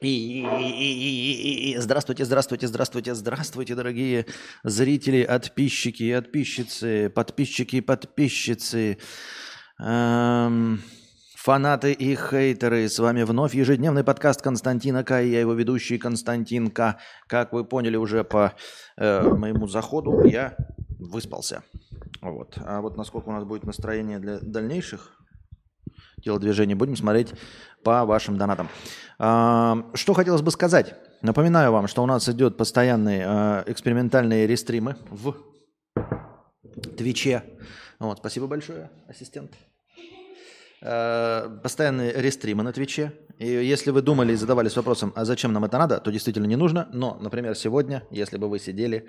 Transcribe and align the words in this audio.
И 0.00 1.76
здравствуйте, 1.78 2.24
здравствуйте, 2.24 2.66
здравствуйте, 2.68 3.14
здравствуйте, 3.14 3.74
дорогие 3.74 4.24
зрители, 4.64 5.24
подписчики 5.24 6.04
и 6.04 6.14
подписчицы, 6.14 7.10
подписчики 7.10 7.76
и 7.76 7.80
подписчицы, 7.82 8.96
эм, 9.78 10.80
фанаты 11.36 11.92
и 11.92 12.16
хейтеры. 12.16 12.88
С 12.88 12.98
вами 12.98 13.24
вновь 13.24 13.54
ежедневный 13.54 14.02
подкаст 14.02 14.40
Константина 14.40 15.04
К. 15.04 15.20
И 15.20 15.28
я 15.28 15.40
его 15.40 15.52
ведущий 15.52 15.98
Константин 15.98 16.70
К. 16.70 16.96
Как 17.26 17.52
вы 17.52 17.66
поняли 17.66 17.96
уже 17.96 18.24
по 18.24 18.54
э, 18.96 19.22
моему 19.22 19.66
заходу, 19.66 20.24
я 20.24 20.56
выспался. 20.98 21.62
Вот. 22.22 22.56
А 22.64 22.80
вот 22.80 22.96
насколько 22.96 23.28
у 23.28 23.32
нас 23.32 23.44
будет 23.44 23.64
настроение 23.64 24.18
для 24.18 24.38
дальнейших 24.40 25.19
телодвижений, 26.22 26.74
будем 26.74 26.96
смотреть 26.96 27.32
по 27.82 28.04
вашим 28.04 28.36
донатам. 28.36 28.68
А, 29.18 29.90
что 29.94 30.14
хотелось 30.14 30.42
бы 30.42 30.50
сказать? 30.50 30.94
Напоминаю 31.22 31.72
вам, 31.72 31.86
что 31.86 32.02
у 32.02 32.06
нас 32.06 32.28
идет 32.28 32.56
постоянные 32.56 33.24
а, 33.26 33.64
экспериментальные 33.66 34.46
рестримы 34.46 34.96
в 35.10 35.34
Твиче. 36.96 37.42
Вот, 37.98 38.18
спасибо 38.18 38.46
большое, 38.46 38.90
ассистент. 39.08 39.52
А, 40.82 41.48
постоянные 41.62 42.12
рестримы 42.12 42.62
на 42.62 42.72
Твиче. 42.72 43.12
И 43.38 43.46
если 43.46 43.90
вы 43.90 44.02
думали 44.02 44.32
и 44.32 44.36
задавались 44.36 44.76
вопросом, 44.76 45.12
а 45.16 45.24
зачем 45.24 45.52
нам 45.52 45.64
это 45.64 45.78
надо, 45.78 45.98
то 45.98 46.10
действительно 46.10 46.46
не 46.46 46.56
нужно. 46.56 46.88
Но, 46.92 47.18
например, 47.20 47.54
сегодня, 47.54 48.02
если 48.10 48.36
бы 48.36 48.48
вы 48.48 48.58
сидели 48.58 49.08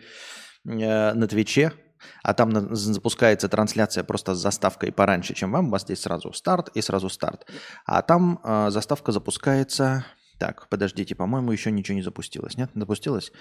на 0.64 1.28
Твиче, 1.28 1.74
а 2.24 2.34
там 2.34 2.76
запускается 2.76 3.50
трансляция 3.50 4.04
просто 4.04 4.36
с 4.36 4.40
заставкой 4.40 4.92
пораньше, 4.92 5.34
чем 5.34 5.52
вам. 5.52 5.68
У 5.68 5.72
вас 5.72 5.84
здесь 5.84 6.02
сразу 6.02 6.34
старт 6.34 6.70
и 6.74 6.82
сразу 6.82 7.10
старт. 7.10 7.48
А 7.86 8.02
там 8.02 8.40
э, 8.44 8.70
заставка 8.70 9.12
запускается... 9.12 10.06
Так, 10.40 10.68
подождите, 10.70 11.14
по-моему, 11.14 11.52
еще 11.52 11.72
ничего 11.72 11.96
не 11.96 12.02
запустилось. 12.02 12.58
Нет, 12.58 12.72
запустилось? 12.74 13.32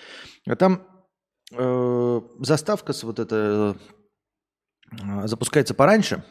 А 0.46 0.56
там 0.56 0.82
э, 1.52 2.20
заставка 2.40 2.92
с 2.92 3.02
вот 3.02 3.18
это 3.18 3.76
э, 4.92 5.26
запускается 5.26 5.74
пораньше, 5.74 6.22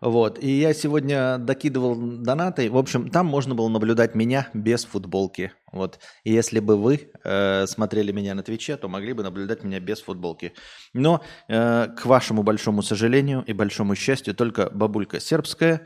вот. 0.00 0.42
И 0.42 0.48
я 0.48 0.74
сегодня 0.74 1.38
докидывал 1.38 1.96
донаты. 1.96 2.70
В 2.70 2.76
общем, 2.76 3.10
там 3.10 3.26
можно 3.26 3.54
было 3.54 3.68
наблюдать 3.68 4.14
меня 4.14 4.48
без 4.54 4.84
футболки. 4.84 5.52
Вот. 5.72 5.98
И 6.24 6.32
если 6.32 6.60
бы 6.60 6.76
вы 6.76 7.10
э, 7.24 7.66
смотрели 7.66 8.12
меня 8.12 8.34
на 8.34 8.42
Твиче, 8.42 8.76
то 8.76 8.88
могли 8.88 9.12
бы 9.12 9.22
наблюдать 9.22 9.64
меня 9.64 9.80
без 9.80 10.00
футболки. 10.00 10.52
Но, 10.94 11.22
э, 11.48 11.88
к 11.96 12.06
вашему 12.06 12.42
большому 12.42 12.82
сожалению 12.82 13.44
и 13.46 13.52
большому 13.52 13.94
счастью, 13.94 14.34
только 14.34 14.70
бабулька 14.70 15.20
сербская 15.20 15.84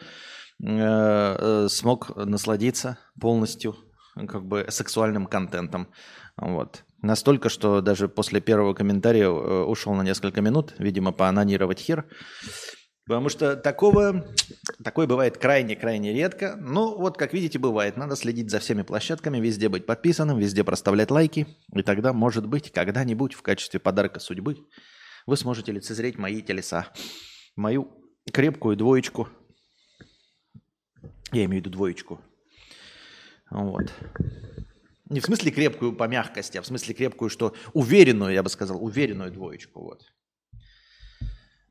э, 0.62 0.66
э, 0.66 1.66
смог 1.70 2.14
насладиться 2.16 2.98
полностью 3.20 3.76
как 4.14 4.44
бы 4.44 4.66
сексуальным 4.68 5.26
контентом. 5.26 5.88
Вот. 6.36 6.84
Настолько, 7.00 7.48
что 7.48 7.80
даже 7.80 8.08
после 8.08 8.40
первого 8.40 8.74
комментария 8.74 9.24
э, 9.24 9.64
ушел 9.64 9.94
на 9.94 10.02
несколько 10.02 10.40
минут, 10.40 10.74
видимо, 10.78 11.12
поанонировать 11.12 11.80
хер. 11.80 12.06
Потому 13.06 13.28
что 13.28 13.56
такого, 13.56 14.24
такое 14.84 15.06
бывает 15.06 15.36
крайне-крайне 15.36 16.12
редко. 16.12 16.56
Ну, 16.60 16.96
вот 16.96 17.18
как 17.18 17.32
видите, 17.32 17.58
бывает. 17.58 17.96
Надо 17.96 18.14
следить 18.14 18.50
за 18.50 18.60
всеми 18.60 18.82
площадками, 18.82 19.38
везде 19.38 19.68
быть 19.68 19.86
подписанным, 19.86 20.38
везде 20.38 20.62
проставлять 20.62 21.10
лайки. 21.10 21.46
И 21.74 21.82
тогда, 21.82 22.12
может 22.12 22.46
быть, 22.46 22.70
когда-нибудь 22.70 23.34
в 23.34 23.42
качестве 23.42 23.80
подарка 23.80 24.20
судьбы 24.20 24.58
вы 25.26 25.36
сможете 25.36 25.72
лицезреть 25.72 26.18
мои 26.18 26.42
телеса. 26.42 26.88
Мою 27.56 27.90
крепкую 28.32 28.76
двоечку. 28.76 29.28
Я 31.32 31.44
имею 31.44 31.62
в 31.62 31.66
виду 31.66 31.70
двоечку. 31.70 32.20
Вот. 33.50 33.92
Не 35.08 35.20
в 35.20 35.24
смысле 35.24 35.50
крепкую 35.50 35.94
по 35.94 36.04
мягкости, 36.08 36.56
а 36.56 36.62
в 36.62 36.66
смысле 36.66 36.94
крепкую, 36.94 37.28
что 37.28 37.54
уверенную, 37.72 38.32
я 38.32 38.42
бы 38.42 38.48
сказал, 38.48 38.82
уверенную 38.82 39.30
двоечку. 39.30 39.82
Вот. 39.82 40.02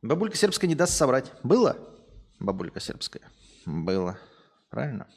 Бабулька 0.02 0.36
сербская 0.36 0.68
не 0.68 0.76
даст 0.76 0.94
соврать. 0.94 1.32
Было? 1.44 1.78
Бабулька 2.40 2.80
сербская. 2.80 3.24
Было. 3.66 4.18
Правильно? 4.70 5.08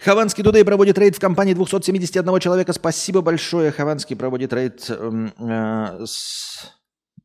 Хованский 0.00 0.42
Дудей 0.42 0.64
проводит 0.64 0.98
рейд 0.98 1.14
в 1.14 1.20
компании 1.20 1.54
271 1.54 2.40
человека. 2.40 2.72
Спасибо 2.72 3.20
большое. 3.20 3.70
Хованский 3.70 4.16
проводит 4.16 4.52
рейд 4.52 4.84
э, 4.90 6.04
с 6.04 6.72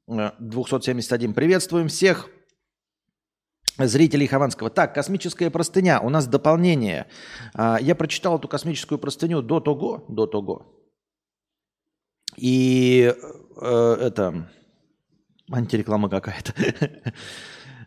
э, 0.07 0.31
271. 0.37 1.33
Приветствуем 1.33 1.87
всех 1.87 2.29
зрителей 3.79 4.27
Хованского. 4.27 4.69
Так, 4.69 4.93
космическая 4.93 5.49
простыня. 5.49 5.99
У 6.01 6.09
нас 6.09 6.27
дополнение. 6.27 7.07
Э, 7.55 7.77
я 7.81 7.95
прочитал 7.95 8.37
эту 8.37 8.47
космическую 8.47 8.99
простыню 8.99 9.41
до 9.41 9.59
того, 9.59 10.05
до 10.07 10.27
того. 10.27 10.67
И 12.35 13.11
э, 13.59 13.97
это 13.99 14.51
Антиреклама 15.51 16.09
какая-то. 16.09 16.53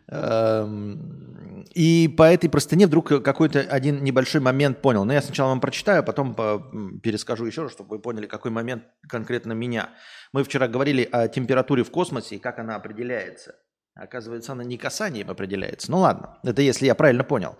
Эм, 0.07 1.65
и 1.73 2.09
по 2.09 2.23
этой 2.23 2.49
простыне 2.49 2.87
вдруг 2.87 3.23
какой-то 3.23 3.61
один 3.61 4.03
небольшой 4.03 4.41
момент 4.41 4.81
понял. 4.81 5.05
Но 5.05 5.13
я 5.13 5.21
сначала 5.21 5.49
вам 5.49 5.61
прочитаю, 5.61 5.99
а 5.99 6.03
потом 6.03 6.99
перескажу 7.01 7.45
еще 7.45 7.63
раз, 7.63 7.71
чтобы 7.71 7.95
вы 7.95 8.01
поняли, 8.01 8.25
какой 8.25 8.51
момент 8.51 8.83
конкретно 9.07 9.53
меня. 9.53 9.89
Мы 10.33 10.43
вчера 10.43 10.67
говорили 10.67 11.07
о 11.11 11.27
температуре 11.27 11.83
в 11.83 11.91
космосе 11.91 12.35
и 12.35 12.39
как 12.39 12.59
она 12.59 12.75
определяется. 12.75 13.55
Оказывается, 13.93 14.53
она 14.53 14.63
не 14.63 14.77
касанием 14.77 15.29
определяется. 15.29 15.91
Ну 15.91 15.99
ладно, 15.99 16.37
это 16.43 16.61
если 16.61 16.85
я 16.85 16.95
правильно 16.95 17.23
понял. 17.23 17.57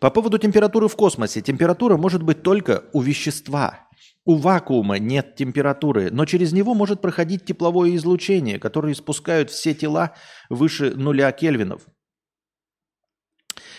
По 0.00 0.10
поводу 0.10 0.38
температуры 0.38 0.88
в 0.88 0.96
космосе. 0.96 1.40
Температура 1.40 1.96
может 1.96 2.22
быть 2.22 2.42
только 2.42 2.84
у 2.92 3.00
вещества, 3.00 3.85
у 4.26 4.34
вакуума 4.34 4.98
нет 4.98 5.36
температуры, 5.36 6.10
но 6.10 6.26
через 6.26 6.52
него 6.52 6.74
может 6.74 7.00
проходить 7.00 7.44
тепловое 7.44 7.94
излучение, 7.96 8.58
которое 8.58 8.92
испускают 8.92 9.50
все 9.50 9.72
тела 9.72 10.14
выше 10.50 10.94
нуля 10.94 11.30
кельвинов. 11.32 11.82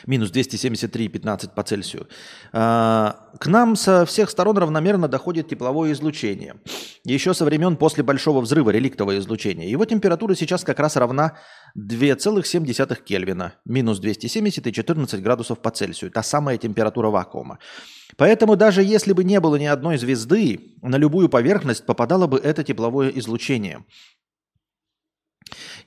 Минус 0.05 0.31
273,15 0.31 1.53
по 1.55 1.63
Цельсию. 1.63 2.07
А, 2.53 3.29
к 3.39 3.47
нам 3.47 3.75
со 3.75 4.05
всех 4.05 4.29
сторон 4.29 4.57
равномерно 4.57 5.07
доходит 5.07 5.49
тепловое 5.49 5.93
излучение. 5.93 6.55
Еще 7.03 7.33
со 7.33 7.45
времен 7.45 7.77
после 7.77 8.03
Большого 8.03 8.41
взрыва 8.41 8.69
реликтовое 8.69 9.19
излучение. 9.19 9.69
Его 9.69 9.85
температура 9.85 10.35
сейчас 10.35 10.63
как 10.63 10.79
раз 10.79 10.95
равна 10.95 11.37
2,7 11.77 13.03
Кельвина. 13.03 13.53
Минус 13.65 13.99
270 13.99 14.67
и 14.67 14.73
14 14.73 15.21
градусов 15.21 15.59
по 15.59 15.71
Цельсию. 15.71 16.11
Та 16.11 16.23
самая 16.23 16.57
температура 16.57 17.09
вакуума. 17.09 17.59
Поэтому 18.17 18.55
даже 18.55 18.83
если 18.83 19.13
бы 19.13 19.23
не 19.23 19.39
было 19.39 19.55
ни 19.57 19.65
одной 19.65 19.97
звезды, 19.97 20.75
на 20.81 20.97
любую 20.97 21.29
поверхность 21.29 21.85
попадало 21.85 22.27
бы 22.27 22.37
это 22.37 22.63
тепловое 22.63 23.09
излучение. 23.09 23.85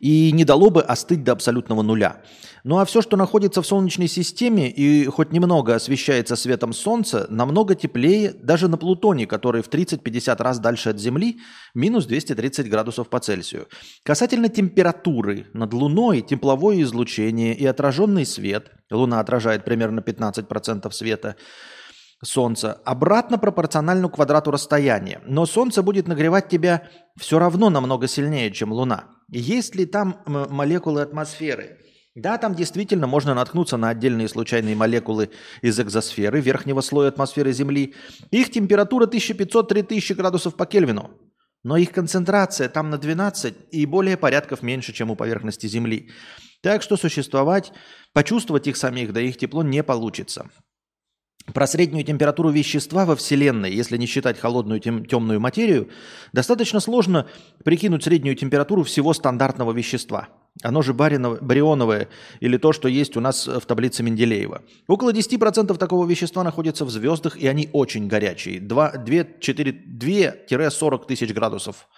И 0.01 0.33
не 0.33 0.45
дало 0.45 0.71
бы 0.71 0.83
остыть 0.83 1.23
до 1.23 1.33
абсолютного 1.33 1.83
нуля. 1.83 2.23
Ну 2.65 2.79
а 2.79 2.85
все, 2.85 3.01
что 3.01 3.17
находится 3.17 3.63
в 3.63 3.67
Солнечной 3.67 4.09
системе 4.09 4.71
и 4.71 5.07
хоть 5.07 5.33
немного 5.33 5.75
освещается 5.75 6.37
светом 6.37 6.73
Солнца, 6.73 7.27
намного 7.31 7.75
теплее 7.75 8.33
даже 8.33 8.69
на 8.69 8.77
Плутоне, 8.77 9.27
который 9.27 9.63
в 9.63 9.69
30-50 9.69 10.43
раз 10.43 10.59
дальше 10.59 10.91
от 10.91 10.99
Земли, 10.99 11.39
минус 11.75 12.07
230 12.07 12.69
градусов 12.69 13.09
по 13.09 13.21
Цельсию. 13.21 13.69
Касательно 14.03 14.49
температуры, 14.49 15.47
над 15.53 15.73
Луной 15.73 16.23
тепловое 16.23 16.83
излучение 16.83 17.55
и 17.55 17.67
отраженный 17.67 18.27
свет, 18.27 18.73
Луна 18.91 19.21
отражает 19.21 19.65
примерно 19.65 20.01
15% 20.01 20.91
света, 20.93 21.37
Солнца 22.23 22.81
обратно 22.85 23.39
пропорционально 23.39 24.11
квадрату 24.11 24.51
расстояния. 24.51 25.23
Но 25.25 25.47
Солнце 25.47 25.83
будет 25.83 26.07
нагревать 26.07 26.49
тебя 26.49 26.89
все 27.17 27.39
равно 27.39 27.71
намного 27.71 28.09
сильнее, 28.09 28.53
чем 28.53 28.73
Луна. 28.73 29.05
Есть 29.31 29.77
ли 29.77 29.87
там 29.87 30.23
молекулы 30.27 31.03
атмосферы? 31.03 31.79
Да, 32.17 32.37
там 32.39 32.57
действительно 32.57 33.07
можно 33.07 33.35
наткнуться 33.35 33.77
на 33.77 33.91
отдельные 33.91 34.29
случайные 34.29 34.75
молекулы 34.75 35.31
из 35.63 35.79
экзосферы, 35.79 36.41
верхнего 36.41 36.81
слоя 36.81 37.09
атмосферы 37.09 37.53
Земли. 37.53 37.95
Их 38.33 38.51
температура 38.51 39.07
1500-3000 39.07 40.15
градусов 40.15 40.57
по 40.57 40.67
Кельвину. 40.67 41.13
Но 41.63 41.77
их 41.77 41.93
концентрация 41.93 42.69
там 42.69 42.91
на 42.91 42.99
12 42.99 43.55
и 43.71 43.87
более 43.87 44.17
порядков 44.17 44.63
меньше, 44.63 44.93
чем 44.93 45.11
у 45.11 45.17
поверхности 45.17 45.67
Земли. 45.67 46.11
Так 46.63 46.83
что 46.83 46.97
существовать, 46.97 47.73
почувствовать 48.13 48.67
их 48.67 48.77
самих, 48.77 49.13
да 49.13 49.21
их 49.21 49.37
тепло 49.37 49.63
не 49.63 49.85
получится. 49.85 50.51
Про 51.47 51.67
среднюю 51.67 52.05
температуру 52.05 52.51
вещества 52.51 53.05
во 53.05 53.17
Вселенной, 53.17 53.73
если 53.73 53.97
не 53.97 54.07
считать 54.07 54.39
холодную 54.39 54.79
тем, 54.79 55.05
темную 55.05 55.41
материю, 55.41 55.89
достаточно 56.33 56.79
сложно 56.81 57.27
прикинуть 57.65 58.05
среднюю 58.05 58.37
температуру 58.37 58.85
всего 58.85 59.13
стандартного 59.15 59.73
вещества. 59.73 60.29
Оно 60.63 60.83
же 60.83 60.95
барионовое 60.95 62.09
или 62.41 62.57
то, 62.57 62.73
что 62.73 62.89
есть 62.89 63.17
у 63.17 63.21
нас 63.21 63.49
в 63.49 63.63
таблице 63.63 64.03
Менделеева. 64.03 64.63
Около 64.87 65.13
10% 65.13 65.77
такого 65.77 66.07
вещества 66.07 66.45
находится 66.45 66.85
в 66.85 66.91
звездах, 66.91 67.37
и 67.37 67.49
они 67.49 67.69
очень 67.73 68.07
горячие. 68.07 68.61
2-40 68.61 71.07
тысяч 71.07 71.33
градусов 71.33 71.89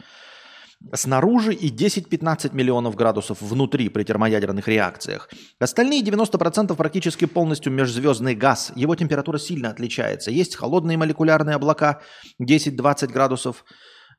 снаружи 0.94 1.54
и 1.54 1.70
10-15 1.70 2.54
миллионов 2.54 2.94
градусов 2.94 3.40
внутри 3.40 3.88
при 3.88 4.04
термоядерных 4.04 4.68
реакциях. 4.68 5.28
Остальные 5.58 6.02
90% 6.02 6.74
практически 6.76 7.24
полностью 7.24 7.72
межзвездный 7.72 8.34
газ. 8.34 8.72
Его 8.76 8.94
температура 8.94 9.38
сильно 9.38 9.70
отличается. 9.70 10.30
Есть 10.30 10.56
холодные 10.56 10.96
молекулярные 10.96 11.56
облака 11.56 12.00
10-20 12.40 13.12
градусов, 13.12 13.64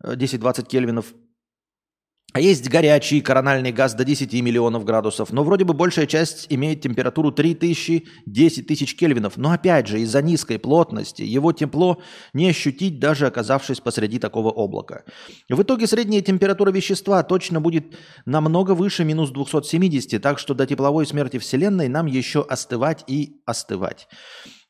10-20 0.04 0.62
э, 0.62 0.65
кельвинов 0.65 1.13
а 2.34 2.40
есть 2.40 2.68
горячий 2.68 3.22
корональный 3.22 3.72
газ 3.72 3.94
до 3.94 4.04
10 4.04 4.34
миллионов 4.42 4.84
градусов, 4.86 5.32
но 5.32 5.44
вроде 5.44 5.66
бы 5.66 5.76
большая 5.76 6.08
часть 6.08 6.48
имеет 6.50 6.82
температуру 6.82 7.32
3000, 7.32 8.08
10 8.26 8.68
тысяч 8.68 8.96
кельвинов. 8.96 9.38
Но 9.38 9.52
опять 9.52 9.88
же, 9.88 10.02
из-за 10.02 10.24
низкой 10.24 10.58
плотности 10.58 11.22
его 11.22 11.54
тепло 11.54 12.02
не 12.34 12.50
ощутить, 12.50 13.00
даже 13.00 13.28
оказавшись 13.28 13.80
посреди 13.80 14.18
такого 14.18 14.50
облака. 14.50 15.04
В 15.48 15.62
итоге 15.62 15.86
средняя 15.86 16.22
температура 16.22 16.72
вещества 16.72 17.22
точно 17.22 17.62
будет 17.62 17.96
намного 18.26 18.72
выше 18.72 19.04
минус 19.04 19.30
270, 19.30 20.20
так 20.20 20.40
что 20.40 20.56
до 20.56 20.66
тепловой 20.66 21.06
смерти 21.06 21.38
Вселенной 21.38 21.88
нам 21.88 22.08
еще 22.08 22.42
остывать 22.42 23.04
и 23.06 23.42
остывать. 23.46 24.08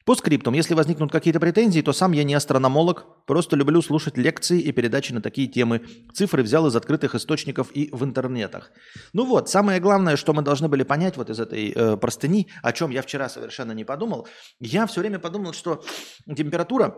По 0.05 0.15
скриптам, 0.15 0.53
если 0.53 0.73
возникнут 0.73 1.11
какие-то 1.11 1.39
претензии, 1.39 1.81
то 1.81 1.93
сам 1.93 2.11
я 2.11 2.25
не 2.25 2.33
астрономолог, 2.33 3.05
просто 3.25 3.55
люблю 3.55 3.81
слушать 3.81 4.17
лекции 4.17 4.59
и 4.59 4.71
передачи 4.73 5.13
на 5.13 5.21
такие 5.21 5.47
темы. 5.47 5.81
Цифры 6.13 6.43
взял 6.43 6.67
из 6.67 6.75
открытых 6.75 7.15
источников 7.15 7.71
и 7.71 7.89
в 7.93 8.03
интернетах. 8.03 8.71
Ну 9.13 9.25
вот, 9.25 9.49
самое 9.49 9.79
главное, 9.79 10.17
что 10.17 10.33
мы 10.33 10.41
должны 10.41 10.67
были 10.67 10.83
понять 10.83 11.15
вот 11.15 11.29
из 11.29 11.39
этой 11.39 11.71
э, 11.71 11.95
простыни, 11.95 12.49
о 12.61 12.73
чем 12.73 12.91
я 12.91 13.01
вчера 13.01 13.29
совершенно 13.29 13.71
не 13.71 13.85
подумал, 13.85 14.27
я 14.59 14.87
все 14.87 14.99
время 14.99 15.19
подумал, 15.19 15.53
что 15.53 15.83
температура 16.27 16.97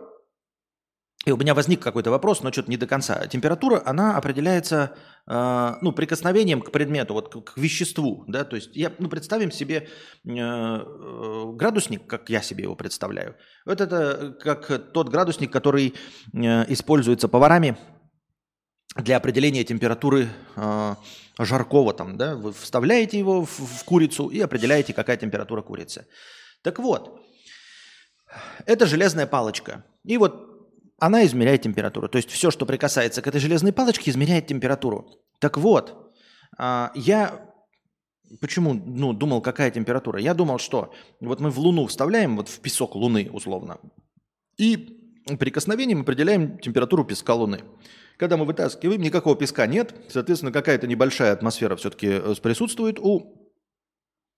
и 1.26 1.32
у 1.32 1.36
меня 1.36 1.54
возник 1.54 1.82
какой-то 1.82 2.12
вопрос, 2.12 2.44
но 2.44 2.52
что-то 2.52 2.70
не 2.70 2.76
до 2.76 2.86
конца. 2.86 3.26
Температура, 3.26 3.82
она 3.84 4.16
определяется 4.16 4.96
э, 5.26 5.72
ну, 5.82 5.90
прикосновением 5.90 6.62
к 6.62 6.70
предмету, 6.70 7.14
вот 7.14 7.34
к, 7.34 7.52
к 7.52 7.56
веществу. 7.58 8.24
Да? 8.28 8.44
То 8.44 8.54
есть 8.54 8.76
я, 8.76 8.92
ну, 9.00 9.08
представим 9.08 9.50
себе 9.50 9.88
э, 10.24 10.30
э, 10.30 11.52
градусник, 11.52 12.06
как 12.06 12.30
я 12.30 12.40
себе 12.42 12.62
его 12.62 12.76
представляю. 12.76 13.34
Вот 13.64 13.80
это 13.80 14.36
как 14.40 14.92
тот 14.92 15.08
градусник, 15.08 15.50
который 15.50 15.94
э, 16.32 16.72
используется 16.72 17.26
поварами 17.26 17.76
для 18.94 19.16
определения 19.16 19.64
температуры 19.64 20.28
э, 20.54 20.94
жаркого. 21.40 21.92
Там, 21.92 22.16
да? 22.16 22.36
Вы 22.36 22.52
вставляете 22.52 23.18
его 23.18 23.44
в, 23.44 23.48
в 23.48 23.84
курицу 23.84 24.28
и 24.28 24.38
определяете, 24.38 24.92
какая 24.92 25.16
температура 25.16 25.60
курицы. 25.62 26.06
Так 26.62 26.78
вот, 26.78 27.20
это 28.64 28.86
железная 28.86 29.26
палочка. 29.26 29.84
И 30.04 30.18
вот 30.18 30.45
она 30.98 31.24
измеряет 31.26 31.62
температуру. 31.62 32.08
То 32.08 32.16
есть 32.16 32.30
все, 32.30 32.50
что 32.50 32.66
прикасается 32.66 33.22
к 33.22 33.26
этой 33.26 33.40
железной 33.40 33.72
палочке, 33.72 34.10
измеряет 34.10 34.46
температуру. 34.46 35.10
Так 35.38 35.58
вот, 35.58 36.14
а, 36.58 36.92
я 36.94 37.46
почему 38.40 38.74
ну, 38.74 39.12
думал, 39.12 39.40
какая 39.40 39.70
температура? 39.70 40.20
Я 40.20 40.34
думал, 40.34 40.58
что 40.58 40.92
вот 41.20 41.40
мы 41.40 41.50
в 41.50 41.58
Луну 41.58 41.86
вставляем, 41.86 42.36
вот 42.36 42.48
в 42.48 42.60
песок 42.60 42.94
Луны 42.94 43.30
условно, 43.32 43.78
и 44.56 45.16
прикосновением 45.38 46.02
определяем 46.02 46.58
температуру 46.58 47.04
песка 47.04 47.34
Луны. 47.34 47.60
Когда 48.16 48.36
мы 48.36 48.46
вытаскиваем, 48.46 49.02
никакого 49.02 49.36
песка 49.36 49.66
нет, 49.66 49.94
соответственно, 50.08 50.52
какая-то 50.52 50.86
небольшая 50.86 51.32
атмосфера 51.32 51.76
все-таки 51.76 52.06
э, 52.08 52.34
присутствует 52.42 52.98
у 52.98 53.50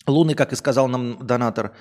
Луны, 0.06 0.34
как 0.34 0.52
и 0.52 0.56
сказал 0.56 0.88
нам 0.88 1.24
донатор. 1.24 1.76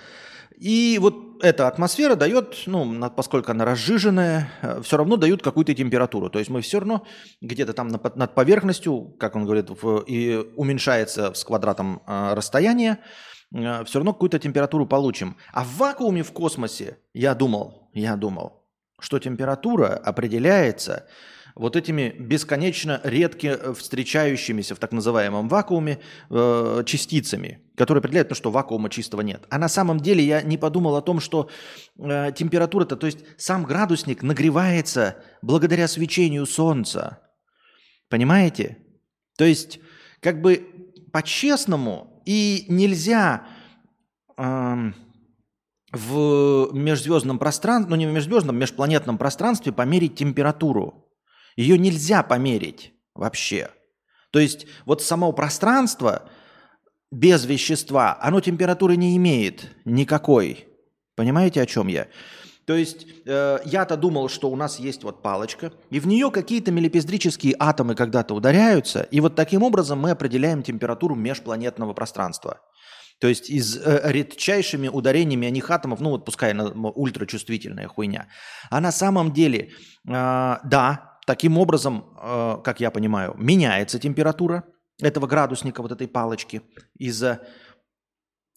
И 0.57 0.97
вот 0.99 1.43
эта 1.43 1.67
атмосфера 1.67 2.15
дает, 2.15 2.63
ну, 2.65 3.09
поскольку 3.11 3.51
она 3.51 3.63
разжиженная, 3.63 4.49
э, 4.63 4.81
все 4.81 4.97
равно 4.97 5.15
дают 5.15 5.43
какую-то 5.43 5.75
температуру. 5.75 6.31
То 6.31 6.39
есть 6.39 6.49
мы 6.49 6.61
все 6.61 6.79
равно 6.79 7.05
где-то 7.41 7.73
там 7.73 7.89
над 7.89 8.33
поверхностью, 8.33 9.15
как 9.19 9.35
он 9.35 9.45
говорит, 9.45 9.69
в, 9.69 9.99
и 10.07 10.35
уменьшается 10.55 11.33
с 11.35 11.43
квадратом 11.43 12.01
э, 12.07 12.33
расстояние, 12.33 12.97
э, 13.53 13.83
все 13.85 13.99
равно 13.99 14.13
какую-то 14.13 14.39
температуру 14.39 14.87
получим. 14.87 15.37
А 15.53 15.63
в 15.63 15.77
вакууме 15.77 16.23
в 16.23 16.31
космосе, 16.31 16.97
я 17.13 17.35
думал, 17.35 17.91
я 17.93 18.15
думал, 18.15 18.63
что 18.99 19.19
температура 19.19 19.93
определяется 19.93 21.07
вот 21.57 21.75
этими 21.75 22.13
бесконечно 22.19 23.01
редко 23.03 23.47
э, 23.47 23.73
встречающимися 23.73 24.75
в 24.75 24.79
так 24.79 24.91
называемом 24.91 25.49
вакууме 25.49 25.99
э, 26.29 26.83
частицами, 26.85 27.59
которые 27.75 27.99
определяют, 27.99 28.29
ну, 28.29 28.35
что 28.35 28.51
вакуума 28.51 28.89
чистого 28.89 29.21
нет. 29.21 29.45
А 29.49 29.57
на 29.57 29.67
самом 29.67 29.99
деле 29.99 30.23
я 30.23 30.41
не 30.41 30.57
подумал 30.57 30.95
о 30.95 31.01
том, 31.01 31.19
что 31.19 31.49
э, 31.97 32.31
температура-то, 32.35 32.95
то 32.95 33.07
есть 33.07 33.19
сам 33.37 33.63
градусник 33.63 34.21
нагревается 34.21 35.17
благодаря 35.41 35.87
свечению 35.87 36.45
солнца. 36.45 37.19
Понимаете? 38.09 38.77
То 39.37 39.45
есть 39.45 39.79
как 40.19 40.41
бы 40.41 40.67
по-честному 41.11 42.21
и 42.25 42.65
нельзя... 42.69 43.47
Э, 44.37 44.91
в 45.93 46.73
межзвездном 46.73 47.39
пространстве, 47.39 47.89
ну 47.89 47.95
не 47.95 48.05
в 48.05 48.11
межзвездном, 48.11 48.57
в 48.57 48.59
межпланетном 48.59 49.17
пространстве 49.17 49.71
померить 49.71 50.15
температуру. 50.15 51.06
Ее 51.57 51.77
нельзя 51.77 52.23
померить 52.23 52.93
вообще. 53.13 53.71
То 54.31 54.39
есть 54.39 54.67
вот 54.85 55.01
само 55.01 55.33
пространство 55.33 56.29
без 57.11 57.45
вещества, 57.45 58.17
оно 58.21 58.39
температуры 58.39 58.95
не 58.95 59.17
имеет 59.17 59.75
никакой. 59.83 60.67
Понимаете, 61.15 61.61
о 61.61 61.65
чем 61.65 61.87
я? 61.87 62.07
То 62.65 62.75
есть 62.75 63.07
э, 63.25 63.59
я-то 63.63 63.95
думал, 63.95 64.27
что 64.27 64.49
у 64.49 64.55
нас 64.57 64.77
есть 64.77 65.03
вот 65.03 65.23
палочка, 65.23 65.71
и 65.89 66.01
в 66.01 66.05
нее 66.05 66.29
какие-то 66.31 66.71
мелепиздрические 66.71 67.55
атомы 67.57 67.95
когда-то 67.95 68.35
ударяются, 68.35 69.03
и 69.03 69.21
вот 69.21 69.35
таким 69.35 69.63
образом 69.63 69.99
мы 69.99 70.11
определяем 70.11 70.63
температуру 70.63 71.15
межпланетного 71.15 71.93
пространства. 71.93 72.59
То 73.19 73.27
есть 73.27 73.49
из 73.49 73.77
э, 73.77 74.01
редчайшими 74.03 74.89
ударениями 74.89 75.45
них 75.47 75.71
атомов, 75.71 76.01
ну 76.01 76.09
вот 76.09 76.25
пускай 76.25 76.51
она 76.51 76.65
ультрачувствительная 76.65 77.87
хуйня. 77.87 78.27
А 78.69 78.81
на 78.81 78.91
самом 78.91 79.31
деле, 79.31 79.71
э, 80.05 80.11
да, 80.11 81.16
Таким 81.27 81.57
образом, 81.57 82.05
э, 82.21 82.57
как 82.63 82.79
я 82.79 82.89
понимаю, 82.89 83.35
меняется 83.37 83.99
температура 83.99 84.63
этого 85.01 85.27
градусника, 85.27 85.81
вот 85.81 85.91
этой 85.91 86.07
палочки 86.07 86.61
из-за 86.97 87.45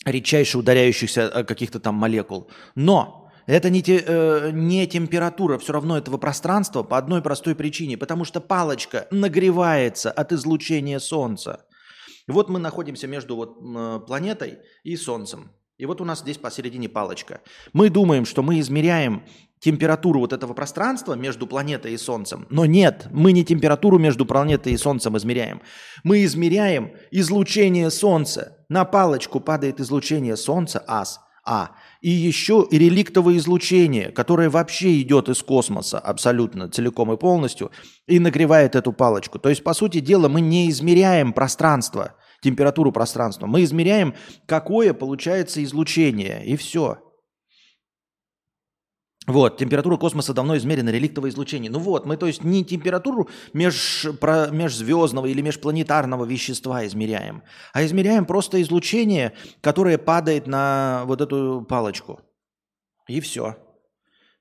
редчайше 0.04 0.56
ударяющихся 0.56 1.22
э, 1.22 1.42
каких-то 1.42 1.80
там 1.80 1.96
молекул. 1.96 2.48
Но 2.76 3.28
это 3.46 3.70
не, 3.70 3.82
те, 3.82 4.04
э, 4.06 4.50
не 4.52 4.86
температура 4.86 5.58
все 5.58 5.72
равно 5.72 5.98
этого 5.98 6.16
пространства 6.16 6.84
по 6.84 6.96
одной 6.96 7.22
простой 7.22 7.56
причине, 7.56 7.98
потому 7.98 8.24
что 8.24 8.40
палочка 8.40 9.08
нагревается 9.10 10.12
от 10.12 10.30
излучения 10.30 11.00
Солнца. 11.00 11.66
Вот 12.28 12.48
мы 12.48 12.60
находимся 12.60 13.08
между 13.08 13.34
вот, 13.34 14.06
планетой 14.06 14.60
и 14.84 14.94
Солнцем. 14.94 15.50
И 15.76 15.86
вот 15.86 16.00
у 16.00 16.04
нас 16.04 16.20
здесь 16.20 16.38
посередине 16.38 16.88
палочка. 16.88 17.40
Мы 17.72 17.90
думаем, 17.90 18.26
что 18.26 18.44
мы 18.44 18.60
измеряем 18.60 19.24
температуру 19.60 20.20
вот 20.20 20.32
этого 20.32 20.54
пространства 20.54 21.14
между 21.14 21.46
планетой 21.46 21.92
и 21.92 21.98
Солнцем. 21.98 22.46
Но 22.50 22.64
нет, 22.66 23.06
мы 23.10 23.32
не 23.32 23.44
температуру 23.44 23.98
между 23.98 24.26
планетой 24.26 24.72
и 24.72 24.76
Солнцем 24.76 25.16
измеряем. 25.16 25.62
Мы 26.02 26.24
измеряем 26.24 26.92
излучение 27.10 27.90
Солнца. 27.90 28.56
На 28.68 28.84
палочку 28.84 29.40
падает 29.40 29.80
излучение 29.80 30.36
Солнца, 30.36 30.82
ас, 30.86 31.20
а. 31.44 31.70
И 32.00 32.10
еще 32.10 32.66
и 32.70 32.78
реликтовое 32.78 33.36
излучение, 33.36 34.10
которое 34.10 34.48
вообще 34.48 35.00
идет 35.00 35.28
из 35.28 35.42
космоса 35.42 35.98
абсолютно 35.98 36.70
целиком 36.70 37.12
и 37.12 37.16
полностью 37.16 37.70
и 38.06 38.18
нагревает 38.18 38.74
эту 38.74 38.92
палочку. 38.92 39.38
То 39.38 39.48
есть, 39.48 39.62
по 39.62 39.74
сути 39.74 40.00
дела, 40.00 40.28
мы 40.28 40.40
не 40.40 40.70
измеряем 40.70 41.32
пространство, 41.32 42.14
температуру 42.42 42.92
пространства. 42.92 43.46
Мы 43.46 43.64
измеряем, 43.64 44.14
какое 44.46 44.94
получается 44.94 45.62
излучение, 45.62 46.44
и 46.46 46.56
все. 46.56 46.98
Вот, 49.26 49.58
температура 49.58 49.96
космоса 49.96 50.32
давно 50.32 50.56
измерена, 50.56 50.88
реликтовое 50.88 51.30
излучение. 51.30 51.70
Ну 51.70 51.78
вот, 51.78 52.06
мы, 52.06 52.16
то 52.16 52.26
есть, 52.26 52.42
не 52.42 52.64
температуру 52.64 53.28
меж, 53.52 54.06
про, 54.18 54.48
межзвездного 54.48 55.26
или 55.26 55.42
межпланетарного 55.42 56.24
вещества 56.24 56.86
измеряем, 56.86 57.42
а 57.72 57.84
измеряем 57.84 58.24
просто 58.24 58.60
излучение, 58.62 59.34
которое 59.60 59.98
падает 59.98 60.46
на 60.46 61.02
вот 61.04 61.20
эту 61.20 61.64
палочку. 61.68 62.20
И 63.08 63.20
все. 63.20 63.56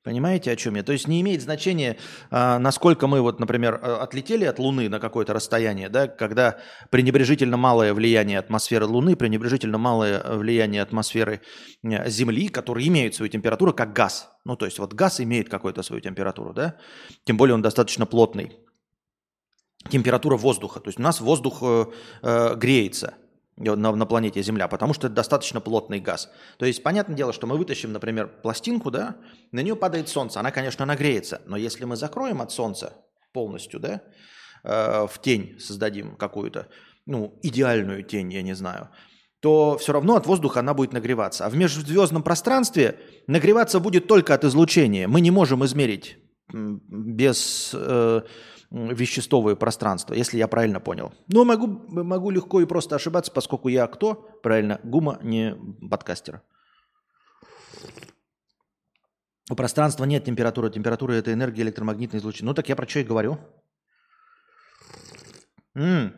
Понимаете, 0.01 0.51
о 0.51 0.55
чем 0.55 0.75
я? 0.75 0.83
То 0.83 0.93
есть 0.93 1.09
не 1.09 1.19
имеет 1.19 1.41
значения, 1.41 1.97
а, 2.31 2.57
насколько 2.57 3.05
мы, 3.07 3.19
вот, 3.19 3.41
например, 3.41 3.79
а, 3.81 4.01
отлетели 4.01 4.45
от 4.45 4.57
Луны 4.57 4.87
на 4.87 4.97
какое-то 4.99 5.33
расстояние, 5.33 5.89
да, 5.89 6.07
когда 6.07 6.57
пренебрежительно 6.89 7.57
малое 7.57 7.93
влияние 7.93 8.39
атмосферы 8.39 8.85
Луны, 8.85 9.17
пренебрежительно 9.17 9.77
малое 9.77 10.23
влияние 10.37 10.81
атмосферы 10.81 11.41
э, 11.83 12.09
Земли, 12.09 12.47
которые 12.47 12.87
имеют 12.87 13.15
свою 13.15 13.29
температуру, 13.29 13.73
как 13.73 13.91
газ. 13.91 14.31
Ну, 14.45 14.55
то 14.55 14.65
есть 14.65 14.79
вот 14.79 14.93
газ 14.93 15.19
имеет 15.19 15.49
какую-то 15.49 15.83
свою 15.83 16.01
температуру, 16.01 16.53
да, 16.53 16.77
тем 17.25 17.35
более 17.35 17.55
он 17.55 17.61
достаточно 17.61 18.05
плотный. 18.05 18.57
Температура 19.89 20.37
воздуха, 20.37 20.79
то 20.79 20.87
есть 20.87 20.99
у 20.99 21.03
нас 21.03 21.19
воздух 21.19 21.59
э, 21.61 21.85
э, 22.21 22.55
греется– 22.55 23.15
на, 23.59 23.95
на 23.95 24.05
планете 24.05 24.41
Земля, 24.41 24.67
потому 24.67 24.93
что 24.93 25.07
это 25.07 25.15
достаточно 25.15 25.61
плотный 25.61 25.99
газ. 25.99 26.29
То 26.57 26.65
есть, 26.65 26.81
понятное 26.81 27.15
дело, 27.15 27.33
что 27.33 27.45
мы 27.45 27.57
вытащим, 27.57 27.91
например, 27.91 28.27
пластинку, 28.41 28.89
да, 28.89 29.17
на 29.51 29.59
нее 29.61 29.75
падает 29.75 30.09
солнце, 30.09 30.39
она, 30.39 30.51
конечно, 30.51 30.85
нагреется, 30.85 31.41
но 31.45 31.57
если 31.57 31.85
мы 31.85 31.95
закроем 31.95 32.41
от 32.41 32.51
солнца 32.51 32.93
полностью, 33.33 33.79
да, 33.79 34.01
э, 34.63 35.07
в 35.07 35.21
тень 35.21 35.59
создадим 35.59 36.15
какую-то, 36.15 36.67
ну, 37.05 37.37
идеальную 37.43 38.03
тень, 38.03 38.31
я 38.33 38.41
не 38.41 38.53
знаю, 38.53 38.89
то 39.41 39.77
все 39.77 39.93
равно 39.93 40.15
от 40.15 40.25
воздуха 40.25 40.59
она 40.59 40.73
будет 40.73 40.93
нагреваться. 40.93 41.45
А 41.45 41.49
в 41.49 41.55
межзвездном 41.55 42.23
пространстве 42.23 42.99
нагреваться 43.27 43.79
будет 43.79 44.07
только 44.07 44.33
от 44.33 44.43
излучения. 44.43 45.07
Мы 45.07 45.21
не 45.21 45.31
можем 45.31 45.63
измерить 45.65 46.17
без 46.51 47.71
э, 47.73 48.21
веществовое 48.71 49.55
пространство, 49.55 50.13
если 50.13 50.37
я 50.37 50.47
правильно 50.47 50.79
понял. 50.79 51.13
Но 51.27 51.43
могу, 51.43 51.67
могу 51.67 52.29
легко 52.29 52.61
и 52.61 52.65
просто 52.65 52.95
ошибаться, 52.95 53.31
поскольку 53.31 53.67
я 53.67 53.87
кто? 53.87 54.13
Правильно, 54.43 54.79
гума, 54.83 55.19
не 55.21 55.55
подкастер. 55.89 56.41
У 59.49 59.55
пространства 59.55 60.03
нет 60.05 60.25
температуры. 60.25 60.69
Температура– 60.69 61.13
это 61.13 61.33
энергия 61.33 61.63
электромагнитной 61.63 62.19
излучения. 62.19 62.47
Ну 62.47 62.53
так 62.53 62.69
я 62.69 62.75
про 62.75 62.87
что 62.87 62.99
и 62.99 63.03
говорю. 63.03 63.39
М-м. 65.73 66.13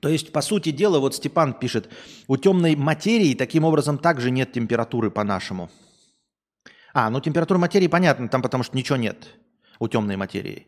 То 0.00 0.08
есть, 0.08 0.32
по 0.32 0.40
сути 0.40 0.72
дела, 0.72 0.98
вот 0.98 1.14
Степан 1.14 1.54
пишет, 1.54 1.88
у 2.26 2.36
темной 2.36 2.74
материи 2.74 3.34
таким 3.34 3.62
образом 3.62 3.98
также 3.98 4.32
нет 4.32 4.52
температуры 4.52 5.12
по-нашему. 5.12 5.70
А, 6.92 7.08
ну 7.08 7.20
температура 7.20 7.58
материи 7.58 7.86
понятно, 7.86 8.28
там 8.28 8.42
потому 8.42 8.64
что 8.64 8.76
ничего 8.76 8.96
нет 8.96 9.28
у 9.78 9.86
темной 9.86 10.16
материи. 10.16 10.66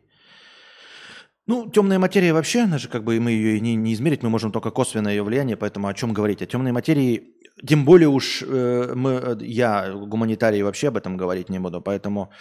Ну, 1.47 1.71
темная 1.71 1.99
материя 1.99 2.33
вообще, 2.33 2.61
она 2.61 2.79
же 2.79 2.89
как 2.89 3.05
бы 3.05 3.21
мы 3.21 3.33
ее 3.33 3.61
не, 3.61 3.75
не 3.75 3.93
измерить, 3.93 4.23
мы 4.23 4.31
можем 4.31 4.51
только 4.51 4.71
косвенное 4.71 5.13
ее 5.13 5.23
влияние, 5.23 5.59
поэтому 5.59 5.89
о 5.89 5.95
чем 5.95 6.15
говорить? 6.15 6.41
О 6.41 6.47
темной 6.47 6.73
материи, 6.73 7.35
тем 7.67 7.85
более 7.85 8.09
уж 8.09 8.43
э, 8.43 8.93
мы, 8.95 9.37
я, 9.43 9.93
гуманитарий, 9.93 10.63
вообще 10.63 10.89
об 10.89 10.97
этом 10.97 11.19
говорить 11.19 11.51
не 11.51 11.59
буду, 11.59 11.83
поэтому 11.83 12.33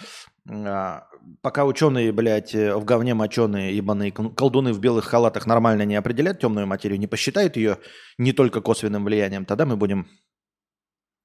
э, 0.50 1.00
пока 1.42 1.66
ученые, 1.66 2.14
блядь, 2.14 2.54
в 2.54 2.86
говне 2.86 3.14
моченые, 3.14 3.76
ебаные 3.76 4.14
колдуны 4.14 4.72
в 4.72 4.80
белых 4.80 5.04
халатах 5.04 5.48
нормально 5.48 5.84
не 5.84 5.96
определят 5.96 6.40
темную 6.40 6.66
материю, 6.66 6.98
не 6.98 7.08
посчитают 7.08 7.58
ее 7.58 7.80
не 8.18 8.32
только 8.32 8.62
косвенным 8.62 9.04
влиянием, 9.04 9.44
тогда 9.44 9.66
мы 9.66 9.76
будем... 9.76 10.08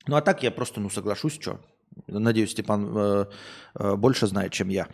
Ну, 0.09 0.17
а 0.17 0.21
так 0.21 0.43
я 0.43 0.51
просто, 0.51 0.81
ну, 0.81 0.91
соглашусь, 0.91 1.39
что. 1.41 1.61
Надеюсь, 2.09 2.51
Степан 2.51 2.93
э, 2.97 3.27
э, 3.79 3.95
больше 3.95 4.27
знает, 4.27 4.53
чем 4.53 4.69
я. 4.69 4.89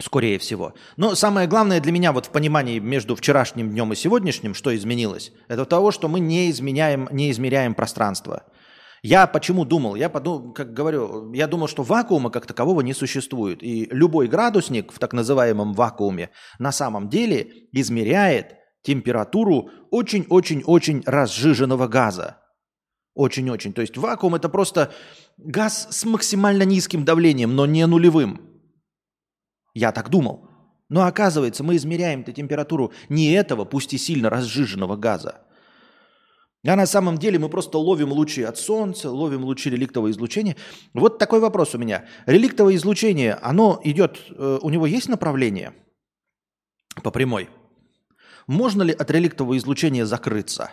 Скорее 0.00 0.38
всего. 0.38 0.74
Но 0.96 1.14
самое 1.14 1.46
главное 1.46 1.80
для 1.80 1.92
меня 1.92 2.12
вот 2.12 2.26
в 2.26 2.30
понимании 2.30 2.80
между 2.80 3.14
вчерашним 3.14 3.70
днем 3.70 3.92
и 3.92 3.96
сегодняшним, 3.96 4.54
что 4.54 4.74
изменилось, 4.74 5.32
это 5.46 5.64
того, 5.64 5.92
что 5.92 6.08
мы 6.08 6.18
не, 6.18 6.50
изменяем, 6.50 7.08
не 7.12 7.30
измеряем 7.30 7.74
пространство. 7.74 8.44
Я 9.02 9.26
почему 9.26 9.64
думал? 9.64 9.94
Я 9.94 10.08
подумал, 10.08 10.52
как 10.52 10.72
говорю, 10.72 11.32
я 11.32 11.46
думал, 11.46 11.68
что 11.68 11.82
вакуума 11.82 12.30
как 12.30 12.46
такового 12.46 12.80
не 12.80 12.94
существует. 12.94 13.62
И 13.62 13.86
любой 13.90 14.28
градусник 14.28 14.90
в 14.92 14.98
так 14.98 15.12
называемом 15.12 15.74
вакууме 15.74 16.30
на 16.58 16.72
самом 16.72 17.08
деле 17.08 17.68
измеряет 17.70 18.54
температуру 18.82 19.70
очень-очень-очень 19.90 21.02
разжиженного 21.04 21.86
газа. 21.86 22.38
Очень-очень. 23.14 23.74
То 23.74 23.82
есть 23.82 23.96
вакуум 23.96 24.34
это 24.34 24.48
просто 24.48 24.90
газ 25.36 25.86
с 25.90 26.04
максимально 26.04 26.64
низким 26.64 27.04
давлением, 27.04 27.54
но 27.54 27.66
не 27.66 27.86
нулевым. 27.86 28.53
Я 29.74 29.92
так 29.92 30.08
думал. 30.08 30.48
Но 30.88 31.04
оказывается, 31.06 31.64
мы 31.64 31.76
измеряем-то 31.76 32.32
температуру 32.32 32.92
не 33.08 33.32
этого, 33.32 33.64
пусть 33.64 33.92
и 33.94 33.98
сильно 33.98 34.30
разжиженного 34.30 34.96
газа. 34.96 35.40
А 36.66 36.76
на 36.76 36.86
самом 36.86 37.18
деле 37.18 37.38
мы 37.38 37.48
просто 37.48 37.78
ловим 37.78 38.12
лучи 38.12 38.42
от 38.42 38.56
Солнца, 38.56 39.10
ловим 39.10 39.44
лучи 39.44 39.68
реликтового 39.68 40.10
излучения. 40.10 40.56
Вот 40.94 41.18
такой 41.18 41.40
вопрос 41.40 41.74
у 41.74 41.78
меня. 41.78 42.06
Реликтовое 42.24 42.76
излучение, 42.76 43.34
оно 43.34 43.80
идет, 43.84 44.18
э, 44.30 44.58
у 44.62 44.70
него 44.70 44.86
есть 44.86 45.08
направление 45.08 45.74
по 47.02 47.10
прямой? 47.10 47.50
Можно 48.46 48.82
ли 48.82 48.92
от 48.92 49.10
реликтового 49.10 49.56
излучения 49.56 50.06
закрыться? 50.06 50.70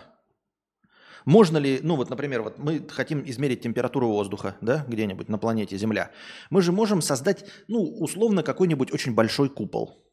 Можно 1.24 1.58
ли, 1.58 1.80
ну 1.82 1.96
вот, 1.96 2.10
например, 2.10 2.42
вот 2.42 2.58
мы 2.58 2.86
хотим 2.88 3.22
измерить 3.26 3.60
температуру 3.60 4.08
воздуха, 4.08 4.56
да, 4.60 4.84
где-нибудь 4.88 5.28
на 5.28 5.38
планете 5.38 5.76
Земля. 5.76 6.10
Мы 6.50 6.62
же 6.62 6.72
можем 6.72 7.02
создать, 7.02 7.44
ну, 7.68 7.82
условно, 7.82 8.42
какой-нибудь 8.42 8.92
очень 8.92 9.14
большой 9.14 9.48
купол, 9.48 10.04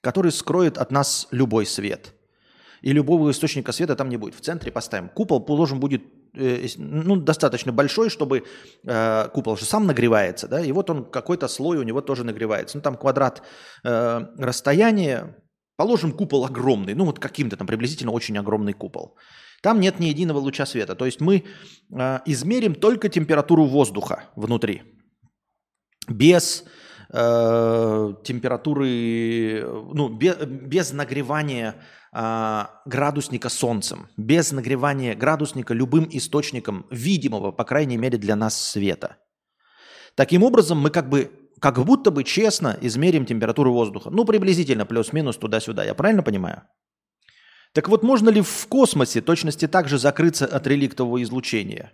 который 0.00 0.32
скроет 0.32 0.78
от 0.78 0.90
нас 0.90 1.28
любой 1.30 1.66
свет. 1.66 2.14
И 2.82 2.92
любого 2.92 3.30
источника 3.30 3.72
света 3.72 3.94
там 3.94 4.08
не 4.08 4.16
будет. 4.16 4.34
В 4.34 4.40
центре 4.40 4.72
поставим. 4.72 5.10
Купол 5.10 5.44
положим 5.44 5.80
будет 5.80 6.02
э, 6.34 6.66
ну, 6.78 7.16
достаточно 7.16 7.72
большой, 7.72 8.08
чтобы 8.08 8.44
э, 8.84 9.28
купол 9.34 9.56
же 9.58 9.66
сам 9.66 9.86
нагревается, 9.86 10.48
да, 10.48 10.60
и 10.60 10.72
вот 10.72 10.88
он 10.88 11.04
какой-то 11.04 11.46
слой 11.48 11.76
у 11.76 11.82
него 11.82 12.00
тоже 12.00 12.24
нагревается. 12.24 12.78
Ну, 12.78 12.82
там 12.82 12.96
квадрат 12.96 13.42
э, 13.84 14.26
расстояния, 14.38 15.36
положим 15.80 16.12
купол 16.12 16.44
огромный, 16.44 16.94
ну, 16.94 17.04
вот 17.06 17.18
каким-то 17.18 17.56
там 17.56 17.66
приблизительно 17.66 18.12
очень 18.12 18.36
огромный 18.36 18.74
купол. 18.74 19.16
Там 19.62 19.80
нет 19.80 19.98
ни 19.98 20.08
единого 20.08 20.38
луча 20.38 20.66
света. 20.66 20.94
То 20.94 21.06
есть 21.06 21.22
мы 21.22 21.42
э, 21.90 22.18
измерим 22.26 22.74
только 22.74 23.08
температуру 23.08 23.64
воздуха 23.64 24.24
внутри. 24.36 24.82
Без 26.06 26.64
э, 27.08 28.14
температуры, 28.24 29.64
ну, 29.94 30.10
без, 30.10 30.36
без 30.44 30.92
нагревания 30.92 31.74
э, 32.12 32.64
градусника 32.84 33.48
солнцем, 33.48 34.08
без 34.18 34.52
нагревания 34.52 35.14
градусника 35.14 35.72
любым 35.72 36.06
источником 36.10 36.84
видимого, 36.90 37.52
по 37.52 37.64
крайней 37.64 37.96
мере, 37.96 38.18
для 38.18 38.36
нас 38.36 38.54
света. 38.72 39.16
Таким 40.14 40.42
образом, 40.42 40.78
мы 40.78 40.90
как 40.90 41.08
бы 41.08 41.30
как 41.60 41.78
будто 41.84 42.10
бы 42.10 42.24
честно 42.24 42.76
измерим 42.80 43.26
температуру 43.26 43.72
воздуха. 43.72 44.10
Ну, 44.10 44.24
приблизительно 44.24 44.86
плюс-минус 44.86 45.36
туда-сюда. 45.36 45.84
Я 45.84 45.94
правильно 45.94 46.22
понимаю? 46.22 46.62
Так 47.72 47.88
вот, 47.88 48.02
можно 48.02 48.30
ли 48.30 48.40
в 48.40 48.66
космосе 48.66 49.20
точности 49.20 49.68
также 49.68 49.98
закрыться 49.98 50.46
от 50.46 50.66
реликтового 50.66 51.22
излучения? 51.22 51.92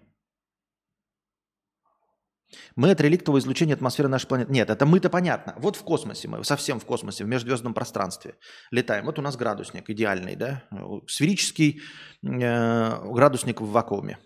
Мы 2.77 2.91
от 2.91 3.01
реликтового 3.01 3.41
излучения 3.41 3.75
атмосферы 3.75 4.09
нашей 4.09 4.29
планеты. 4.29 4.53
Нет, 4.53 4.71
это 4.71 4.87
мы-то 4.87 5.11
понятно. 5.11 5.55
Вот 5.59 5.77
в 5.77 5.83
космосе 5.83 6.29
мы, 6.29 6.45
совсем 6.45 6.79
в 6.79 6.85
космосе, 6.85 7.25
в 7.25 7.27
межзвездном 7.27 7.75
пространстве 7.75 8.37
летаем. 8.71 9.07
Вот 9.07 9.19
у 9.19 9.23
нас 9.23 9.37
градусник 9.37 9.91
идеальный, 9.91 10.37
да? 10.37 10.63
Сферический 11.07 11.83
э, 12.23 13.13
градусник 13.13 13.61
в 13.61 13.71
вакууме. 13.71 14.19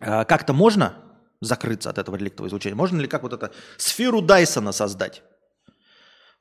Э, 0.00 0.24
как-то 0.24 0.52
можно 0.52 1.13
закрыться 1.40 1.90
от 1.90 1.98
этого 1.98 2.16
реликтового 2.16 2.48
излучения? 2.48 2.76
Можно 2.76 3.00
ли 3.00 3.08
как 3.08 3.22
вот 3.22 3.32
это 3.32 3.52
сферу 3.76 4.20
Дайсона 4.20 4.72
создать? 4.72 5.22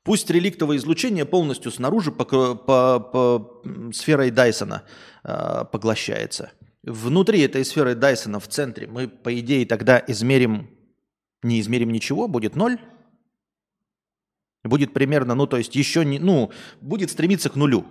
Пусть 0.04 0.30
реликтовое 0.30 0.78
излучение 0.78 1.26
полностью 1.26 1.72
снаружи 1.72 2.12
по, 2.12 2.26
по, 2.26 3.00
по 3.00 3.64
сферой 3.94 4.32
Дайсона 4.32 4.84
э, 5.24 5.64
поглощается. 5.72 6.52
Внутри 6.84 7.40
этой 7.40 7.64
сферы 7.64 7.96
Дайсона 7.96 8.42
в 8.42 8.48
центре 8.50 8.88
мы, 8.88 9.08
по 9.08 9.38
идее, 9.40 9.66
тогда 9.66 10.04
измерим, 10.06 10.70
не 11.42 11.62
измерим 11.62 11.92
ничего, 11.92 12.28
будет 12.28 12.58
ноль. 12.58 12.78
Будет 14.66 14.94
примерно, 14.94 15.36
ну, 15.36 15.48
то 15.48 15.58
есть 15.58 15.76
еще 15.76 16.04
не, 16.04 16.20
ну, 16.20 16.52
будет 16.82 17.10
стремиться 17.10 17.50
к 17.50 17.56
нулю. 17.56 17.86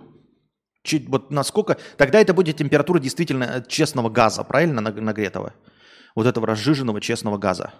Чуть, 0.83 1.07
вот 1.07 1.31
насколько, 1.31 1.77
тогда 1.97 2.19
это 2.19 2.33
будет 2.33 2.57
температура 2.57 2.99
действительно 2.99 3.63
честного 3.67 4.09
газа, 4.09 4.43
правильно, 4.43 4.81
нагретого? 4.81 5.53
Вот 6.15 6.27
этого 6.27 6.47
разжиженного 6.47 7.01
честного 7.01 7.37
газа. 7.37 7.73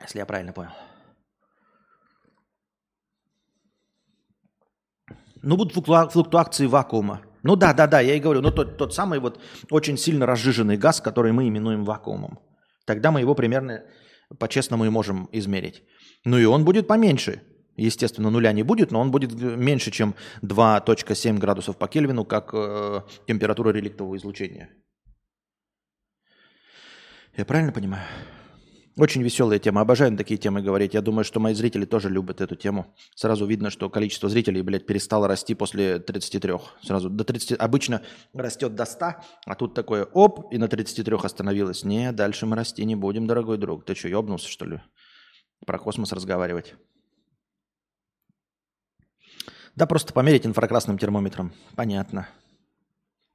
Если 0.00 0.18
я 0.18 0.26
правильно 0.26 0.52
понял. 0.52 0.72
Ну, 5.42 5.56
будут 5.56 5.72
флуктуации 6.12 6.66
вакуума. 6.66 7.22
Ну 7.42 7.56
да, 7.56 7.72
да, 7.72 7.86
да, 7.86 8.00
я 8.00 8.14
и 8.14 8.20
говорю, 8.20 8.40
но 8.40 8.50
тот, 8.50 8.76
тот 8.76 8.94
самый 8.94 9.18
вот 9.18 9.40
очень 9.70 9.96
сильно 9.96 10.26
разжиженный 10.26 10.76
газ, 10.76 11.00
который 11.00 11.32
мы 11.32 11.48
именуем 11.48 11.84
вакуумом. 11.84 12.38
Тогда 12.86 13.10
мы 13.10 13.20
его 13.20 13.34
примерно 13.34 13.82
по-честному 14.38 14.84
и 14.84 14.90
можем 14.90 15.28
измерить. 15.32 15.82
Ну 16.24 16.38
и 16.38 16.44
он 16.44 16.64
будет 16.64 16.86
поменьше. 16.86 17.42
Естественно, 17.76 18.30
нуля 18.30 18.52
не 18.52 18.62
будет, 18.62 18.90
но 18.90 19.00
он 19.00 19.10
будет 19.10 19.32
меньше, 19.32 19.90
чем 19.90 20.14
2.7 20.42 21.38
градусов 21.38 21.76
по 21.76 21.88
Кельвину, 21.88 22.24
как 22.24 22.50
э, 22.52 23.00
температура 23.26 23.70
реликтового 23.70 24.16
излучения. 24.16 24.68
Я 27.36 27.46
правильно 27.46 27.72
понимаю? 27.72 28.04
Очень 28.98 29.22
веселая 29.22 29.58
тема. 29.58 29.80
Обожаю 29.80 30.14
такие 30.18 30.36
темы 30.36 30.60
говорить. 30.60 30.92
Я 30.92 31.00
думаю, 31.00 31.24
что 31.24 31.40
мои 31.40 31.54
зрители 31.54 31.86
тоже 31.86 32.10
любят 32.10 32.42
эту 32.42 32.56
тему. 32.56 32.94
Сразу 33.14 33.46
видно, 33.46 33.70
что 33.70 33.88
количество 33.88 34.28
зрителей, 34.28 34.60
блядь, 34.60 34.84
перестало 34.84 35.26
расти 35.28 35.54
после 35.54 35.98
33. 35.98 36.52
Сразу 36.82 37.08
до 37.08 37.24
30. 37.24 37.58
Обычно 37.58 38.02
растет 38.34 38.74
до 38.74 38.84
100, 38.84 39.06
а 39.46 39.54
тут 39.54 39.72
такое 39.72 40.04
оп, 40.04 40.52
и 40.52 40.58
на 40.58 40.68
33 40.68 41.16
остановилось. 41.22 41.84
Не, 41.84 42.12
дальше 42.12 42.44
мы 42.44 42.54
расти 42.54 42.84
не 42.84 42.94
будем, 42.94 43.26
дорогой 43.26 43.56
друг. 43.56 43.86
Ты 43.86 43.94
что, 43.94 44.08
ебнулся, 44.08 44.48
что 44.48 44.66
ли? 44.66 44.80
Про 45.64 45.78
космос 45.78 46.12
разговаривать. 46.12 46.74
Да 49.74 49.86
просто 49.86 50.12
померить 50.12 50.46
инфракрасным 50.46 50.98
термометром. 50.98 51.52
Понятно. 51.76 52.28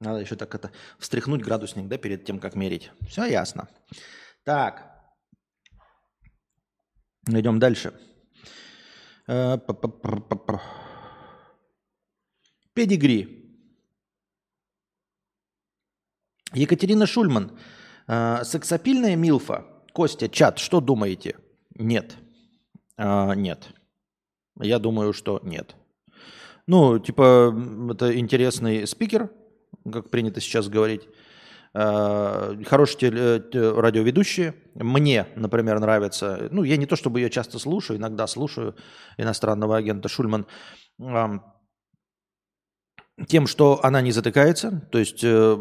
Надо 0.00 0.20
еще 0.20 0.36
так 0.36 0.54
это 0.54 0.70
встряхнуть 0.98 1.42
градусник, 1.42 1.88
да, 1.88 1.98
перед 1.98 2.24
тем, 2.24 2.38
как 2.38 2.54
мерить. 2.54 2.92
Все 3.08 3.24
ясно. 3.24 3.68
Так. 4.44 4.94
Идем 7.26 7.58
дальше. 7.58 7.92
Педигри. 12.72 13.34
Екатерина 16.54 17.06
Шульман. 17.06 17.58
Сексапильная 18.06 19.16
Милфа. 19.16 19.66
Костя, 19.92 20.28
чат, 20.28 20.60
что 20.60 20.80
думаете? 20.80 21.36
Нет. 21.74 22.16
Нет. 22.96 23.68
Я 24.60 24.78
думаю, 24.78 25.12
что 25.12 25.40
нет. 25.42 25.74
Ну, 26.68 26.98
типа, 26.98 27.54
это 27.90 28.16
интересный 28.16 28.86
спикер, 28.86 29.30
как 29.90 30.10
принято 30.10 30.40
сейчас 30.40 30.68
говорить. 30.68 31.08
Хорошие 31.72 33.10
радиоведущие. 33.52 34.54
Мне, 34.74 35.26
например, 35.34 35.80
нравится. 35.80 36.48
Ну, 36.50 36.64
я 36.64 36.76
не 36.76 36.84
то 36.84 36.94
чтобы 36.94 37.20
ее 37.20 37.30
часто 37.30 37.58
слушаю, 37.58 37.98
иногда 37.98 38.26
слушаю 38.26 38.76
иностранного 39.16 39.78
агента 39.78 40.08
Шульман 40.08 40.46
тем, 43.26 43.46
что 43.46 43.80
она 43.82 44.00
не 44.00 44.12
затыкается, 44.12 44.86
то 44.92 44.98
есть 44.98 45.24
э, 45.24 45.56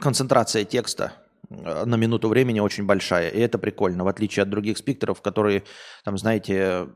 концентрация 0.00 0.64
текста 0.64 1.12
э, 1.50 1.84
на 1.84 1.96
минуту 1.96 2.28
времени 2.28 2.60
очень 2.60 2.86
большая, 2.86 3.30
и 3.30 3.40
это 3.40 3.58
прикольно, 3.58 4.04
в 4.04 4.08
отличие 4.08 4.44
от 4.44 4.50
других 4.50 4.78
спикеров, 4.78 5.20
которые, 5.22 5.64
там, 6.04 6.16
знаете, 6.16 6.86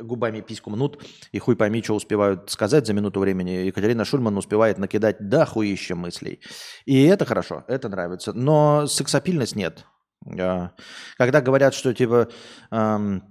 губами 0.00 0.40
письку 0.40 0.70
мнут 0.70 1.02
и 1.32 1.38
хуй 1.38 1.56
пойми, 1.56 1.82
что 1.82 1.94
успевают 1.94 2.50
сказать 2.50 2.86
за 2.86 2.92
минуту 2.92 3.20
времени. 3.20 3.66
Екатерина 3.66 4.04
Шульман 4.04 4.36
успевает 4.36 4.78
накидать 4.78 5.16
да 5.20 5.46
хуище 5.46 5.94
мыслей. 5.94 6.40
И 6.86 7.04
это 7.04 7.24
хорошо, 7.24 7.64
это 7.68 7.88
нравится. 7.88 8.32
Но 8.32 8.86
сексапильность 8.86 9.56
нет. 9.56 9.84
Э, 10.26 10.70
когда 11.16 11.40
говорят, 11.40 11.74
что 11.74 11.94
типа 11.94 12.28
эм, 12.70 13.22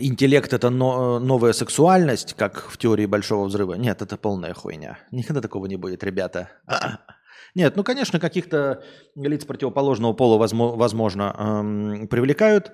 интеллект 0.00 0.52
это 0.52 0.70
но, 0.70 1.18
новая 1.18 1.52
сексуальность, 1.52 2.34
как 2.34 2.68
в 2.68 2.78
теории 2.78 3.06
большого 3.06 3.44
взрыва. 3.46 3.74
Нет, 3.74 4.02
это 4.02 4.16
полная 4.16 4.54
хуйня. 4.54 4.98
Никогда 5.10 5.40
такого 5.40 5.66
не 5.66 5.76
будет, 5.76 6.02
ребята. 6.04 6.50
Нет, 7.54 7.76
ну, 7.76 7.84
конечно, 7.84 8.20
каких-то 8.20 8.82
лиц 9.14 9.44
противоположного 9.44 10.12
пола, 10.12 10.36
возможно, 10.38 11.34
эм, 11.38 12.08
привлекают 12.08 12.72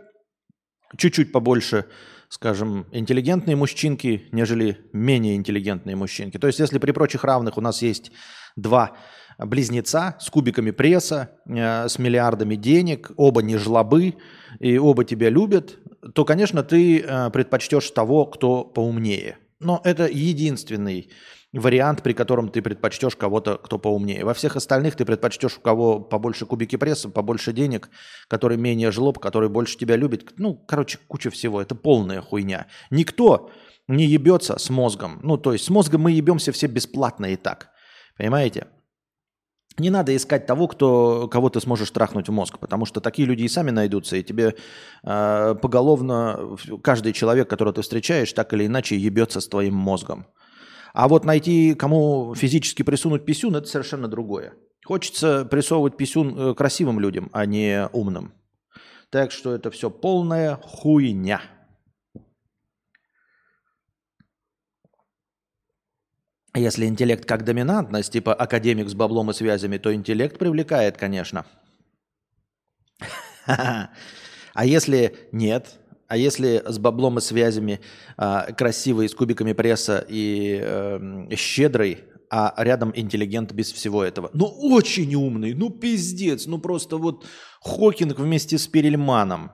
чуть-чуть 0.97 1.33
побольше, 1.33 1.87
скажем, 2.35 2.87
интеллигентные 2.91 3.55
мужчинки, 3.55 4.25
нежели 4.33 4.79
менее 4.93 5.37
интеллигентные 5.37 5.95
мужчинки. 5.95 6.37
То 6.37 6.49
есть, 6.49 6.59
если 6.59 6.79
при 6.79 6.91
прочих 6.91 7.23
равных 7.23 7.59
у 7.59 7.61
нас 7.61 7.81
есть 7.81 8.11
два 8.57 8.97
близнеца 9.39 10.17
с 10.19 10.31
кубиками 10.31 10.73
пресса, 10.73 11.31
э, 11.47 11.89
с 11.89 11.97
миллиардами 12.01 12.57
денег, 12.57 13.13
оба 13.17 13.41
не 13.41 13.57
жлобы, 13.57 14.17
и 14.59 14.79
оба 14.79 15.05
тебя 15.05 15.31
любят, 15.31 15.79
то, 16.13 16.25
конечно, 16.25 16.65
ты 16.65 16.99
э, 16.99 17.31
предпочтешь 17.31 17.89
того, 17.91 18.27
кто 18.27 18.65
поумнее. 18.65 19.39
Но 19.61 19.81
это 19.85 20.09
единственный 20.09 21.11
вариант, 21.55 22.03
при 22.03 22.13
котором 22.13 22.49
ты 22.49 22.63
предпочтешь 22.63 23.17
кого-то, 23.17 23.57
кто 23.57 23.79
поумнее. 23.79 24.25
Во 24.25 24.35
всех 24.35 24.57
остальных 24.57 24.97
ты 24.97 25.05
предпочтешь 25.05 25.59
у 25.59 25.61
кого 25.61 26.01
побольше 26.01 26.47
кубики 26.47 26.77
пресса, 26.77 27.09
побольше 27.09 27.53
денег, 27.53 27.91
который 28.29 28.57
менее 28.57 28.91
жлоб, 28.91 29.19
который 29.19 29.49
больше 29.49 29.79
тебя 29.79 29.97
любит. 29.97 30.35
Ну, 30.37 30.55
короче, 30.55 30.99
куча 31.07 31.31
всего. 31.31 31.63
Это 31.63 31.75
полная 31.75 32.21
хуйня. 32.21 32.67
Никто 32.91 33.51
не 33.87 34.07
ебется 34.07 34.59
с 34.59 34.69
мозгом. 34.69 35.21
Ну, 35.23 35.37
то 35.37 35.53
есть 35.53 35.65
с 35.65 35.71
мозгом 35.71 36.03
мы 36.03 36.13
ебемся 36.13 36.51
все 36.51 36.67
бесплатно 36.67 37.27
и 37.27 37.37
так. 37.37 37.71
Понимаете? 38.19 38.67
Не 39.79 39.91
надо 39.91 40.15
искать 40.15 40.47
того, 40.47 40.69
кто, 40.69 41.29
кого 41.29 41.51
ты 41.51 41.61
сможешь 41.61 41.91
трахнуть 41.91 42.29
в 42.29 42.33
мозг, 42.33 42.59
потому 42.61 42.87
что 42.87 43.01
такие 43.01 43.27
люди 43.27 43.43
и 43.43 43.49
сами 43.49 43.71
найдутся, 43.71 44.17
и 44.17 44.23
тебе 44.23 44.55
э, 45.03 45.55
поголовно 45.61 46.57
каждый 46.85 47.13
человек, 47.13 47.51
которого 47.51 47.75
ты 47.75 47.83
встречаешь, 47.83 48.33
так 48.33 48.53
или 48.53 48.67
иначе 48.67 48.97
ебется 48.97 49.41
с 49.41 49.49
твоим 49.49 49.75
мозгом. 49.75 50.27
А 50.95 51.09
вот 51.09 51.25
найти, 51.25 51.75
кому 51.75 52.37
физически 52.37 52.85
присунуть 52.85 53.27
писюн, 53.27 53.57
это 53.57 53.67
совершенно 53.67 54.07
другое. 54.07 54.55
Хочется 54.85 55.45
прессовывать 55.45 55.97
писюн 55.97 56.39
э, 56.39 56.55
красивым 56.55 57.01
людям, 57.01 57.31
а 57.33 57.47
не 57.47 57.89
умным. 57.93 58.33
Так 59.11 59.33
что 59.33 59.53
это 59.53 59.73
все 59.73 59.91
полная 59.91 60.57
хуйня. 60.63 61.43
Если 66.55 66.87
интеллект 66.87 67.25
как 67.25 67.45
доминантность, 67.45 68.13
типа 68.13 68.33
академик 68.33 68.89
с 68.89 68.95
баблом 68.95 69.33
и 69.33 69.35
связями, 69.35 69.79
то 69.79 69.93
интеллект 69.93 70.39
привлекает, 70.39 70.97
конечно. 70.97 71.45
А 74.57 74.65
если 74.65 75.17
нет, 75.33 75.81
а 76.09 76.17
если 76.17 76.63
с 76.67 76.79
баблом 76.79 77.19
и 77.19 77.21
связями 77.21 77.81
а, 78.17 78.53
красивый, 78.53 79.09
с 79.09 79.15
кубиками 79.15 79.53
пресса 79.53 80.05
и 80.09 80.59
э, 80.63 81.29
щедрый, 81.37 82.05
а 82.31 82.55
рядом 82.57 82.93
интеллигент 82.95 83.53
без 83.53 83.73
всего 83.73 84.03
этого. 84.03 84.31
Ну, 84.33 84.47
очень 84.47 85.15
умный, 85.15 85.55
ну, 85.55 85.71
пиздец, 85.71 86.47
ну, 86.47 86.59
просто 86.59 86.97
вот 86.97 87.27
Хокинг 87.61 88.19
вместе 88.19 88.59
с 88.59 88.67
Перельманом 88.67 89.53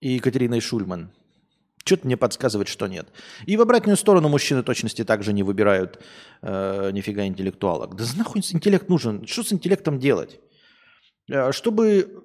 и 0.00 0.10
Екатериной 0.10 0.60
Шульман. 0.60 1.10
Что-то 1.84 2.06
мне 2.06 2.18
подсказывает, 2.18 2.68
что 2.68 2.86
нет. 2.86 3.08
И 3.46 3.56
в 3.56 3.62
обратную 3.62 3.96
сторону 3.96 4.28
мужчины 4.28 4.62
точности 4.62 5.04
также 5.04 5.32
не 5.32 5.42
выбирают 5.42 5.98
э, 6.42 6.90
нифига 6.92 7.26
интеллектуалок. 7.26 7.96
Да 7.96 8.04
нахуй 8.16 8.42
интеллект 8.52 8.90
нужен? 8.90 9.26
Что 9.26 9.42
с 9.42 9.52
интеллектом 9.54 9.98
делать? 9.98 10.38
Э, 11.30 11.50
чтобы 11.50 12.24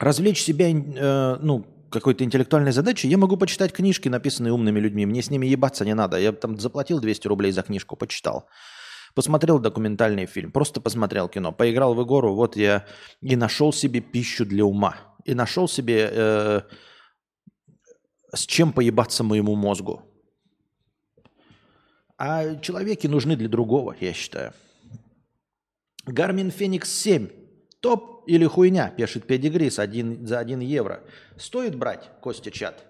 развлечь 0.00 0.42
себя 0.42 0.70
э, 0.70 1.36
ну, 1.40 1.66
какой-то 1.90 2.24
интеллектуальной 2.24 2.72
задачей, 2.72 3.08
я 3.08 3.18
могу 3.18 3.36
почитать 3.36 3.72
книжки, 3.72 4.08
написанные 4.08 4.52
умными 4.52 4.80
людьми. 4.80 5.06
Мне 5.06 5.22
с 5.22 5.30
ними 5.30 5.46
ебаться 5.46 5.84
не 5.84 5.94
надо. 5.94 6.18
Я 6.18 6.32
там 6.32 6.58
заплатил 6.58 7.00
200 7.00 7.28
рублей 7.28 7.52
за 7.52 7.62
книжку, 7.62 7.96
почитал. 7.96 8.48
Посмотрел 9.14 9.58
документальный 9.58 10.26
фильм, 10.26 10.52
просто 10.52 10.80
посмотрел 10.80 11.28
кино, 11.28 11.52
поиграл 11.52 11.94
в 11.94 12.04
игру, 12.04 12.34
вот 12.34 12.56
я 12.56 12.86
и 13.20 13.34
нашел 13.36 13.72
себе 13.72 14.00
пищу 14.00 14.46
для 14.46 14.64
ума. 14.64 14.96
И 15.24 15.34
нашел 15.34 15.68
себе... 15.68 16.08
Э, 16.10 16.60
с 18.32 18.46
чем 18.46 18.72
поебаться 18.72 19.24
моему 19.24 19.56
мозгу. 19.56 20.02
А 22.16 22.54
человеки 22.56 23.08
нужны 23.08 23.34
для 23.34 23.48
другого, 23.48 23.96
я 23.98 24.12
считаю. 24.12 24.52
Garmin 26.06 26.56
Fenix 26.56 26.84
7. 26.86 27.39
Топ 27.80 28.24
или 28.26 28.44
хуйня, 28.44 28.90
пишет 28.90 29.26
Педигрис 29.26 29.78
один, 29.78 30.26
за 30.26 30.38
1 30.38 30.60
евро. 30.60 31.02
Стоит 31.36 31.74
брать, 31.74 32.10
Костя 32.20 32.50
чат? 32.50 32.86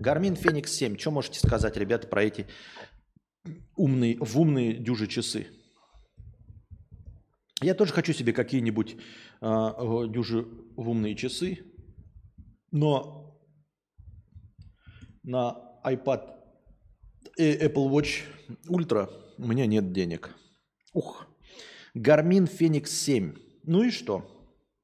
Garmin 0.00 0.40
Fenix 0.40 0.68
7. 0.68 0.96
Что 0.96 1.10
можете 1.10 1.38
сказать, 1.40 1.76
ребята, 1.76 2.06
про 2.06 2.24
эти 2.24 2.46
умные, 3.76 4.16
в 4.18 4.38
умные 4.40 4.74
дюжи 4.74 5.06
часы? 5.06 5.48
Я 7.62 7.74
тоже 7.74 7.92
хочу 7.92 8.14
себе 8.14 8.32
какие-нибудь 8.32 8.96
э, 9.42 9.70
дюжи 10.08 10.46
в 10.76 10.88
умные 10.88 11.14
часы, 11.14 11.58
но 12.70 13.38
на 15.22 15.58
iPad 15.84 16.36
и 17.36 17.52
Apple 17.52 17.90
Watch 17.90 18.22
Ultra 18.66 19.10
у 19.36 19.46
меня 19.46 19.66
нет 19.66 19.92
денег. 19.92 20.34
Ух. 20.94 21.26
Garmin 21.94 22.50
Fenix 22.50 22.86
7. 22.86 23.34
Ну 23.64 23.82
и 23.82 23.90
что? 23.90 24.26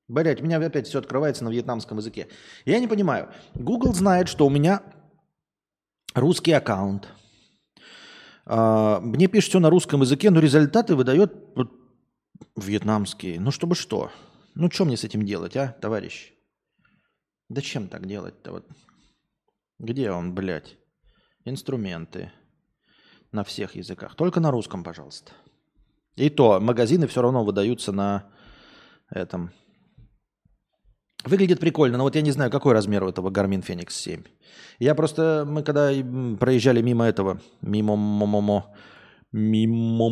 Блять, 0.09 0.41
у 0.41 0.45
меня 0.45 0.59
опять 0.59 0.87
все 0.87 0.99
открывается 0.99 1.45
на 1.45 1.49
вьетнамском 1.49 1.99
языке. 1.99 2.29
Я 2.65 2.79
не 2.79 2.87
понимаю. 2.87 3.29
Google 3.55 3.93
знает, 3.93 4.29
что 4.29 4.47
у 4.47 4.51
меня 4.51 4.83
русский 6.15 6.53
аккаунт. 6.53 7.09
А, 8.45 9.01
мне 9.01 9.27
пишет 9.27 9.51
все 9.51 9.59
на 9.59 9.71
русском 9.71 10.03
языке, 10.03 10.31
но 10.31 10.39
результаты 10.39 10.95
выдает 10.95 11.35
вьетнамские. 12.55 13.41
Ну, 13.41 13.51
чтобы 13.51 13.75
что? 13.75 14.13
Ну, 14.55 14.71
что 14.71 14.85
мне 14.85 14.97
с 14.97 15.05
этим 15.05 15.25
делать, 15.25 15.57
а, 15.57 15.77
товарищ? 15.81 16.33
Да 17.49 17.61
чем 17.61 17.89
так 17.89 18.07
делать-то? 18.07 18.53
Вот 18.53 18.67
где 19.79 20.11
он, 20.11 20.35
блядь? 20.35 20.77
Инструменты. 21.45 22.33
На 23.33 23.45
всех 23.45 23.75
языках. 23.75 24.15
Только 24.15 24.41
на 24.41 24.51
русском, 24.51 24.85
пожалуйста. 24.85 25.33
И 26.15 26.31
то, 26.31 26.61
магазины 26.61 27.07
все 27.07 27.21
равно 27.21 27.45
выдаются 27.45 27.93
на 27.93 28.31
этом. 29.11 29.51
Выглядит 31.25 31.59
прикольно, 31.61 31.99
но 31.99 32.05
вот 32.05 32.15
я 32.15 32.23
не 32.23 32.31
знаю, 32.31 32.51
какой 32.51 32.73
размер 32.73 33.03
у 33.03 33.09
этого 33.09 33.31
Garmin 33.31 33.65
Fenix 33.67 33.91
7. 33.91 34.23
Я 34.79 34.95
просто, 34.95 35.45
мы 35.47 35.63
когда 35.63 35.91
проезжали 36.39 36.83
мимо 36.83 37.05
этого, 37.05 37.41
мимо 37.63 37.97
мимо 37.97 38.67
мимо 39.33 40.11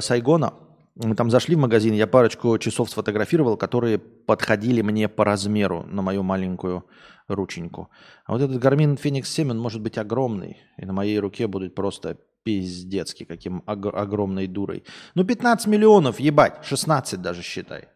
Сайгона, 0.00 0.54
мы 0.96 1.14
там 1.14 1.30
зашли 1.30 1.54
в 1.54 1.58
магазин, 1.58 1.94
я 1.94 2.06
парочку 2.06 2.58
часов 2.58 2.90
сфотографировал, 2.90 3.56
которые 3.56 3.98
подходили 3.98 4.82
мне 4.82 5.08
по 5.08 5.24
размеру 5.24 5.84
на 5.84 6.02
мою 6.02 6.22
маленькую 6.22 6.86
рученьку. 7.28 7.88
А 8.24 8.32
вот 8.32 8.40
этот 8.40 8.62
Garmin 8.62 8.96
Fenix 9.00 9.24
7, 9.24 9.50
он 9.50 9.58
может 9.58 9.80
быть 9.80 9.98
огромный, 9.98 10.56
и 10.76 10.86
на 10.86 10.92
моей 10.92 11.18
руке 11.20 11.46
будет 11.46 11.74
просто 11.74 12.16
пиздецки, 12.46 13.24
каким 13.24 13.64
ог- 13.66 13.94
огромной 13.94 14.46
дурой. 14.46 14.84
Ну, 15.16 15.24
15 15.24 15.66
миллионов, 15.66 16.20
ебать, 16.20 16.64
16 16.64 17.20
даже 17.20 17.42
считай. 17.42 17.88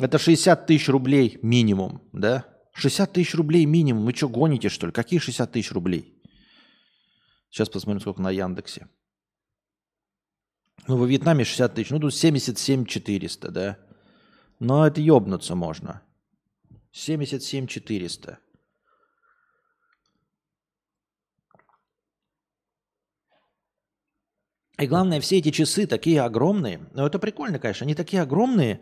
Это 0.00 0.18
60 0.18 0.66
тысяч 0.66 0.88
рублей 0.88 1.38
минимум, 1.42 2.02
да? 2.12 2.44
60 2.72 3.12
тысяч 3.12 3.34
рублей 3.34 3.64
минимум. 3.64 4.06
Вы 4.06 4.12
что, 4.12 4.28
гоните, 4.28 4.68
что 4.68 4.86
ли? 4.88 4.92
Какие 4.92 5.20
60 5.20 5.52
тысяч 5.52 5.70
рублей? 5.70 6.20
Сейчас 7.48 7.68
посмотрим, 7.68 8.00
сколько 8.00 8.20
на 8.20 8.32
Яндексе. 8.32 8.88
Ну, 10.88 10.96
во 10.96 11.06
Вьетнаме 11.06 11.44
60 11.44 11.74
тысяч. 11.76 11.90
Ну, 11.90 12.00
тут 12.00 12.12
77 12.12 12.86
400, 12.86 13.50
да? 13.52 13.78
Но 14.58 14.84
это 14.84 15.00
ёбнуться 15.00 15.54
можно. 15.54 16.02
77 16.90 17.68
400. 17.68 18.38
И 24.78 24.86
главное, 24.86 25.20
все 25.20 25.38
эти 25.38 25.50
часы 25.50 25.86
такие 25.86 26.20
огромные. 26.20 26.80
Ну, 26.94 27.06
это 27.06 27.18
прикольно, 27.18 27.58
конечно. 27.58 27.84
Они 27.84 27.94
такие 27.94 28.22
огромные. 28.22 28.80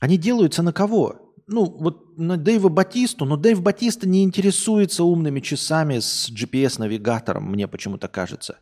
Они 0.00 0.16
делаются 0.16 0.62
на 0.62 0.72
кого? 0.72 1.34
Ну, 1.46 1.64
вот 1.64 2.18
на 2.18 2.36
Дэйва 2.36 2.68
Батисту, 2.68 3.24
но 3.24 3.36
Дэйв 3.36 3.62
Батиста 3.62 4.08
не 4.08 4.24
интересуется 4.24 5.04
умными 5.04 5.40
часами 5.40 5.98
с 5.98 6.30
GPS-навигатором, 6.30 7.50
мне 7.50 7.68
почему-то 7.68 8.08
кажется. 8.08 8.58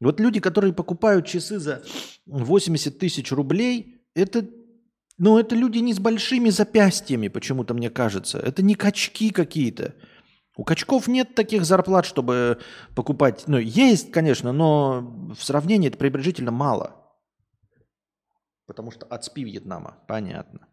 Вот 0.00 0.18
люди, 0.20 0.40
которые 0.40 0.72
покупают 0.72 1.26
часы 1.26 1.58
за 1.58 1.82
80 2.26 2.98
тысяч 2.98 3.32
рублей, 3.32 4.02
это, 4.14 4.48
ну, 5.18 5.38
это 5.38 5.54
люди 5.54 5.78
не 5.78 5.92
с 5.92 5.98
большими 5.98 6.50
запястьями, 6.50 7.28
почему-то 7.28 7.74
мне 7.74 7.90
кажется. 7.90 8.38
Это 8.38 8.62
не 8.62 8.74
качки 8.74 9.30
какие-то. 9.30 9.94
У 10.60 10.64
качков 10.64 11.08
нет 11.08 11.34
таких 11.34 11.64
зарплат, 11.64 12.04
чтобы 12.04 12.60
покупать. 12.94 13.44
Ну, 13.46 13.56
есть, 13.56 14.12
конечно, 14.12 14.52
но 14.52 15.00
в 15.34 15.42
сравнении 15.42 15.88
это 15.88 15.96
приближительно 15.96 16.50
мало. 16.50 16.96
Потому 18.66 18.90
что 18.90 19.06
от 19.06 19.24
СПИ 19.24 19.44
Вьетнама. 19.44 19.96
Понятно. 20.06 20.68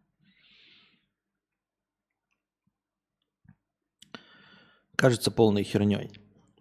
Кажется 4.98 5.32
полной 5.32 5.64
херней. 5.64 6.12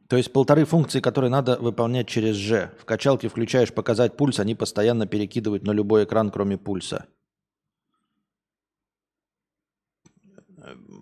То 0.09 0.17
есть 0.17 0.33
полторы 0.33 0.65
функции, 0.65 1.01
которые 1.01 1.33
надо 1.33 1.57
выполнять 1.57 2.07
через 2.07 2.37
Ж. 2.37 2.71
В 2.79 2.85
качалке 2.85 3.27
включаешь 3.27 3.75
показать 3.75 4.17
пульс, 4.17 4.39
они 4.39 4.55
постоянно 4.55 5.09
перекидывают 5.09 5.65
на 5.65 5.73
любой 5.73 6.05
экран, 6.05 6.31
кроме 6.31 6.59
пульса. 6.59 7.07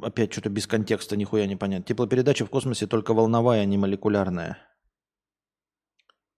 Опять 0.03 0.33
что-то 0.33 0.51
без 0.51 0.67
контекста, 0.67 1.17
нихуя 1.17 1.47
не 1.47 1.57
понятно. 1.57 1.85
Теплопередача 1.85 2.45
в 2.45 2.51
космосе 2.51 2.87
только 2.87 3.15
волновая, 3.15 3.63
а 3.63 3.65
не 3.65 3.79
молекулярная. 3.79 4.59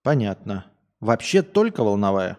Понятно. 0.03 0.71
Вообще 0.99 1.41
только 1.41 1.83
волновая? 1.83 2.37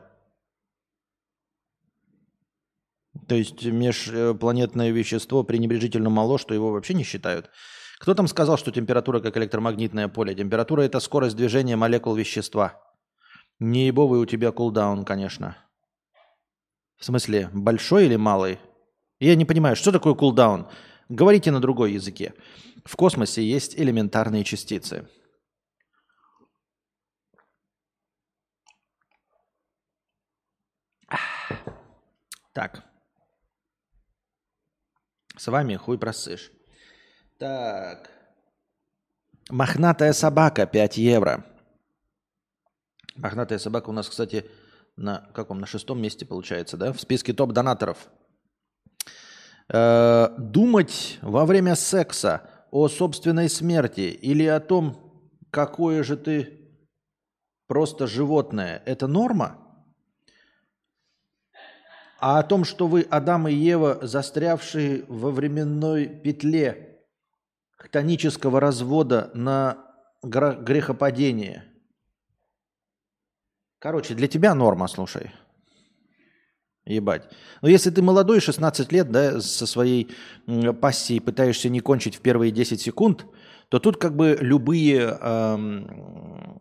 То 3.29 3.35
есть 3.35 3.65
межпланетное 3.65 4.91
вещество 4.91 5.45
пренебрежительно 5.45 6.09
мало, 6.09 6.39
что 6.39 6.55
его 6.55 6.73
вообще 6.73 6.95
не 6.95 7.05
считают. 7.05 7.51
Кто 7.99 8.15
там 8.15 8.27
сказал, 8.27 8.57
что 8.57 8.71
температура 8.71 9.21
как 9.21 9.37
электромагнитное 9.37 10.09
поле? 10.09 10.35
Температура– 10.35 10.83
это 10.83 11.01
скорость 11.01 11.37
движения 11.37 11.77
молекул 11.77 12.15
вещества. 12.15 12.81
Не 13.59 13.87
ебовый 13.89 14.21
у 14.21 14.27
тебя 14.27 14.53
кулдаун, 14.53 15.05
конечно. 15.05 15.57
В 16.97 17.05
смысле, 17.05 17.51
большой 17.53 18.07
или 18.07 18.17
малый? 18.17 18.59
Я 19.21 19.35
не 19.35 19.45
понимаю, 19.45 19.77
что 19.77 19.93
такое 19.93 20.15
кулдаун? 20.15 20.69
Говорите 21.09 21.51
на 21.51 21.61
другой 21.61 21.93
языке. 21.93 22.35
В 22.85 22.97
космосе 22.97 23.43
есть 23.43 23.79
элементарные 23.79 24.45
частицы. 24.45 25.09
Так. 32.53 32.85
С 35.37 35.47
вами 35.47 35.77
хуй 35.77 35.99
просышь. 35.99 36.51
Так. 37.39 38.11
Мохнатая 39.49 40.13
собака 40.13 40.67
5 40.67 40.99
евро. 40.99 41.47
Мохнатая 43.15 43.59
собака 43.59 43.91
у 43.91 43.93
нас, 43.93 44.09
кстати, 44.09 44.51
на 44.97 45.31
каком? 45.35 45.61
На 45.61 45.67
шестом 45.67 46.03
месте 46.03 46.27
получается, 46.27 46.77
да? 46.77 46.93
В 46.93 47.01
списке 47.01 47.33
топ-донаторов. 47.33 48.09
Э, 49.71 50.35
думать 50.39 51.19
во 51.21 51.45
время 51.45 51.75
секса 51.75 52.49
о 52.71 52.89
собственной 52.89 53.51
смерти 53.51 54.01
или 54.01 54.45
о 54.45 54.61
том, 54.61 54.97
какое 55.51 56.03
же 56.03 56.17
ты 56.17 56.73
просто 57.67 58.07
животное, 58.07 58.83
это 58.87 59.07
норма? 59.07 59.59
А 62.19 62.39
о 62.39 62.43
том, 62.43 62.65
что 62.65 62.89
вы 62.89 63.03
Адам 63.11 63.47
и 63.47 63.53
Ева, 63.53 63.99
застрявшие 64.03 65.05
во 65.07 65.31
временной 65.31 66.07
петле 66.07 67.05
хтонического 67.77 68.61
развода 68.61 69.31
на 69.35 69.85
грехопадение. 70.23 71.65
Короче, 73.79 74.15
для 74.15 74.27
тебя 74.27 74.55
норма, 74.55 74.89
слушай. 74.89 75.31
Ебать. 76.89 77.29
Но 77.61 77.69
если 77.69 77.91
ты 77.91 78.01
молодой, 78.01 78.41
16 78.41 78.93
лет, 78.93 79.11
да, 79.11 79.41
со 79.41 79.67
своей 79.67 80.09
пассией 80.81 81.21
пытаешься 81.21 81.69
не 81.69 81.81
кончить 81.81 82.17
в 82.17 82.21
первые 82.21 82.51
10 82.51 82.81
секунд, 82.81 83.27
то 83.69 83.79
тут 83.79 83.99
как 83.99 84.17
бы 84.17 84.39
любые, 84.41 85.19
эм, 85.21 86.59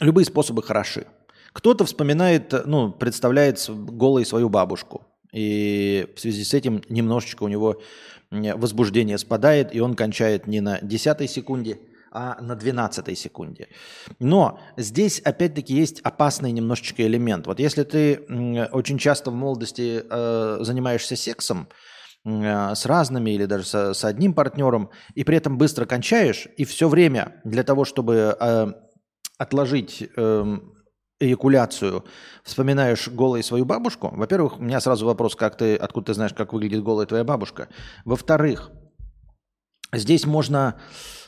любые 0.00 0.24
способы 0.24 0.62
хороши. 0.62 1.06
Кто-то 1.52 1.84
вспоминает, 1.84 2.54
ну, 2.66 2.90
представляет 2.90 3.62
голой 3.68 4.24
свою 4.24 4.48
бабушку. 4.48 5.06
И 5.32 6.06
в 6.16 6.20
связи 6.20 6.44
с 6.44 6.54
этим 6.54 6.82
немножечко 6.88 7.42
у 7.42 7.48
него 7.48 7.82
возбуждение 8.30 9.18
спадает, 9.18 9.74
и 9.74 9.80
он 9.80 9.94
кончает 9.94 10.46
не 10.46 10.62
на 10.62 10.80
десятой 10.80 11.28
секунде, 11.28 11.80
а 12.12 12.40
на 12.40 12.54
12 12.54 13.18
секунде. 13.18 13.68
Но 14.18 14.58
здесь 14.76 15.20
опять-таки 15.20 15.74
есть 15.74 16.00
опасный 16.00 16.52
немножечко 16.52 17.06
элемент. 17.06 17.46
Вот 17.46 17.60
если 17.60 17.82
ты 17.82 18.20
очень 18.72 18.98
часто 18.98 19.30
в 19.30 19.34
молодости 19.34 20.02
э, 20.08 20.58
занимаешься 20.60 21.16
сексом 21.16 21.68
э, 22.24 22.74
с 22.74 22.86
разными 22.86 23.30
или 23.30 23.46
даже 23.46 23.64
со, 23.64 23.94
с 23.94 24.04
одним 24.04 24.34
партнером, 24.34 24.90
и 25.14 25.24
при 25.24 25.36
этом 25.36 25.58
быстро 25.58 25.86
кончаешь, 25.86 26.48
и 26.56 26.64
все 26.64 26.88
время 26.88 27.40
для 27.44 27.62
того, 27.62 27.84
чтобы 27.84 28.36
э, 28.38 28.66
отложить 29.38 30.08
э, 30.16 30.58
эякуляцию, 31.18 32.04
вспоминаешь 32.44 33.08
голой 33.08 33.42
свою 33.42 33.64
бабушку, 33.64 34.10
во-первых, 34.14 34.58
у 34.58 34.62
меня 34.62 34.80
сразу 34.80 35.06
вопрос, 35.06 35.34
как 35.34 35.56
ты, 35.56 35.76
откуда 35.76 36.06
ты 36.06 36.14
знаешь, 36.14 36.34
как 36.34 36.52
выглядит 36.52 36.82
голая 36.82 37.06
твоя 37.06 37.24
бабушка. 37.24 37.68
Во-вторых, 38.04 38.70
здесь 39.92 40.26
можно, 40.26 40.78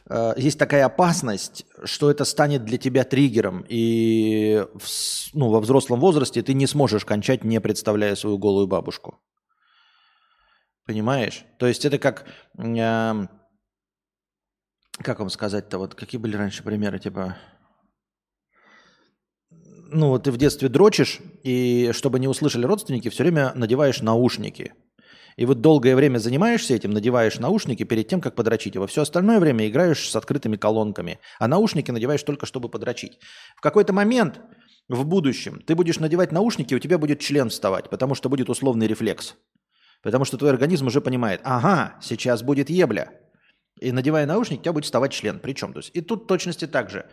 э, 0.08 0.34
есть 0.36 0.58
такая 0.58 0.84
опасность, 0.86 1.66
что 1.84 2.10
это 2.10 2.24
станет 2.24 2.64
для 2.64 2.78
тебя 2.78 3.04
триггером, 3.04 3.64
и 3.68 4.64
в, 4.74 5.34
ну, 5.34 5.50
во 5.50 5.60
взрослом 5.60 6.00
возрасте 6.00 6.42
ты 6.42 6.54
не 6.54 6.66
сможешь 6.66 7.04
кончать, 7.04 7.44
не 7.44 7.60
представляя 7.60 8.14
свою 8.14 8.38
голую 8.38 8.66
бабушку. 8.66 9.20
Понимаешь? 10.86 11.44
То 11.58 11.66
есть 11.66 11.84
это 11.84 11.98
как, 11.98 12.26
э, 12.58 13.26
как 15.02 15.18
вам 15.18 15.30
сказать-то, 15.30 15.78
вот 15.78 15.94
какие 15.94 16.20
были 16.20 16.36
раньше 16.36 16.62
примеры, 16.62 16.98
типа 16.98 17.36
ну, 19.90 20.18
ты 20.18 20.30
в 20.30 20.36
детстве 20.36 20.68
дрочишь, 20.68 21.20
и 21.42 21.90
чтобы 21.92 22.20
не 22.20 22.28
услышали 22.28 22.66
родственники, 22.66 23.08
все 23.08 23.22
время 23.22 23.52
надеваешь 23.54 24.02
наушники. 24.02 24.74
И 25.38 25.46
вот 25.46 25.60
долгое 25.60 25.94
время 25.94 26.18
занимаешься 26.18 26.74
этим, 26.74 26.90
надеваешь 26.90 27.38
наушники 27.38 27.84
перед 27.84 28.08
тем, 28.08 28.20
как 28.20 28.34
подрочить. 28.34 28.74
И 28.74 28.78
во 28.80 28.88
все 28.88 29.02
остальное 29.02 29.38
время 29.38 29.68
играешь 29.68 30.10
с 30.10 30.16
открытыми 30.16 30.56
колонками. 30.56 31.20
А 31.38 31.46
наушники 31.46 31.92
надеваешь 31.92 32.24
только, 32.24 32.44
чтобы 32.44 32.68
подрочить. 32.68 33.20
В 33.56 33.60
какой-то 33.60 33.92
момент 33.92 34.40
в 34.88 35.06
будущем 35.06 35.62
ты 35.64 35.76
будешь 35.76 36.00
надевать 36.00 36.32
наушники, 36.32 36.74
у 36.74 36.80
тебя 36.80 36.98
будет 36.98 37.20
член 37.20 37.50
вставать, 37.50 37.88
потому 37.88 38.16
что 38.16 38.28
будет 38.28 38.50
условный 38.50 38.88
рефлекс. 38.88 39.36
Потому 40.02 40.24
что 40.24 40.38
твой 40.38 40.50
организм 40.50 40.88
уже 40.88 41.00
понимает, 41.00 41.40
ага, 41.44 41.94
сейчас 42.02 42.42
будет 42.42 42.68
ебля. 42.68 43.12
И 43.80 43.92
надевая 43.92 44.26
наушник, 44.26 44.58
у 44.58 44.62
тебя 44.62 44.72
будет 44.72 44.86
вставать 44.86 45.12
член. 45.12 45.38
Причем, 45.38 45.72
то 45.72 45.78
есть, 45.78 45.92
и 45.94 46.00
тут 46.00 46.26
точности 46.26 46.66
так 46.66 46.90
же. 46.90 47.06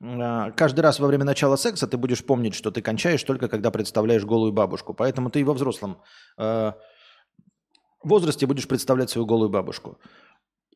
А, 0.00 0.52
каждый 0.52 0.82
раз 0.82 1.00
во 1.00 1.08
время 1.08 1.24
начала 1.24 1.56
секса 1.56 1.88
ты 1.88 1.96
будешь 1.96 2.24
помнить, 2.24 2.54
что 2.54 2.70
ты 2.70 2.80
кончаешь 2.80 3.24
только 3.24 3.48
когда 3.48 3.72
представляешь 3.72 4.24
голую 4.24 4.52
бабушку. 4.52 4.94
Поэтому 4.94 5.30
ты 5.30 5.40
и 5.40 5.44
во 5.44 5.52
взрослом 5.52 6.00
э, 6.38 6.72
возрасте 8.08 8.46
будешь 8.46 8.68
представлять 8.68 9.10
свою 9.10 9.26
голую 9.26 9.50
бабушку. 9.50 9.98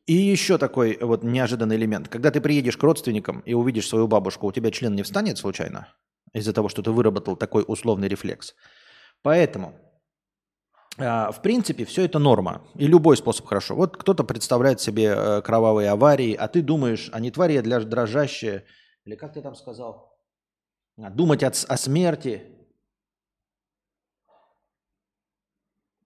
И 0.05 0.13
еще 0.13 0.57
такой 0.57 0.97
вот 1.01 1.23
неожиданный 1.23 1.75
элемент. 1.75 2.07
Когда 2.07 2.31
ты 2.31 2.39
приедешь 2.39 2.77
к 2.77 2.83
родственникам 2.83 3.41
и 3.41 3.53
увидишь 3.53 3.87
свою 3.87 4.07
бабушку, 4.07 4.47
у 4.47 4.51
тебя 4.51 4.71
член 4.71 4.95
не 4.95 5.03
встанет 5.03 5.37
случайно? 5.37 5.93
Из-за 6.33 6.53
того, 6.53 6.69
что 6.69 6.81
ты 6.81 6.91
выработал 6.91 7.35
такой 7.35 7.65
условный 7.67 8.07
рефлекс. 8.07 8.55
Поэтому 9.21 9.73
а, 10.99 11.31
в 11.31 11.41
принципе, 11.41 11.85
все 11.85 12.05
это 12.05 12.19
норма. 12.19 12.63
И 12.75 12.87
любой 12.87 13.17
способ 13.17 13.45
хорошо. 13.45 13.75
Вот 13.75 13.97
кто-то 13.97 14.23
представляет 14.23 14.81
себе 14.81 15.13
э, 15.15 15.41
кровавые 15.41 15.89
аварии, 15.89 16.33
а 16.33 16.47
ты 16.47 16.61
думаешь, 16.61 17.09
они 17.13 17.29
твари 17.29 17.59
для 17.59 17.79
дрожащие, 17.79 18.65
Или 19.05 19.15
как 19.15 19.33
ты 19.33 19.41
там 19.41 19.55
сказал? 19.55 20.17
А, 20.97 21.09
думать 21.09 21.43
о, 21.43 21.47
о 21.49 21.77
смерти. 21.77 22.43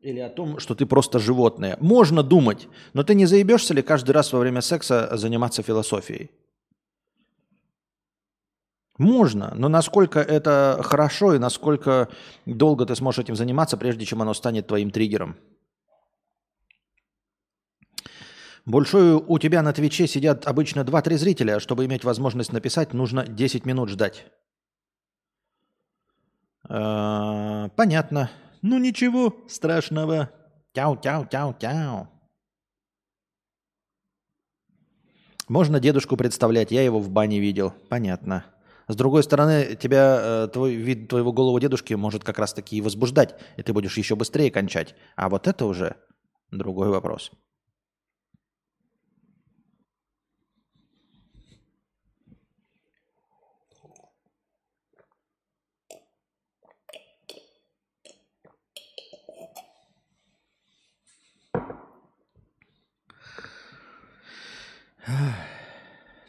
Или 0.01 0.19
о 0.19 0.29
том, 0.29 0.57
что 0.59 0.73
ты 0.73 0.85
просто 0.85 1.19
животное. 1.19 1.77
Можно 1.79 2.23
думать, 2.23 2.67
но 2.93 3.03
ты 3.03 3.13
не 3.13 3.27
заебешься 3.27 3.73
ли 3.73 3.83
каждый 3.83 4.11
раз 4.11 4.33
во 4.33 4.39
время 4.39 4.61
секса 4.61 5.15
заниматься 5.15 5.61
философией? 5.61 6.31
Можно, 8.97 9.53
но 9.55 9.69
насколько 9.69 10.19
это 10.19 10.79
хорошо 10.83 11.35
и 11.35 11.39
насколько 11.39 12.09
долго 12.45 12.85
ты 12.85 12.95
сможешь 12.95 13.19
этим 13.19 13.35
заниматься, 13.35 13.77
прежде 13.77 14.05
чем 14.05 14.21
оно 14.21 14.33
станет 14.33 14.67
твоим 14.67 14.89
триггером? 14.91 15.37
Большой 18.65 19.13
у 19.13 19.39
тебя 19.39 19.61
на 19.61 19.73
Твиче 19.73 20.07
сидят 20.07 20.47
обычно 20.47 20.81
2-3 20.81 21.17
зрителя. 21.17 21.59
Чтобы 21.59 21.85
иметь 21.85 22.03
возможность 22.03 22.53
написать, 22.53 22.93
нужно 22.93 23.25
10 23.27 23.65
минут 23.65 23.89
ждать. 23.89 24.25
А, 26.69 27.69
понятно. 27.69 28.29
Ну 28.61 28.77
ничего 28.77 29.35
страшного. 29.47 30.29
Тяу-тяу-тяу-тяу. 30.73 32.07
Можно 35.47 35.79
дедушку 35.79 36.15
представлять, 36.15 36.71
я 36.71 36.81
его 36.81 36.99
в 36.99 37.09
бане 37.09 37.39
видел. 37.39 37.73
Понятно. 37.89 38.45
С 38.87 38.95
другой 38.95 39.23
стороны, 39.23 39.75
тебя, 39.75 40.19
э, 40.21 40.47
твой 40.47 40.75
вид 40.75 41.09
твоего 41.09 41.33
голого 41.33 41.59
дедушки 41.59 41.93
может 41.93 42.23
как 42.23 42.39
раз 42.39 42.53
таки 42.53 42.77
и 42.77 42.81
возбуждать, 42.81 43.35
и 43.57 43.63
ты 43.63 43.73
будешь 43.73 43.97
еще 43.97 44.15
быстрее 44.15 44.51
кончать. 44.51 44.95
А 45.15 45.29
вот 45.29 45.47
это 45.47 45.65
уже 45.65 45.95
другой 46.51 46.89
вопрос. 46.89 47.31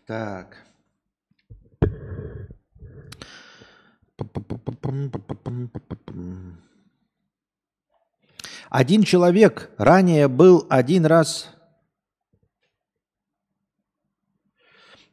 Так. 0.07 0.57
Один 8.71 9.03
человек 9.03 9.71
ранее 9.77 10.29
был 10.29 10.67
один 10.71 11.07
раз... 11.07 11.49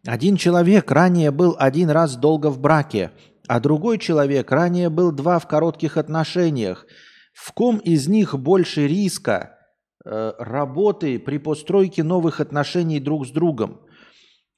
Один 0.06 0.38
человек 0.38 0.90
ранее 0.90 1.30
был 1.30 1.58
один 1.60 1.90
раз 1.90 2.16
долго 2.16 2.50
в 2.50 2.60
браке, 2.60 3.12
а 3.48 3.60
другой 3.60 3.98
человек 3.98 4.50
ранее 4.50 4.90
был 4.90 5.12
два 5.12 5.40
в 5.40 5.48
коротких 5.48 5.98
отношениях. 5.98 6.88
В 7.34 7.52
ком 7.52 7.80
из 7.80 8.08
них 8.08 8.34
больше 8.40 8.88
риска 8.88 9.59
работы 10.06 11.20
при 11.20 11.38
постройке 11.38 12.04
новых 12.04 12.40
отношений 12.40 13.00
друг 13.00 13.28
с 13.28 13.32
другом? 13.32 13.82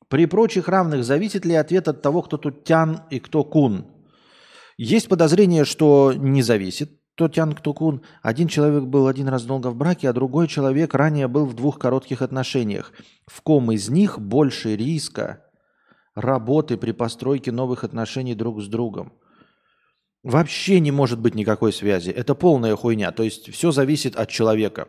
При 0.07 0.25
прочих 0.25 0.67
равных 0.67 1.05
зависит 1.05 1.45
ли 1.45 1.55
ответ 1.55 1.87
от 1.87 2.01
того, 2.01 2.21
кто 2.21 2.37
тут 2.37 2.63
тян 2.65 3.01
и 3.09 3.19
кто 3.19 3.43
кун? 3.43 3.85
Есть 4.77 5.07
подозрение, 5.07 5.63
что 5.63 6.13
не 6.13 6.41
зависит. 6.41 6.91
То 7.15 7.27
тян, 7.27 7.53
кто 7.53 7.73
кун. 7.73 8.01
Один 8.21 8.47
человек 8.47 8.83
был 8.83 9.07
один 9.07 9.27
раз 9.27 9.43
долго 9.43 9.67
в 9.67 9.75
браке, 9.75 10.09
а 10.09 10.13
другой 10.13 10.47
человек 10.47 10.93
ранее 10.93 11.27
был 11.27 11.45
в 11.45 11.53
двух 11.53 11.77
коротких 11.77 12.21
отношениях. 12.21 12.93
В 13.25 13.41
ком 13.41 13.71
из 13.71 13.89
них 13.89 14.19
больше 14.19 14.75
риска 14.75 15.45
работы 16.15 16.77
при 16.77 16.91
постройке 16.91 17.51
новых 17.51 17.83
отношений 17.83 18.33
друг 18.33 18.61
с 18.61 18.67
другом? 18.67 19.13
Вообще 20.23 20.79
не 20.79 20.91
может 20.91 21.19
быть 21.19 21.35
никакой 21.35 21.73
связи. 21.73 22.11
Это 22.11 22.35
полная 22.35 22.75
хуйня. 22.75 23.11
То 23.11 23.23
есть 23.23 23.51
все 23.51 23.71
зависит 23.71 24.15
от 24.15 24.29
человека. 24.29 24.87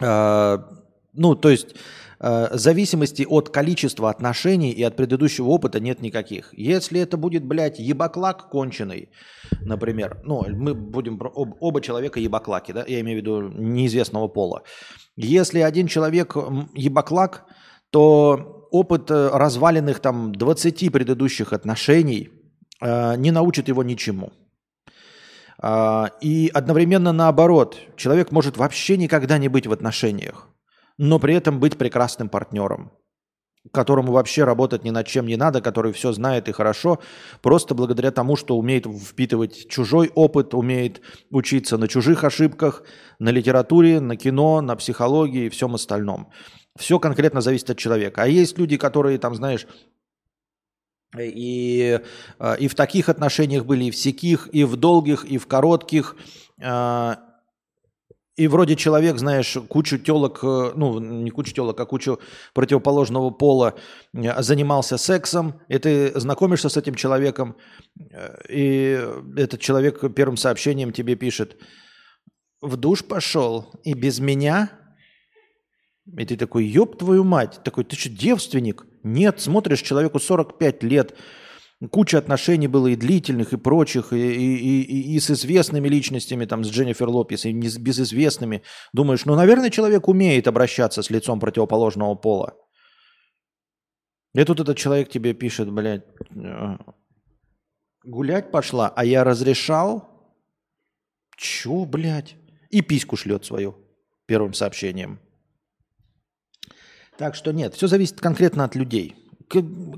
А, 0.00 0.68
ну, 1.12 1.34
то 1.34 1.50
есть 1.50 1.74
Э, 2.18 2.48
зависимости 2.52 3.26
от 3.28 3.50
количества 3.50 4.08
отношений 4.08 4.70
и 4.70 4.82
от 4.82 4.96
предыдущего 4.96 5.48
опыта 5.48 5.80
нет 5.80 6.00
никаких. 6.00 6.48
Если 6.52 7.00
это 7.00 7.16
будет, 7.16 7.44
блядь, 7.44 7.78
ебаклак 7.78 8.48
конченый, 8.48 9.10
например, 9.60 10.20
ну, 10.24 10.44
мы 10.48 10.74
будем, 10.74 11.20
об, 11.20 11.56
оба 11.60 11.80
человека 11.82 12.18
ебаклаки, 12.18 12.72
да, 12.72 12.84
я 12.86 13.00
имею 13.00 13.18
в 13.18 13.20
виду 13.20 13.42
неизвестного 13.48 14.28
пола. 14.28 14.62
Если 15.16 15.60
один 15.60 15.88
человек 15.88 16.36
ебаклак, 16.74 17.44
то 17.90 18.66
опыт 18.70 19.10
э, 19.10 19.28
разваленных 19.32 20.00
там 20.00 20.32
20 20.32 20.90
предыдущих 20.92 21.52
отношений 21.52 22.30
э, 22.80 23.16
не 23.16 23.30
научит 23.30 23.68
его 23.68 23.82
ничему. 23.82 24.32
Э, 25.62 26.06
и 26.20 26.50
одновременно 26.52 27.12
наоборот, 27.12 27.78
человек 27.96 28.32
может 28.32 28.56
вообще 28.56 28.96
никогда 28.96 29.38
не 29.38 29.48
быть 29.48 29.66
в 29.66 29.72
отношениях 29.72 30.48
но 30.98 31.18
при 31.18 31.34
этом 31.34 31.60
быть 31.60 31.76
прекрасным 31.76 32.28
партнером, 32.28 32.92
которому 33.72 34.12
вообще 34.12 34.44
работать 34.44 34.84
ни 34.84 34.90
над 34.90 35.06
чем 35.06 35.26
не 35.26 35.36
надо, 35.36 35.60
который 35.60 35.92
все 35.92 36.12
знает 36.12 36.48
и 36.48 36.52
хорошо, 36.52 37.00
просто 37.42 37.74
благодаря 37.74 38.10
тому, 38.10 38.36
что 38.36 38.56
умеет 38.56 38.86
впитывать 38.86 39.68
чужой 39.68 40.10
опыт, 40.14 40.54
умеет 40.54 41.02
учиться 41.30 41.76
на 41.76 41.88
чужих 41.88 42.24
ошибках, 42.24 42.82
на 43.18 43.30
литературе, 43.30 44.00
на 44.00 44.16
кино, 44.16 44.60
на 44.60 44.76
психологии 44.76 45.46
и 45.46 45.50
всем 45.50 45.74
остальном. 45.74 46.30
Все 46.78 46.98
конкретно 46.98 47.40
зависит 47.40 47.70
от 47.70 47.78
человека. 47.78 48.22
А 48.22 48.26
есть 48.26 48.58
люди, 48.58 48.76
которые 48.76 49.18
там, 49.18 49.34
знаешь, 49.34 49.66
и, 51.18 52.00
э, 52.38 52.56
и 52.58 52.68
в 52.68 52.74
таких 52.74 53.08
отношениях 53.08 53.64
были, 53.64 53.84
и 53.84 53.90
в 53.90 53.96
сяких, 53.96 54.48
и 54.52 54.64
в 54.64 54.76
долгих, 54.76 55.24
и 55.24 55.38
в 55.38 55.46
коротких, 55.46 56.16
э, 56.60 57.14
и 58.36 58.48
вроде 58.48 58.76
человек, 58.76 59.18
знаешь, 59.18 59.56
кучу 59.68 59.98
телок, 59.98 60.40
э, 60.42 60.72
ну, 60.74 60.98
не 60.98 61.30
кучу 61.30 61.54
телок, 61.54 61.80
а 61.80 61.86
кучу 61.86 62.18
противоположного 62.52 63.30
пола 63.30 63.74
занимался 64.12 64.98
сексом, 64.98 65.60
и 65.68 65.78
ты 65.78 66.18
знакомишься 66.18 66.68
с 66.68 66.76
этим 66.76 66.94
человеком, 66.94 67.56
и 68.48 69.00
этот 69.36 69.60
человек 69.60 70.14
первым 70.14 70.36
сообщением 70.36 70.92
тебе 70.92 71.16
пишет, 71.16 71.56
в 72.60 72.76
душ 72.76 73.04
пошел, 73.04 73.70
и 73.84 73.94
без 73.94 74.18
меня? 74.18 74.70
И 76.18 76.24
ты 76.24 76.36
такой, 76.36 76.64
ёб 76.66 76.98
твою 76.98 77.24
мать, 77.24 77.60
такой, 77.64 77.84
ты 77.84 77.96
что, 77.96 78.08
девственник? 78.10 78.86
Нет, 79.06 79.40
смотришь, 79.40 79.82
человеку 79.82 80.18
45 80.18 80.82
лет, 80.82 81.16
Куча 81.90 82.16
отношений 82.16 82.68
было 82.68 82.86
и 82.86 82.96
длительных, 82.96 83.52
и 83.52 83.58
прочих, 83.58 84.14
и, 84.14 84.16
и, 84.16 84.80
и, 84.80 85.14
и 85.14 85.20
с 85.20 85.30
известными 85.30 85.88
личностями, 85.88 86.46
там, 86.46 86.64
с 86.64 86.70
Дженнифер 86.70 87.06
Лопес, 87.06 87.44
и 87.44 87.52
не 87.52 87.68
с 87.68 87.76
безызвестными. 87.76 88.62
Думаешь, 88.94 89.26
ну, 89.26 89.34
наверное, 89.34 89.68
человек 89.68 90.08
умеет 90.08 90.48
обращаться 90.48 91.02
с 91.02 91.10
лицом 91.10 91.38
противоположного 91.38 92.14
пола. 92.14 92.54
И 94.34 94.42
тут 94.44 94.60
этот 94.60 94.78
человек 94.78 95.10
тебе 95.10 95.34
пишет, 95.34 95.70
блядь, 95.70 96.06
э, 96.34 96.78
гулять 98.04 98.50
пошла, 98.50 98.88
а 98.88 99.04
я 99.04 99.22
разрешал? 99.22 100.08
Чё, 101.36 101.84
блядь? 101.84 102.36
И 102.70 102.80
письку 102.80 103.16
шлет 103.16 103.44
свою 103.44 103.76
первым 104.24 104.54
сообщением. 104.54 105.20
Так 107.18 107.34
что 107.34 107.52
нет, 107.52 107.74
все 107.74 107.86
зависит 107.86 108.20
конкретно 108.20 108.64
от 108.64 108.74
людей. 108.74 109.16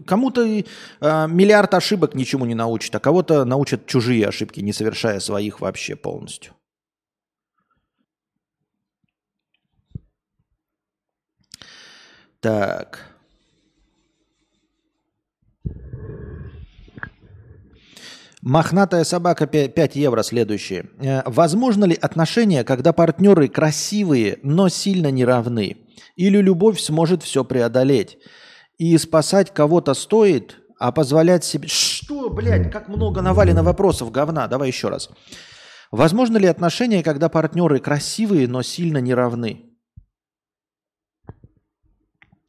Кому-то 0.07 0.45
э, 0.45 0.63
миллиард 1.01 1.73
ошибок 1.75 2.15
ничему 2.15 2.45
не 2.45 2.55
научит, 2.55 2.95
а 2.95 3.01
кого-то 3.01 3.45
научат 3.45 3.87
чужие 3.87 4.27
ошибки, 4.27 4.61
не 4.61 4.73
совершая 4.73 5.21
своих 5.21 5.61
вообще 5.61 5.97
полностью. 5.97 6.53
Так. 12.41 13.09
Мохнатая 18.43 19.03
собака 19.05 19.47
5 19.47 19.97
евро 19.97 20.23
следующее. 20.23 20.91
Э, 21.01 21.23
возможно 21.25 21.87
ли 21.87 21.99
отношения, 22.01 22.65
когда 22.65 22.93
партнеры 22.93 23.49
красивые, 23.49 24.39
но 24.43 24.69
сильно 24.69 25.11
неравны? 25.11 25.88
Или 26.17 26.39
любовь 26.39 26.81
сможет 26.81 27.23
все 27.23 27.45
преодолеть? 27.45 28.19
И 28.79 28.97
спасать 28.99 29.53
кого-то 29.53 29.95
стоит, 29.95 30.59
а 30.79 30.93
позволять 30.93 31.45
себе... 31.45 31.69
Что, 31.69 32.31
блядь, 32.31 32.71
как 32.71 32.89
много 32.89 33.23
навалено 33.23 33.63
вопросов, 33.63 34.11
говна. 34.13 34.47
Давай 34.47 34.69
еще 34.69 34.89
раз. 34.89 35.11
Возможно 35.91 36.37
ли 36.37 36.47
отношения, 36.47 37.03
когда 37.03 37.29
партнеры 37.29 37.81
красивые, 37.81 38.47
но 38.47 38.63
сильно 38.63 38.99
не 38.99 39.15
равны? 39.15 39.65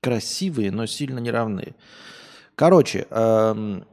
Красивые, 0.01 0.71
но 0.71 0.85
сильно 0.85 1.19
не 1.19 1.31
равны. 1.31 1.75
Короче, 2.55 3.07
эм, 3.09 3.85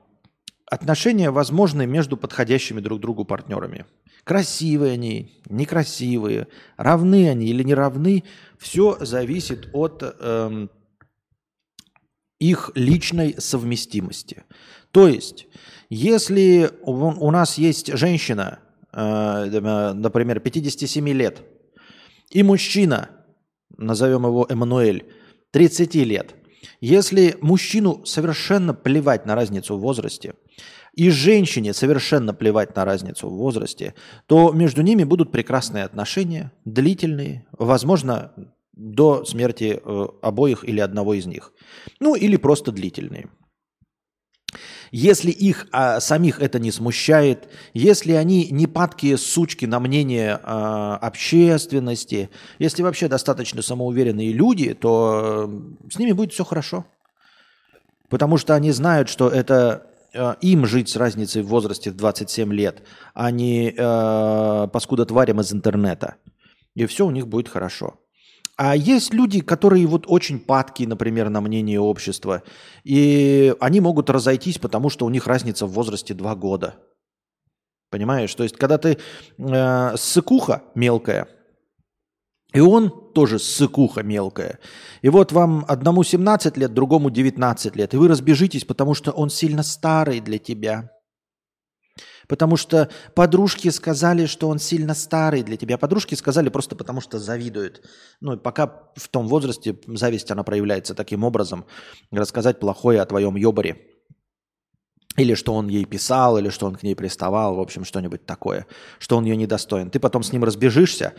отношения 0.71 1.31
возможны 1.31 1.87
между 1.87 2.17
подходящими 2.17 2.81
друг 2.81 3.01
другу 3.01 3.25
партнерами. 3.25 3.87
Красивые 4.27 4.95
они, 4.95 5.41
некрасивые, 5.49 6.49
равны 6.77 7.31
они 7.31 7.47
или 7.47 7.63
не 7.63 7.75
равны, 7.75 8.25
все 8.59 8.97
зависит 8.99 9.69
от 9.73 10.03
эм, 10.03 10.69
их 12.41 12.73
личной 12.75 13.37
совместимости. 13.39 14.43
То 14.91 15.07
есть, 15.07 15.47
если 15.91 16.69
у 16.83 17.31
нас 17.31 17.57
есть 17.57 17.97
женщина, 17.97 18.59
э, 18.93 19.93
например, 19.95 20.41
57 20.41 21.09
лет, 21.11 21.43
и 22.31 22.43
мужчина, 22.43 23.11
назовем 23.79 24.27
его 24.27 24.45
Эммануэль, 24.49 25.07
30 25.53 25.95
лет, 26.05 26.35
если 26.81 27.37
мужчину 27.41 28.05
совершенно 28.05 28.75
плевать 28.75 29.25
на 29.25 29.37
разницу 29.37 29.77
в 29.77 29.81
возрасте, 29.81 30.35
и 30.97 31.11
женщине 31.11 31.75
совершенно 31.75 32.35
плевать 32.35 32.75
на 32.75 32.85
разницу 32.85 33.29
в 33.29 33.37
возрасте, 33.37 33.95
то 34.27 34.51
между 34.53 34.83
ними 34.83 35.05
будут 35.05 35.31
прекрасные 35.31 35.85
отношения, 35.85 36.53
длительные, 36.65 37.47
возможно, 37.53 38.33
до 38.73 39.25
смерти 39.25 39.81
э, 39.83 40.07
обоих 40.23 40.65
или 40.65 40.81
одного 40.81 41.15
из 41.15 41.27
них. 41.27 41.53
Ну, 42.01 42.15
или 42.15 42.37
просто 42.37 42.73
длительные. 42.73 43.29
Если 44.91 45.31
их 45.31 45.67
а, 45.73 46.01
самих 46.01 46.41
это 46.41 46.59
не 46.59 46.71
смущает, 46.71 47.49
если 47.75 48.13
они 48.13 48.49
не 48.51 48.67
падкие 48.67 49.19
сучки 49.19 49.67
на 49.67 49.81
мнение 49.81 50.39
а, 50.43 50.97
общественности, 50.97 52.31
если 52.59 52.83
вообще 52.83 53.09
достаточно 53.09 53.63
самоуверенные 53.63 54.33
люди, 54.33 54.73
то 54.75 55.49
э, 55.49 55.91
с 55.91 55.99
ними 55.99 56.13
будет 56.13 56.33
все 56.33 56.45
хорошо. 56.45 56.87
Потому 58.09 58.39
что 58.39 58.55
они 58.55 58.71
знают, 58.71 59.09
что 59.09 59.29
это 59.29 59.91
им 60.41 60.67
жить 60.67 60.89
с 60.89 60.97
разницей 60.97 61.43
в 61.43 61.49
возрасте 61.49 61.91
в 61.91 61.97
27 61.97 62.53
лет, 62.53 62.83
а 63.15 63.31
не 63.31 63.71
э, 63.71 64.69
паскуда 64.73 65.05
тварям 65.05 65.41
из 65.41 65.53
интернета. 65.53 66.17
И 66.75 66.87
все 66.87 67.07
у 67.07 67.11
них 67.11 67.27
будет 67.27 67.49
хорошо. 67.49 68.01
А 68.57 68.75
есть 68.75 69.13
люди, 69.13 69.41
которые 69.41 69.87
вот 69.87 70.05
очень 70.07 70.39
падки, 70.39 70.85
например, 70.85 71.29
на 71.29 71.41
мнение 71.41 71.79
общества, 71.79 72.43
и 72.85 73.55
они 73.61 73.81
могут 73.81 74.09
разойтись, 74.09 74.59
потому 74.59 74.89
что 74.89 75.05
у 75.05 75.11
них 75.11 75.27
разница 75.27 75.67
в 75.67 75.73
возрасте 75.73 76.15
2 76.15 76.35
года. 76.37 76.77
Понимаешь? 77.91 78.35
То 78.35 78.43
есть, 78.43 78.57
когда 78.57 78.79
ты 78.79 78.99
э, 79.39 79.97
ссыкуха 79.97 80.63
мелкая, 80.75 81.29
и 82.53 82.61
он 82.61 83.06
тоже 83.17 83.39
ссыкуха 83.39 84.03
мелкая. 84.03 84.59
И 85.01 85.09
вот 85.09 85.33
вам 85.33 85.65
одному 85.69 86.05
17 86.05 86.59
лет, 86.59 86.75
другому 86.75 87.09
19 87.09 87.75
лет, 87.75 87.95
и 87.95 87.97
вы 87.97 88.09
разбежитесь, 88.09 88.67
потому 88.67 88.93
что 88.93 89.11
он 89.11 89.31
сильно 89.31 89.63
старый 89.63 90.21
для 90.21 90.39
тебя– 90.39 90.91
Потому 92.29 92.57
что 92.57 92.91
подружки 93.15 93.69
сказали, 93.71 94.27
что 94.27 94.49
он 94.49 94.59
сильно 94.59 94.95
старый 94.95 95.43
для 95.43 95.57
тебя. 95.57 95.79
Подружки 95.79 96.15
сказали 96.17 96.49
просто 96.49 96.75
потому, 96.75 97.01
что 97.01 97.19
завидуют. 97.19 97.85
Ну, 98.21 98.37
пока 98.37 98.91
в 98.97 99.09
том 99.09 99.29
возрасте 99.29 99.79
зависть, 99.87 100.31
она 100.31 100.43
проявляется 100.43 100.95
таким 100.95 101.25
образом. 101.25 101.65
Рассказать 102.11 102.59
плохое 102.59 103.01
о 103.01 103.07
твоем 103.07 103.37
ёбаре. 103.37 103.77
Или 105.17 105.35
что 105.35 105.55
он 105.55 105.69
ей 105.69 105.85
писал, 105.85 106.37
или 106.37 106.51
что 106.51 106.67
он 106.67 106.75
к 106.75 106.83
ней 106.83 106.95
приставал, 106.95 107.55
в 107.55 107.61
общем, 107.61 107.85
что-нибудь 107.85 108.27
такое, 108.27 108.67
что 108.99 109.17
он 109.17 109.25
ее 109.25 109.37
недостоин. 109.37 109.91
Ты 109.91 109.99
потом 109.99 110.23
с 110.23 110.33
ним 110.33 110.45
разбежишься, 110.45 111.15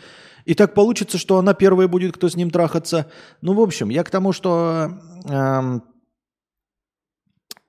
и 0.47 0.53
так 0.53 0.73
получится, 0.73 1.17
что 1.17 1.37
она 1.39 1.53
первая 1.53 1.89
будет, 1.89 2.15
кто 2.15 2.29
с 2.29 2.37
ним 2.37 2.51
трахаться. 2.51 3.11
Ну, 3.41 3.53
в 3.53 3.59
общем, 3.59 3.89
я 3.89 4.05
к 4.05 4.09
тому, 4.09 4.31
что 4.31 4.97
э, 5.29 5.79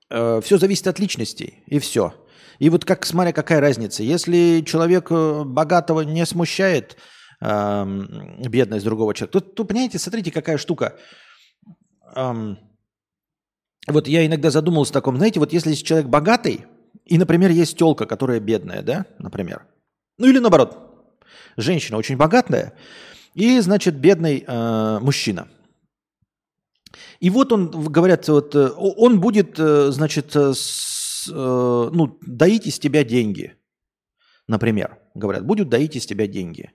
э, 0.09 0.41
все 0.41 0.57
зависит 0.57 0.87
от 0.87 0.97
личностей, 0.97 1.61
и 1.67 1.77
все. 1.79 2.13
И 2.57 2.69
вот 2.69 2.85
как, 2.85 3.05
смотря 3.05 3.33
какая 3.33 3.59
разница. 3.59 4.01
Если 4.01 4.63
человек 4.65 5.11
э, 5.11 5.43
богатого 5.43 6.01
не 6.01 6.25
смущает 6.25 6.95
э, 7.41 7.85
бедность 8.47 8.85
другого 8.85 9.13
человека, 9.13 9.41
то, 9.41 9.45
то, 9.45 9.65
понимаете, 9.65 9.99
смотрите, 9.99 10.31
какая 10.31 10.57
штука. 10.57 10.97
Эм, 12.15 12.59
вот 13.87 14.07
я 14.07 14.25
иногда 14.25 14.51
задумывался 14.51 14.93
о 14.93 14.93
таком, 14.93 15.17
знаете, 15.17 15.41
вот 15.41 15.51
если 15.51 15.73
человек 15.73 16.07
богатый, 16.07 16.65
и, 17.03 17.17
например, 17.17 17.51
есть 17.51 17.77
телка, 17.77 18.05
которая 18.05 18.39
бедная, 18.39 18.81
да, 18.83 19.05
например. 19.17 19.67
Ну 20.17 20.27
или 20.27 20.39
наоборот, 20.39 20.88
женщина 21.57 21.97
очень 21.97 22.17
богатая, 22.17 22.73
и, 23.33 23.59
значит, 23.59 23.95
бедный 23.95 24.43
э, 24.45 24.99
мужчина. 24.99 25.47
И 27.19 27.29
вот 27.29 27.51
он, 27.51 27.69
говорят, 27.69 28.27
вот, 28.27 28.55
э, 28.55 28.69
он 28.75 29.19
будет, 29.19 29.59
э, 29.59 29.91
значит, 29.91 30.35
с 30.35 31.29
э, 31.29 31.89
ну, 31.93 32.17
доить 32.21 32.67
из 32.67 32.79
тебя 32.79 33.03
деньги. 33.03 33.55
Например, 34.47 34.97
говорят, 35.13 35.45
будут 35.45 35.69
доить 35.69 35.95
из 35.95 36.05
тебя 36.05 36.25
деньги. 36.25 36.71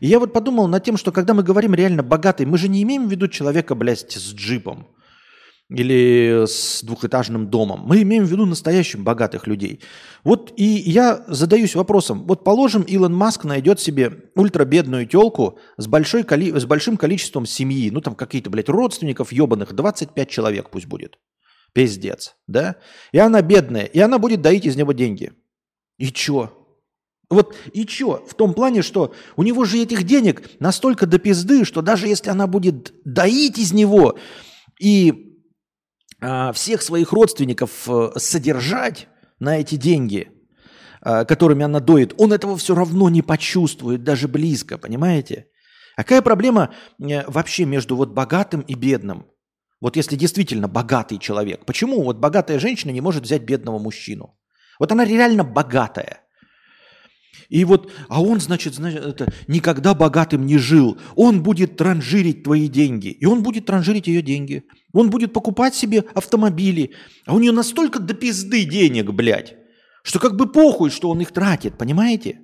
И 0.00 0.08
я 0.08 0.18
вот 0.18 0.32
подумал 0.32 0.66
над 0.66 0.82
тем, 0.82 0.96
что 0.96 1.12
когда 1.12 1.34
мы 1.34 1.42
говорим 1.42 1.74
реально 1.74 2.02
богатый, 2.02 2.46
мы 2.46 2.58
же 2.58 2.68
не 2.68 2.82
имеем 2.82 3.06
в 3.06 3.10
виду 3.10 3.28
человека, 3.28 3.74
блядь, 3.74 4.10
с 4.10 4.34
джипом 4.34 4.88
или 5.74 6.44
с 6.46 6.82
двухэтажным 6.82 7.48
домом. 7.48 7.82
Мы 7.84 8.02
имеем 8.02 8.24
в 8.24 8.30
виду 8.30 8.46
настоящих 8.46 9.00
богатых 9.00 9.46
людей. 9.46 9.80
Вот 10.24 10.52
и 10.56 10.64
я 10.64 11.24
задаюсь 11.28 11.74
вопросом. 11.74 12.26
Вот 12.26 12.44
положим, 12.44 12.82
Илон 12.82 13.14
Маск 13.14 13.44
найдет 13.44 13.80
себе 13.80 14.30
ультрабедную 14.34 15.06
телку 15.06 15.58
с, 15.76 15.86
большой, 15.86 16.24
с 16.24 16.64
большим 16.64 16.96
количеством 16.96 17.46
семьи, 17.46 17.90
ну 17.90 18.00
там 18.00 18.14
какие-то, 18.14 18.50
блядь, 18.50 18.68
родственников 18.68 19.32
ебаных, 19.32 19.72
25 19.72 20.28
человек 20.28 20.70
пусть 20.70 20.86
будет. 20.86 21.18
Пиздец, 21.72 22.36
да? 22.46 22.76
И 23.12 23.18
она 23.18 23.40
бедная, 23.40 23.84
и 23.84 23.98
она 23.98 24.18
будет 24.18 24.42
доить 24.42 24.66
из 24.66 24.76
него 24.76 24.92
деньги. 24.92 25.32
И 25.98 26.12
чё? 26.12 26.52
Вот 27.30 27.54
и 27.72 27.86
чё? 27.86 28.22
В 28.28 28.34
том 28.34 28.52
плане, 28.52 28.82
что 28.82 29.14
у 29.36 29.42
него 29.42 29.64
же 29.64 29.78
этих 29.78 30.02
денег 30.02 30.50
настолько 30.60 31.06
до 31.06 31.18
пизды, 31.18 31.64
что 31.64 31.80
даже 31.80 32.08
если 32.08 32.28
она 32.28 32.46
будет 32.46 32.92
доить 33.04 33.58
из 33.58 33.72
него 33.72 34.18
и 34.78 35.31
всех 36.52 36.82
своих 36.82 37.12
родственников 37.12 37.88
а, 37.88 38.12
содержать 38.16 39.08
на 39.38 39.58
эти 39.58 39.74
деньги, 39.74 40.30
а, 41.00 41.24
которыми 41.24 41.64
она 41.64 41.80
доит, 41.80 42.14
он 42.18 42.32
этого 42.32 42.56
все 42.56 42.74
равно 42.74 43.08
не 43.10 43.22
почувствует 43.22 44.04
даже 44.04 44.28
близко, 44.28 44.78
понимаете? 44.78 45.46
Какая 45.96 46.22
проблема 46.22 46.72
э, 47.00 47.28
вообще 47.28 47.64
между 47.64 47.96
вот 47.96 48.10
богатым 48.10 48.60
и 48.62 48.74
бедным? 48.74 49.26
Вот 49.80 49.96
если 49.96 50.16
действительно 50.16 50.68
богатый 50.68 51.18
человек, 51.18 51.66
почему 51.66 52.02
вот 52.02 52.16
богатая 52.18 52.58
женщина 52.58 52.92
не 52.92 53.00
может 53.00 53.24
взять 53.24 53.42
бедного 53.42 53.78
мужчину? 53.78 54.38
Вот 54.78 54.92
она 54.92 55.04
реально 55.04 55.44
богатая. 55.44 56.20
И 57.48 57.64
вот, 57.64 57.90
а 58.08 58.22
он, 58.22 58.40
значит, 58.40 58.74
значит 58.74 59.04
это, 59.04 59.32
никогда 59.46 59.94
богатым 59.94 60.46
не 60.46 60.58
жил. 60.58 60.98
Он 61.16 61.42
будет 61.42 61.76
транжирить 61.76 62.44
твои 62.44 62.68
деньги. 62.68 63.08
И 63.08 63.26
он 63.26 63.42
будет 63.42 63.66
транжирить 63.66 64.06
ее 64.06 64.22
деньги. 64.22 64.64
Он 64.92 65.10
будет 65.10 65.32
покупать 65.32 65.74
себе 65.74 66.00
автомобили. 66.14 66.92
А 67.26 67.34
у 67.34 67.38
нее 67.38 67.52
настолько 67.52 67.98
до 68.00 68.14
пизды 68.14 68.64
денег, 68.64 69.10
блядь, 69.12 69.56
что 70.02 70.18
как 70.18 70.36
бы 70.36 70.50
похуй, 70.50 70.90
что 70.90 71.10
он 71.10 71.20
их 71.20 71.32
тратит, 71.32 71.78
понимаете? 71.78 72.40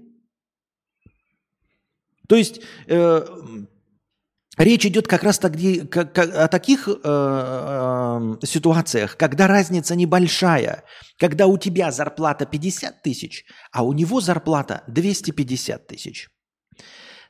То 2.29 2.37
есть 2.37 2.61
э, 2.87 3.24
Речь 4.59 4.85
идет 4.87 5.07
как 5.07 5.23
раз 5.23 5.38
как, 5.38 6.18
о 6.18 6.49
таких 6.49 6.88
э, 6.88 6.92
э, 7.05 8.37
ситуациях, 8.44 9.16
когда 9.16 9.47
разница 9.47 9.94
небольшая, 9.94 10.83
когда 11.16 11.47
у 11.47 11.57
тебя 11.59 11.92
зарплата 11.92 12.44
50 12.44 13.03
тысяч, 13.03 13.44
а 13.71 13.85
у 13.85 13.92
него 13.92 14.21
зарплата 14.21 14.83
250 14.88 15.87
тысяч. 15.87 16.29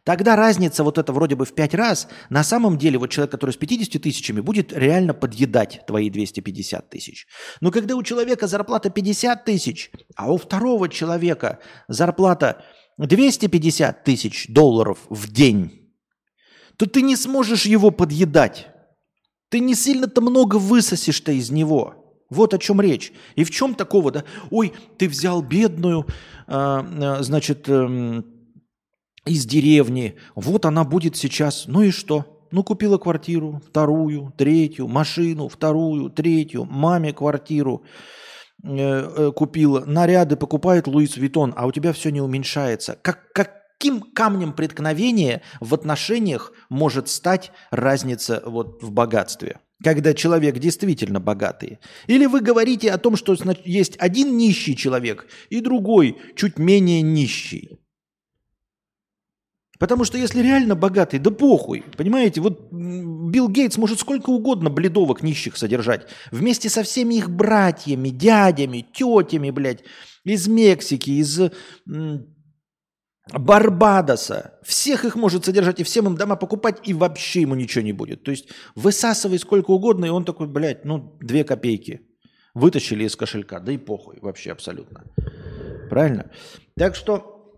Тогда 0.05 0.37
разница 0.37 0.85
вот 0.85 0.97
эта 0.97 1.13
вроде 1.13 1.37
бы 1.37 1.45
в 1.45 1.55
5 1.55 1.75
раз, 1.75 2.09
на 2.31 2.43
самом 2.43 2.79
деле 2.79 2.99
вот 2.99 3.11
человек, 3.11 3.31
который 3.31 3.51
с 3.51 3.59
50 3.59 4.01
тысячами, 4.01 4.41
будет 4.41 4.73
реально 4.73 5.13
подъедать 5.13 5.83
твои 5.87 6.09
250 6.09 6.89
тысяч. 6.89 7.27
Но 7.61 7.71
когда 7.71 7.95
у 7.95 8.03
человека 8.03 8.47
зарплата 8.47 8.89
50 8.89 9.45
тысяч, 9.45 9.91
а 10.17 10.33
у 10.33 10.39
второго 10.39 10.89
человека 10.89 11.59
зарплата 11.89 12.65
250 12.97 14.03
тысяч 14.03 14.47
долларов 14.49 14.99
в 15.11 15.31
день, 15.31 15.78
то 16.79 16.87
ты 16.87 17.03
не 17.03 17.17
сможешь 17.17 17.67
его 17.67 17.91
подъедать. 17.91 18.69
Ты 19.51 19.61
не 19.61 19.75
сильно-то 19.75 20.21
много 20.21 20.57
высосешь-то 20.57 21.33
из 21.33 21.51
него. 21.51 22.23
Вот 22.31 22.55
о 22.55 22.59
чем 22.59 22.81
речь. 22.81 23.13
И 23.35 23.45
в 23.45 23.51
чем 23.51 23.75
такого, 23.75 24.11
да? 24.11 24.25
Ой, 24.51 24.73
ты 24.97 25.09
взял 25.09 25.43
бедную, 25.43 26.07
э, 26.47 27.17
значит, 27.21 27.69
э, 27.69 28.23
из 29.27 29.47
деревни. 29.47 30.17
Вот 30.35 30.67
она 30.67 30.85
будет 30.85 31.17
сейчас. 31.17 31.65
Ну 31.67 31.83
и 31.83 31.91
что? 31.91 32.47
Ну, 32.51 32.63
купила 32.63 32.97
квартиру, 32.97 33.61
вторую, 33.67 34.33
третью, 34.37 34.89
машину, 34.89 35.49
вторую, 35.49 36.11
третью, 36.11 36.65
маме 36.65 37.13
квартиру 37.13 37.83
э, 38.63 38.69
э, 38.71 39.33
купила, 39.33 39.85
наряды 39.85 40.37
покупает 40.37 40.87
Луис 40.87 41.17
Витон, 41.17 41.53
а 41.57 41.67
у 41.67 41.73
тебя 41.73 41.93
все 41.93 42.11
не 42.11 42.21
уменьшается. 42.21 42.99
Как, 43.03 43.33
как, 43.33 43.58
каким 43.79 44.01
камнем 44.01 44.53
преткновения 44.53 45.43
в 45.61 45.73
отношениях 45.73 46.53
может 46.69 47.09
стать 47.09 47.53
разница 47.71 48.43
вот 48.45 48.83
в 48.83 48.91
богатстве? 48.91 49.61
Когда 49.83 50.13
человек 50.13 50.59
действительно 50.59 51.21
богатый. 51.21 51.79
Или 52.09 52.27
вы 52.27 52.41
говорите 52.41 52.91
о 52.91 52.99
том, 52.99 53.15
что 53.15 53.37
есть 53.65 53.97
один 53.99 54.37
нищий 54.37 54.77
человек 54.77 55.29
и 55.51 55.61
другой 55.61 56.19
чуть 56.35 56.59
менее 56.59 57.03
нищий. 57.03 57.79
Потому 59.79 60.03
что 60.03 60.19
если 60.19 60.43
реально 60.43 60.75
богатый, 60.75 61.21
да 61.21 61.31
похуй. 61.31 61.85
Понимаете, 61.97 62.41
вот 62.41 62.73
Билл 62.73 63.49
Гейтс 63.49 63.79
может 63.79 64.01
сколько 64.01 64.31
угодно 64.31 64.71
бледовок 64.71 65.23
нищих 65.23 65.57
содержать. 65.57 66.09
Вместе 66.33 66.69
со 66.69 66.83
всеми 66.83 67.15
их 67.15 67.31
братьями, 67.31 68.09
дядями, 68.09 68.85
тетями, 68.93 69.51
блядь, 69.51 69.85
из 70.25 70.49
Мексики, 70.49 71.11
из 71.11 71.41
Барбадоса. 73.33 74.59
Всех 74.63 75.05
их 75.05 75.17
может 75.17 75.45
содержать 75.45 75.81
и 75.81 75.85
всем 75.85 76.07
им 76.07 76.17
дома 76.17 76.37
покупать, 76.37 76.81
и 76.85 76.95
вообще 76.95 77.43
ему 77.43 77.55
ничего 77.55 77.85
не 77.85 77.93
будет. 77.93 78.23
То 78.23 78.31
есть 78.31 78.49
высасывай 78.75 79.39
сколько 79.39 79.71
угодно, 79.71 80.07
и 80.07 80.11
он 80.11 80.25
такой, 80.25 80.47
блядь, 80.47 80.85
ну, 80.85 81.17
две 81.21 81.45
копейки. 81.45 82.01
Вытащили 82.55 83.05
из 83.05 83.15
кошелька, 83.17 83.61
да 83.61 83.73
и 83.73 83.79
похуй 83.79 84.19
вообще 84.21 84.53
абсолютно. 84.53 85.05
Правильно? 85.91 86.31
Так 86.77 86.95
что, 86.97 87.57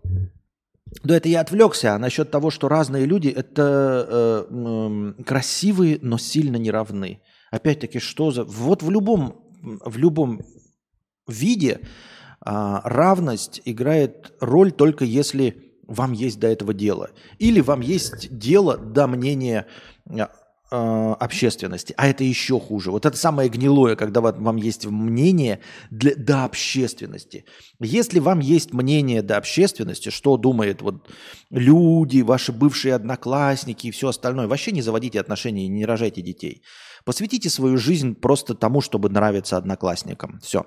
да 1.03 1.17
это 1.17 1.29
я 1.29 1.41
отвлекся, 1.41 1.95
а 1.95 1.99
насчет 1.99 2.29
того, 2.31 2.51
что 2.51 2.67
разные 2.67 3.05
люди, 3.05 3.29
это 3.29 4.07
э, 4.09 4.45
э, 4.49 5.23
красивые, 5.23 5.99
но 6.01 6.17
сильно 6.17 6.57
не 6.57 6.71
равны. 6.71 7.21
Опять-таки, 7.49 7.99
что 7.99 8.31
за... 8.31 8.43
Вот 8.43 8.83
в 8.83 8.91
любом, 8.91 9.49
в 9.61 9.97
любом 9.97 10.41
виде 11.27 11.81
равность 12.43 13.61
играет 13.65 14.33
роль 14.39 14.71
только 14.71 15.05
если 15.05 15.71
вам 15.91 16.13
есть 16.13 16.39
до 16.39 16.47
этого 16.47 16.73
дело. 16.73 17.11
Или 17.37 17.59
вам 17.59 17.81
есть 17.81 18.37
дело 18.37 18.77
до 18.77 19.07
мнения 19.07 19.67
а, 20.09 20.31
а, 20.71 21.15
общественности. 21.15 21.93
А 21.97 22.07
это 22.07 22.23
еще 22.23 22.59
хуже. 22.59 22.91
Вот 22.91 23.05
это 23.05 23.17
самое 23.17 23.49
гнилое, 23.49 23.95
когда 23.95 24.21
вам 24.21 24.55
есть 24.55 24.85
мнение 24.85 25.59
для, 25.89 26.15
до 26.15 26.45
общественности. 26.45 27.45
Если 27.79 28.19
вам 28.19 28.39
есть 28.39 28.71
мнение 28.73 29.21
до 29.21 29.37
общественности, 29.37 30.09
что 30.09 30.37
думают 30.37 30.81
вот 30.81 31.09
люди, 31.49 32.21
ваши 32.21 32.53
бывшие 32.53 32.95
одноклассники 32.95 33.87
и 33.87 33.91
все 33.91 34.07
остальное, 34.07 34.47
вообще 34.47 34.71
не 34.71 34.81
заводите 34.81 35.19
отношения 35.19 35.65
и 35.65 35.69
не 35.69 35.85
рожайте 35.85 36.21
детей. 36.21 36.63
Посвятите 37.03 37.49
свою 37.49 37.77
жизнь 37.77 38.15
просто 38.15 38.55
тому, 38.55 38.79
чтобы 38.79 39.09
нравиться 39.09 39.57
одноклассникам. 39.57 40.39
Все. 40.41 40.65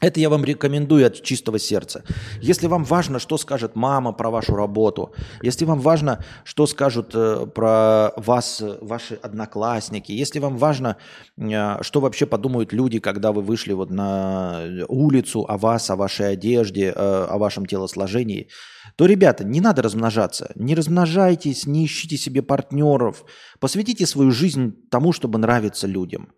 Это 0.00 0.20
я 0.20 0.28
вам 0.28 0.44
рекомендую 0.44 1.06
от 1.06 1.22
чистого 1.22 1.58
сердца. 1.58 2.02
Если 2.42 2.66
вам 2.66 2.84
важно, 2.84 3.18
что 3.18 3.38
скажет 3.38 3.76
мама 3.76 4.12
про 4.12 4.28
вашу 4.28 4.56
работу, 4.56 5.14
если 5.40 5.64
вам 5.64 5.80
важно, 5.80 6.22
что 6.42 6.66
скажут 6.66 7.12
э, 7.14 7.46
про 7.46 8.12
вас 8.16 8.60
ваши 8.80 9.14
одноклассники, 9.14 10.10
если 10.10 10.40
вам 10.40 10.58
важно, 10.58 10.96
э, 11.38 11.82
что 11.82 12.00
вообще 12.00 12.26
подумают 12.26 12.72
люди, 12.72 12.98
когда 12.98 13.30
вы 13.32 13.42
вышли 13.42 13.72
вот 13.72 13.90
на 13.90 14.62
улицу 14.88 15.46
о 15.48 15.56
вас, 15.58 15.88
о 15.90 15.96
вашей 15.96 16.32
одежде, 16.32 16.92
э, 16.94 17.26
о 17.30 17.38
вашем 17.38 17.64
телосложении, 17.64 18.48
то, 18.96 19.06
ребята, 19.06 19.44
не 19.44 19.60
надо 19.60 19.80
размножаться. 19.82 20.52
Не 20.56 20.74
размножайтесь, 20.74 21.66
не 21.66 21.86
ищите 21.86 22.16
себе 22.16 22.42
партнеров. 22.42 23.24
Посвятите 23.60 24.06
свою 24.06 24.32
жизнь 24.32 24.74
тому, 24.90 25.12
чтобы 25.12 25.38
нравиться 25.38 25.86
людям. 25.86 26.32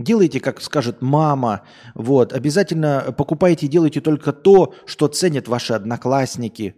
Делайте, 0.00 0.40
как 0.40 0.62
скажет 0.62 1.02
мама. 1.02 1.62
Вот. 1.94 2.32
Обязательно 2.32 3.14
покупайте 3.16 3.66
и 3.66 3.68
делайте 3.68 4.00
только 4.00 4.32
то, 4.32 4.72
что 4.86 5.08
ценят 5.08 5.46
ваши 5.46 5.74
одноклассники, 5.74 6.74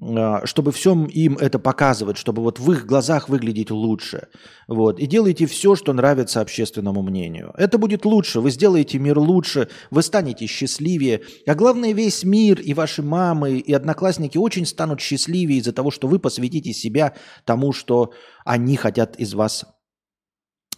а, 0.00 0.46
чтобы 0.46 0.70
всем 0.70 1.06
им 1.06 1.36
это 1.38 1.58
показывать, 1.58 2.16
чтобы 2.18 2.40
вот 2.40 2.60
в 2.60 2.70
их 2.70 2.86
глазах 2.86 3.28
выглядеть 3.28 3.72
лучше. 3.72 4.28
Вот. 4.68 5.00
И 5.00 5.06
делайте 5.06 5.46
все, 5.46 5.74
что 5.74 5.92
нравится 5.92 6.40
общественному 6.40 7.02
мнению. 7.02 7.52
Это 7.58 7.78
будет 7.78 8.04
лучше, 8.04 8.38
вы 8.38 8.52
сделаете 8.52 9.00
мир 9.00 9.18
лучше, 9.18 9.68
вы 9.90 10.02
станете 10.02 10.46
счастливее. 10.46 11.22
А 11.48 11.56
главное, 11.56 11.92
весь 11.92 12.22
мир 12.22 12.60
и 12.60 12.74
ваши 12.74 13.02
мамы, 13.02 13.58
и 13.58 13.72
одноклассники 13.72 14.38
очень 14.38 14.66
станут 14.66 15.00
счастливее 15.00 15.58
из-за 15.58 15.72
того, 15.72 15.90
что 15.90 16.06
вы 16.06 16.20
посвятите 16.20 16.72
себя 16.72 17.14
тому, 17.44 17.72
что 17.72 18.12
они 18.44 18.76
хотят 18.76 19.16
из 19.16 19.34
вас 19.34 19.64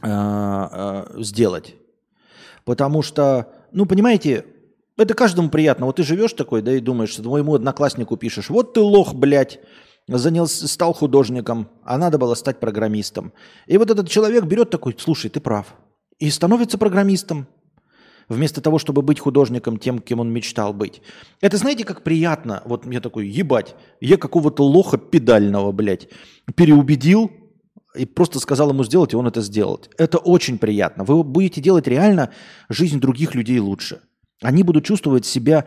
сделать. 0.05 1.77
Потому 2.65 3.03
что, 3.03 3.53
ну, 3.73 3.87
понимаете, 3.87 4.47
это 4.97 5.15
каждому 5.15 5.49
приятно. 5.49 5.87
Вот 5.87 5.97
ты 5.97 6.03
живешь 6.03 6.33
такой, 6.33 6.63
да, 6.63 6.73
и 6.73 6.81
думаешь, 6.81 7.11
что 7.11 7.23
твоему 7.23 7.55
однокласснику 7.55 8.17
пишешь, 8.17 8.51
вот 8.51 8.75
ты 8.75 8.81
лох, 8.81 9.15
блядь, 9.15 9.61
занялся, 10.09 10.69
стал 10.69 10.93
художником, 10.93 11.69
а 11.83 11.99
надо 11.99 12.19
было 12.19 12.35
стать 12.35 12.61
программистом. 12.61 13.33
И 13.67 13.77
вот 13.77 13.91
этот 13.91 14.09
человек 14.09 14.45
берет 14.45 14.71
такой, 14.71 14.95
слушай, 14.99 15.31
ты 15.31 15.41
прав, 15.41 15.75
и 16.19 16.31
становится 16.31 16.79
программистом, 16.79 17.47
вместо 18.29 18.61
того, 18.61 18.79
чтобы 18.79 19.03
быть 19.03 19.21
художником 19.21 19.79
тем, 19.79 19.99
кем 19.99 20.21
он 20.21 20.33
мечтал 20.33 20.73
быть. 20.73 21.03
Это 21.41 21.57
знаете, 21.57 21.85
как 21.85 22.03
приятно, 22.03 22.63
вот 22.65 22.87
мне 22.87 23.01
такой, 23.01 23.27
ебать, 23.27 23.75
я 24.01 24.17
какого-то 24.17 24.65
лоха 24.65 24.97
педального, 24.97 25.73
блядь, 25.73 26.09
переубедил, 26.55 27.31
и 27.95 28.05
просто 28.05 28.41
сказал 28.41 28.71
ему 28.71 28.85
сделать, 28.85 29.13
и 29.13 29.17
он 29.17 29.27
это 29.27 29.41
сделал. 29.41 29.81
Это 29.99 30.19
очень 30.19 30.59
приятно. 30.59 31.05
Вы 31.05 31.23
будете 31.23 31.61
делать 31.61 31.87
реально 31.87 32.31
жизнь 32.69 33.01
других 33.01 33.35
людей 33.35 33.59
лучше. 33.59 34.01
Они 34.43 34.63
будут 34.63 34.85
чувствовать 34.85 35.25
себя 35.25 35.67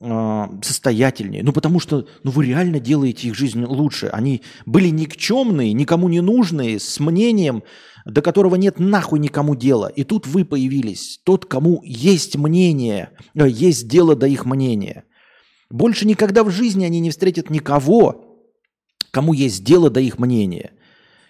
э, 0.00 0.44
состоятельнее. 0.62 1.42
Ну, 1.42 1.52
потому 1.52 1.80
что 1.80 2.06
ну, 2.22 2.30
вы 2.30 2.46
реально 2.46 2.80
делаете 2.80 3.28
их 3.28 3.34
жизнь 3.34 3.64
лучше. 3.64 4.06
Они 4.06 4.42
были 4.66 4.88
никчемные, 4.88 5.72
никому 5.72 6.08
не 6.08 6.20
нужные, 6.20 6.78
с 6.78 7.00
мнением, 7.00 7.64
до 8.04 8.22
которого 8.22 8.54
нет 8.54 8.78
нахуй 8.78 9.18
никому 9.18 9.56
дела. 9.56 9.88
И 9.88 10.04
тут 10.04 10.26
вы 10.26 10.44
появились. 10.44 11.20
Тот, 11.24 11.44
кому 11.44 11.82
есть 11.84 12.36
мнение, 12.36 13.10
э, 13.34 13.48
есть 13.48 13.88
дело 13.88 14.14
до 14.14 14.26
их 14.26 14.46
мнения. 14.46 15.04
Больше 15.70 16.06
никогда 16.06 16.44
в 16.44 16.50
жизни 16.50 16.84
они 16.84 17.00
не 17.00 17.10
встретят 17.10 17.50
никого, 17.50 18.46
кому 19.10 19.32
есть 19.34 19.64
дело 19.64 19.90
до 19.90 20.00
их 20.00 20.18
мнения. 20.18 20.72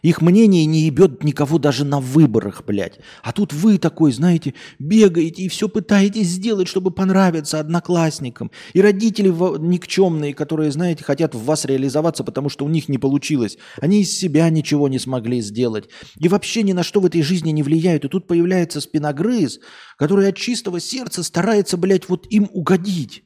Их 0.03 0.21
мнение 0.21 0.65
не 0.65 0.83
ебет 0.83 1.25
никого 1.25 1.59
даже 1.59 1.85
на 1.85 2.01
выборах, 2.01 2.65
блядь. 2.65 3.01
А 3.23 3.33
тут 3.33 3.53
вы 3.53 3.79
такой, 3.79 4.13
знаете, 4.13 4.55
бегаете 4.79 5.43
и 5.43 5.49
все 5.49 5.69
пытаетесь 5.69 6.29
сделать, 6.29 6.69
чтобы 6.69 6.91
понравиться 6.91 7.59
одноклассникам. 7.59 8.51
И 8.73 8.81
родители 8.81 9.29
никчемные, 9.29 10.35
которые, 10.35 10.71
знаете, 10.71 11.05
хотят 11.05 11.35
в 11.35 11.45
вас 11.45 11.65
реализоваться, 11.65 12.25
потому 12.25 12.49
что 12.49 12.65
у 12.65 12.69
них 12.69 12.89
не 12.89 12.99
получилось. 12.99 13.59
Они 13.81 14.03
из 14.03 14.17
себя 14.17 14.49
ничего 14.51 14.89
не 14.89 14.99
смогли 14.99 15.41
сделать. 15.41 15.89
И 16.19 16.29
вообще 16.29 16.63
ни 16.63 16.73
на 16.73 16.83
что 16.83 17.01
в 17.01 17.07
этой 17.07 17.23
жизни 17.23 17.51
не 17.51 17.63
влияют. 17.63 18.05
И 18.05 18.09
тут 18.09 18.27
появляется 18.27 18.81
спиногрыз, 18.81 19.61
который 19.97 20.29
от 20.29 20.37
чистого 20.37 20.81
сердца 20.81 21.23
старается, 21.23 21.77
блядь, 21.77 22.09
вот 22.09 22.27
им 22.31 22.49
угодить. 22.53 23.25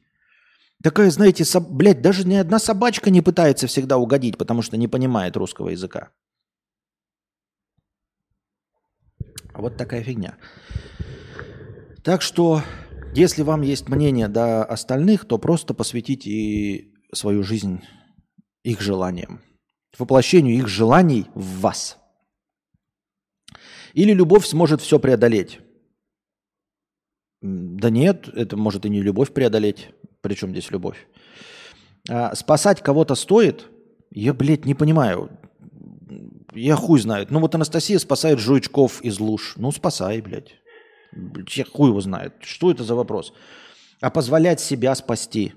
Такая, 0.83 1.11
знаете, 1.11 1.45
соб... 1.45 1.69
блядь, 1.69 2.01
даже 2.01 2.27
ни 2.27 2.35
одна 2.35 2.59
собачка 2.59 3.09
не 3.09 3.21
пытается 3.21 3.67
всегда 3.67 3.97
угодить, 3.97 4.37
потому 4.37 4.61
что 4.61 4.75
не 4.75 4.89
понимает 4.89 5.37
русского 5.37 5.69
языка. 5.69 6.09
Вот 9.53 9.77
такая 9.77 10.03
фигня. 10.03 10.37
Так 12.03 12.21
что, 12.21 12.61
если 13.13 13.43
вам 13.43 13.61
есть 13.61 13.87
мнение 13.87 14.27
до 14.27 14.63
остальных, 14.65 15.25
то 15.25 15.37
просто 15.37 15.73
посвятите 15.73 16.89
свою 17.13 17.43
жизнь 17.43 17.81
их 18.63 18.81
желаниям, 18.81 19.41
воплощению 19.97 20.55
их 20.55 20.67
желаний 20.67 21.27
в 21.35 21.59
вас. 21.59 21.97
Или 23.93 24.11
любовь 24.13 24.45
сможет 24.45 24.81
все 24.81 24.99
преодолеть. 24.99 25.59
Да 27.41 27.89
нет, 27.89 28.27
это 28.29 28.57
может 28.57 28.85
и 28.85 28.89
не 28.89 29.01
любовь 29.01 29.33
преодолеть. 29.33 29.89
Причем 30.21 30.51
здесь 30.51 30.71
любовь? 30.71 31.07
А 32.09 32.33
спасать 32.35 32.81
кого-то 32.81 33.15
стоит? 33.15 33.69
Я, 34.09 34.33
блядь, 34.33 34.65
не 34.65 34.73
понимаю. 34.73 35.29
Я 36.55 36.75
хуй 36.75 36.99
знает. 36.99 37.31
Ну 37.31 37.39
вот 37.39 37.55
Анастасия 37.55 37.99
спасает 37.99 38.39
жучков 38.39 39.01
из 39.01 39.19
луж. 39.19 39.53
Ну 39.57 39.71
спасай, 39.71 40.21
блядь. 40.21 40.55
Я 41.49 41.65
хуй 41.65 41.89
его 41.89 42.01
знает. 42.01 42.33
Что 42.41 42.71
это 42.71 42.83
за 42.83 42.95
вопрос? 42.95 43.33
А 44.01 44.09
позволять 44.09 44.59
себя 44.59 44.95
спасти. 44.95 45.53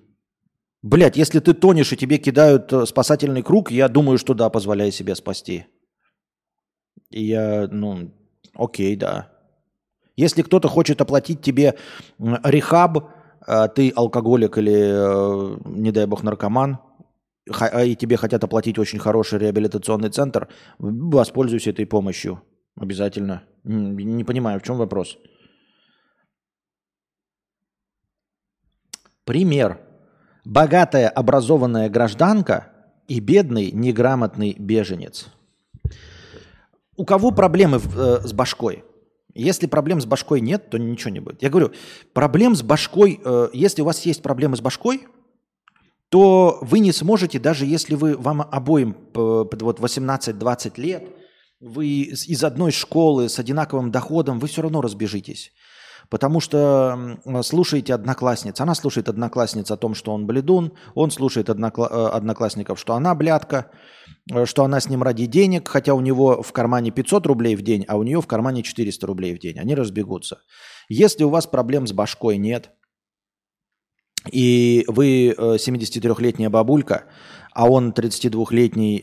Блядь, 0.82 1.16
если 1.16 1.40
ты 1.40 1.54
тонешь 1.54 1.92
и 1.92 1.96
тебе 1.96 2.18
кидают 2.18 2.72
э, 2.72 2.86
спасательный 2.86 3.42
круг, 3.42 3.70
я 3.70 3.88
думаю, 3.88 4.18
что 4.18 4.34
да, 4.34 4.50
позволяй 4.50 4.92
себя 4.92 5.14
спасти. 5.16 5.66
И 7.10 7.24
я, 7.24 7.66
ну, 7.70 8.12
окей, 8.54 8.94
да. 8.94 9.32
Если 10.16 10.42
кто-то 10.42 10.68
хочет 10.68 11.00
оплатить 11.00 11.42
тебе 11.42 11.74
рехаб, 12.18 13.10
а 13.40 13.68
ты 13.68 13.92
алкоголик 13.96 14.58
или, 14.58 14.74
э, 14.74 15.58
не 15.64 15.90
дай 15.90 16.06
бог, 16.06 16.22
наркоман, 16.22 16.78
и 17.46 17.96
тебе 17.96 18.16
хотят 18.16 18.42
оплатить 18.44 18.78
очень 18.78 18.98
хороший 18.98 19.38
реабилитационный 19.38 20.10
центр, 20.10 20.48
воспользуйся 20.78 21.70
этой 21.70 21.86
помощью. 21.86 22.42
Обязательно. 22.76 23.42
Не 23.64 24.24
понимаю, 24.24 24.60
в 24.60 24.62
чем 24.62 24.76
вопрос. 24.76 25.16
Пример. 29.24 29.80
Богатая 30.44 31.08
образованная 31.08 31.88
гражданка 31.88 32.68
и 33.08 33.18
бедный 33.20 33.72
неграмотный 33.72 34.54
беженец. 34.58 35.26
У 36.96 37.04
кого 37.04 37.30
проблемы 37.30 37.78
э, 37.78 38.20
с 38.22 38.32
башкой? 38.32 38.84
Если 39.34 39.66
проблем 39.66 40.00
с 40.00 40.06
башкой 40.06 40.40
нет, 40.40 40.70
то 40.70 40.78
ничего 40.78 41.10
не 41.10 41.20
будет. 41.20 41.42
Я 41.42 41.50
говорю, 41.50 41.72
проблем 42.14 42.54
с 42.54 42.62
башкой, 42.62 43.20
э, 43.22 43.48
если 43.52 43.82
у 43.82 43.84
вас 43.84 44.06
есть 44.06 44.22
проблемы 44.22 44.56
с 44.56 44.60
башкой, 44.60 45.06
то 46.10 46.58
вы 46.60 46.80
не 46.80 46.92
сможете, 46.92 47.38
даже 47.38 47.66
если 47.66 47.94
вы 47.94 48.16
вам 48.16 48.42
обоим 48.42 48.96
вот 49.14 49.80
18-20 49.80 50.80
лет, 50.80 51.04
вы 51.60 51.86
из 51.88 52.44
одной 52.44 52.70
школы 52.70 53.28
с 53.28 53.38
одинаковым 53.38 53.90
доходом, 53.90 54.38
вы 54.38 54.48
все 54.48 54.62
равно 54.62 54.82
разбежитесь. 54.82 55.52
Потому 56.08 56.40
что 56.40 57.18
слушаете 57.42 57.94
одноклассниц. 57.94 58.60
Она 58.60 58.74
слушает 58.74 59.08
одноклассниц 59.08 59.70
о 59.70 59.76
том, 59.76 59.94
что 59.94 60.12
он 60.12 60.26
бледун. 60.26 60.72
Он 60.94 61.10
слушает 61.10 61.48
однокла- 61.48 61.88
э, 61.90 62.08
одноклассников, 62.08 62.78
что 62.78 62.94
она 62.94 63.14
блядка. 63.14 63.72
Э, 64.32 64.44
что 64.44 64.64
она 64.64 64.80
с 64.80 64.88
ним 64.88 65.02
ради 65.02 65.26
денег, 65.26 65.68
хотя 65.68 65.94
у 65.94 66.00
него 66.00 66.42
в 66.42 66.52
кармане 66.52 66.90
500 66.90 67.26
рублей 67.26 67.56
в 67.56 67.62
день, 67.62 67.84
а 67.88 67.96
у 67.96 68.02
нее 68.02 68.20
в 68.20 68.26
кармане 68.26 68.62
400 68.62 69.06
рублей 69.06 69.34
в 69.34 69.38
день. 69.38 69.58
Они 69.58 69.74
разбегутся. 69.74 70.38
Если 70.88 71.24
у 71.24 71.28
вас 71.28 71.46
проблем 71.46 71.86
с 71.86 71.92
башкой 71.92 72.36
нет, 72.38 72.70
и 74.30 74.84
вы 74.88 75.34
73-летняя 75.36 76.48
э, 76.48 76.50
бабулька, 76.50 77.04
а 77.52 77.68
он 77.68 77.92
32-летний 77.92 79.02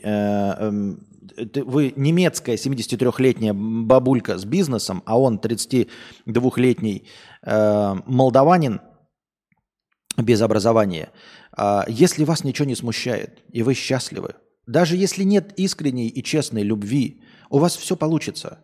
вы 1.36 1.92
немецкая 1.96 2.56
73-летняя 2.56 3.52
бабулька 3.52 4.38
с 4.38 4.44
бизнесом, 4.44 5.02
а 5.04 5.18
он 5.18 5.38
32-летний 5.38 7.06
э, 7.42 7.94
молдаванин 8.06 8.80
без 10.16 10.40
образования, 10.42 11.10
э, 11.56 11.80
если 11.88 12.24
вас 12.24 12.44
ничего 12.44 12.66
не 12.66 12.76
смущает 12.76 13.42
и 13.50 13.62
вы 13.62 13.74
счастливы, 13.74 14.34
даже 14.66 14.96
если 14.96 15.24
нет 15.24 15.52
искренней 15.58 16.08
и 16.08 16.22
честной 16.22 16.62
любви, 16.62 17.22
у 17.50 17.58
вас 17.58 17.76
все 17.76 17.96
получится. 17.96 18.63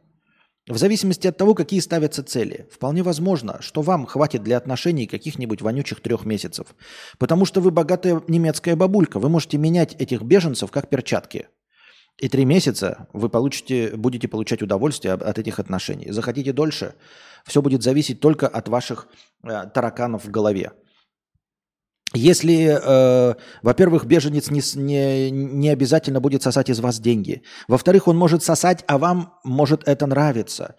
В 0.71 0.79
зависимости 0.79 1.27
от 1.27 1.37
того, 1.37 1.55
какие 1.55 1.81
ставятся 1.81 2.23
цели. 2.23 2.69
Вполне 2.71 3.03
возможно, 3.03 3.61
что 3.61 3.83
вам 3.83 4.07
хватит 4.07 4.45
для 4.45 4.57
отношений 4.57 5.09
каких-нибудь 5.09 5.63
вонючих 5.63 6.01
трех 6.01 6.25
месяцев. 6.25 6.69
Потому 7.19 7.45
что 7.45 7.61
вы 7.61 7.73
богатая 7.73 8.23
немецкая 8.29 8.77
бабулька. 8.77 9.19
Вы 9.19 9.29
можете 9.29 9.59
менять 9.59 9.97
этих 10.01 10.23
беженцев 10.23 10.71
как 10.71 10.89
перчатки– 10.89 11.49
и 12.21 12.29
три 12.29 12.45
месяца 12.45 13.09
вы 13.15 13.31
получите, 13.31 13.97
будете 13.97 14.29
получать 14.29 14.61
удовольствие 14.61 15.15
от 15.15 15.39
этих 15.39 15.59
отношений. 15.59 16.11
Захотите 16.11 16.53
дольше, 16.53 16.95
все 17.47 17.63
будет 17.63 17.83
зависеть 17.83 18.21
только 18.21 18.47
от 18.47 18.69
ваших 18.69 19.09
э, 19.43 19.67
тараканов 19.73 20.27
в 20.27 20.31
голове. 20.31 20.73
Если, 22.13 22.77
э, 22.83 23.35
во-первых, 23.63 24.05
беженец 24.05 24.51
не, 24.51 24.63
не, 24.75 25.31
не 25.31 25.69
обязательно 25.69 26.21
будет 26.21 26.43
сосать 26.43 26.69
из 26.69 26.81
вас 26.81 26.99
деньги. 26.99 27.43
Во-вторых, 27.69 28.09
он 28.09 28.17
может 28.17 28.43
сосать, 28.43 28.85
а 28.89 28.99
вам 28.99 29.35
может 29.45 29.87
это 29.87 30.07
нравиться. 30.07 30.75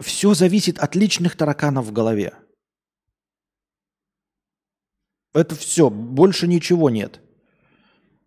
Все 0.00 0.34
зависит 0.34 0.78
от 0.78 0.94
личных 0.96 1.36
тараканов 1.36 1.86
в 1.86 1.92
голове. 1.92 2.34
Это 5.32 5.54
все, 5.54 5.88
больше 5.88 6.46
ничего 6.46 6.90
нет. 6.90 7.20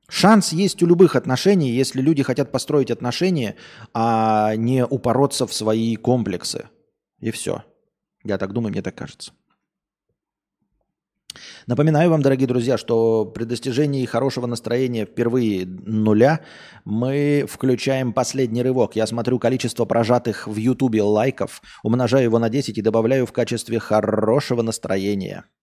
Шанс 0.10 0.54
есть 0.54 0.82
у 0.82 0.88
любых 0.88 1.16
отношений, 1.16 1.70
если 1.72 2.02
люди 2.02 2.24
хотят 2.24 2.52
построить 2.52 2.92
отношения, 2.92 3.56
а 3.94 4.56
не 4.56 4.86
упороться 4.86 5.46
в 5.46 5.54
свои 5.54 5.96
комплексы. 5.98 6.70
И 7.20 7.32
все. 7.32 7.64
Я 8.24 8.38
так 8.38 8.54
думаю, 8.54 8.72
мне 8.72 8.82
так 8.82 8.96
кажется. 8.96 9.34
Напоминаю 11.66 12.10
вам, 12.10 12.22
дорогие 12.22 12.48
друзья, 12.48 12.78
что 12.78 13.26
при 13.26 13.44
достижении 13.44 14.06
хорошего 14.06 14.46
настроения 14.46 15.06
впервые 15.06 15.66
нуля 15.66 16.42
мы 16.86 17.46
включаем 17.50 18.14
последний 18.14 18.64
рывок. 18.64 18.96
Я 18.96 19.08
смотрю 19.08 19.40
количество 19.40 19.86
прожатых 19.86 20.48
в 20.48 20.56
Ютубе 20.56 21.02
лайков, 21.02 21.62
умножаю 21.84 22.26
его 22.26 22.40
на 22.40 22.50
10 22.50 22.78
и 22.78 22.82
добавляю 22.82 23.26
в 23.26 23.32
качестве 23.32 23.80
хорошего 23.80 24.62
настроения– 24.62 25.46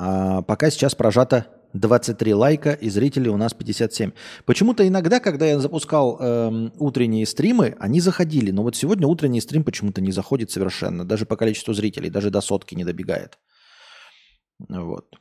А 0.00 0.40
пока 0.40 0.70
сейчас 0.70 0.94
прожато 0.94 1.59
23 1.72 2.34
лайка 2.34 2.72
и 2.72 2.90
зрителей 2.90 3.30
у 3.30 3.36
нас 3.36 3.54
57. 3.54 4.12
Почему-то 4.44 4.86
иногда, 4.86 5.20
когда 5.20 5.46
я 5.46 5.58
запускал 5.60 6.18
э, 6.20 6.70
утренние 6.78 7.26
стримы, 7.26 7.76
они 7.78 8.00
заходили. 8.00 8.50
Но 8.50 8.62
вот 8.62 8.76
сегодня 8.76 9.06
утренний 9.06 9.40
стрим 9.40 9.64
почему-то 9.64 10.00
не 10.00 10.12
заходит 10.12 10.50
совершенно. 10.50 11.04
Даже 11.04 11.26
по 11.26 11.36
количеству 11.36 11.72
зрителей, 11.74 12.10
даже 12.10 12.30
до 12.30 12.40
сотки 12.40 12.74
не 12.74 12.84
добегает. 12.84 13.38
Вот. 14.68 15.16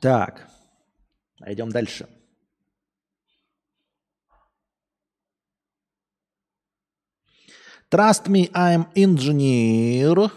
Так. 0.00 0.48
Идем 1.44 1.70
дальше. 1.70 2.06
Trust 7.90 8.28
me, 8.28 8.48
I'm 8.52 8.86
engineer. 8.94 10.30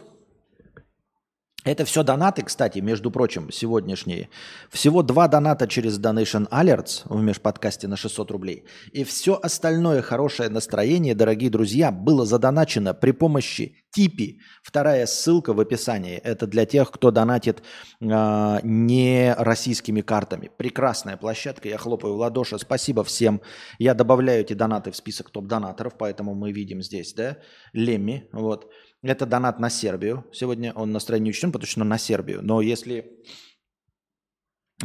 Это 1.64 1.86
все 1.86 2.04
донаты, 2.04 2.44
кстати, 2.44 2.80
между 2.80 3.12
прочим, 3.12 3.52
сегодняшние. 3.52 4.30
Всего 4.70 5.02
два 5.02 5.28
доната 5.28 5.68
через 5.68 6.00
Donation 6.00 6.48
Alerts 6.50 7.04
в 7.06 7.22
межподкасте 7.22 7.88
на 7.88 7.96
600 7.96 8.32
рублей. 8.32 8.66
И 8.92 9.04
все 9.04 9.40
остальное 9.42 10.02
хорошее 10.02 10.50
настроение, 10.50 11.16
дорогие 11.16 11.50
друзья, 11.50 11.92
было 11.92 12.26
задоначено 12.26 12.94
при 12.94 13.12
помощи 13.12 13.84
Типи. 13.94 14.40
Вторая 14.64 15.06
ссылка 15.06 15.54
в 15.54 15.60
описании. 15.60 16.18
Это 16.18 16.48
для 16.48 16.66
тех, 16.66 16.90
кто 16.90 17.12
донатит 17.12 17.62
э, 18.02 18.60
не 18.64 19.36
российскими 19.38 20.02
картами. 20.02 20.50
Прекрасная 20.58 21.16
площадка. 21.16 21.70
Я 21.70 21.78
хлопаю 21.78 22.16
в 22.16 22.18
ладоши. 22.18 22.58
Спасибо 22.58 23.04
всем. 23.04 23.42
Я 23.78 23.94
добавляю 23.94 24.42
эти 24.42 24.54
донаты 24.54 24.90
в 24.92 24.96
список 24.96 25.30
топ-донаторов, 25.30 25.94
поэтому 25.96 26.34
мы 26.34 26.52
видим 26.52 26.82
здесь, 26.82 27.14
да, 27.14 27.38
Лемми. 27.74 28.28
Вот. 28.32 28.68
Это 29.04 29.26
донат 29.26 29.60
на 29.60 29.70
Сербию. 29.70 30.26
Сегодня 30.32 30.72
он 30.74 30.92
настроение 30.92 31.26
не 31.26 31.30
учтен, 31.32 31.52
потому 31.52 31.68
что 31.68 31.84
на 31.84 31.98
Сербию. 31.98 32.40
Но 32.42 32.62
если 32.62 33.06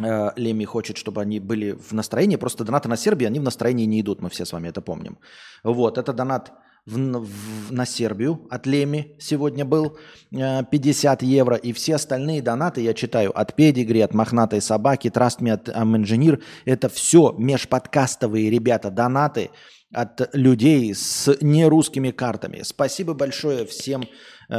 э, 0.02 0.30
Леми 0.34 0.64
хочет, 0.64 0.96
чтобы 0.96 1.22
они 1.22 1.38
были 1.38 1.72
в 1.72 1.92
настроении, 1.92 2.36
просто 2.36 2.64
донаты 2.64 2.88
на 2.88 2.96
Сербию, 2.96 3.28
они 3.28 3.38
в 3.38 3.44
настроении 3.44 3.86
не 3.86 4.00
идут, 4.00 4.20
мы 4.20 4.28
все 4.28 4.44
с 4.44 4.52
вами 4.52 4.68
это 4.68 4.80
помним. 4.80 5.18
Вот, 5.62 5.98
это 5.98 6.12
донат 6.12 6.52
в, 6.88 6.96
в, 6.96 7.72
на 7.72 7.86
Сербию 7.86 8.46
от 8.50 8.66
Леми 8.66 9.16
сегодня 9.18 9.64
был 9.64 9.98
э, 10.32 10.64
50 10.64 11.22
евро. 11.22 11.56
И 11.56 11.72
все 11.72 11.96
остальные 11.96 12.42
донаты 12.42 12.80
я 12.80 12.94
читаю 12.94 13.38
от 13.38 13.54
Педигри, 13.54 14.00
от 14.00 14.14
Мохнатой 14.14 14.60
Собаки, 14.60 15.08
Me, 15.08 15.52
от 15.52 15.68
Am 15.68 16.42
Это 16.64 16.88
все 16.88 17.34
межподкастовые 17.38 18.50
ребята 18.50 18.90
донаты– 18.90 19.50
от 19.92 20.34
людей 20.34 20.94
с 20.94 21.34
нерусскими 21.40 22.10
картами. 22.10 22.60
Спасибо 22.62 23.14
большое 23.14 23.64
всем 23.64 24.02
э, 24.50 24.54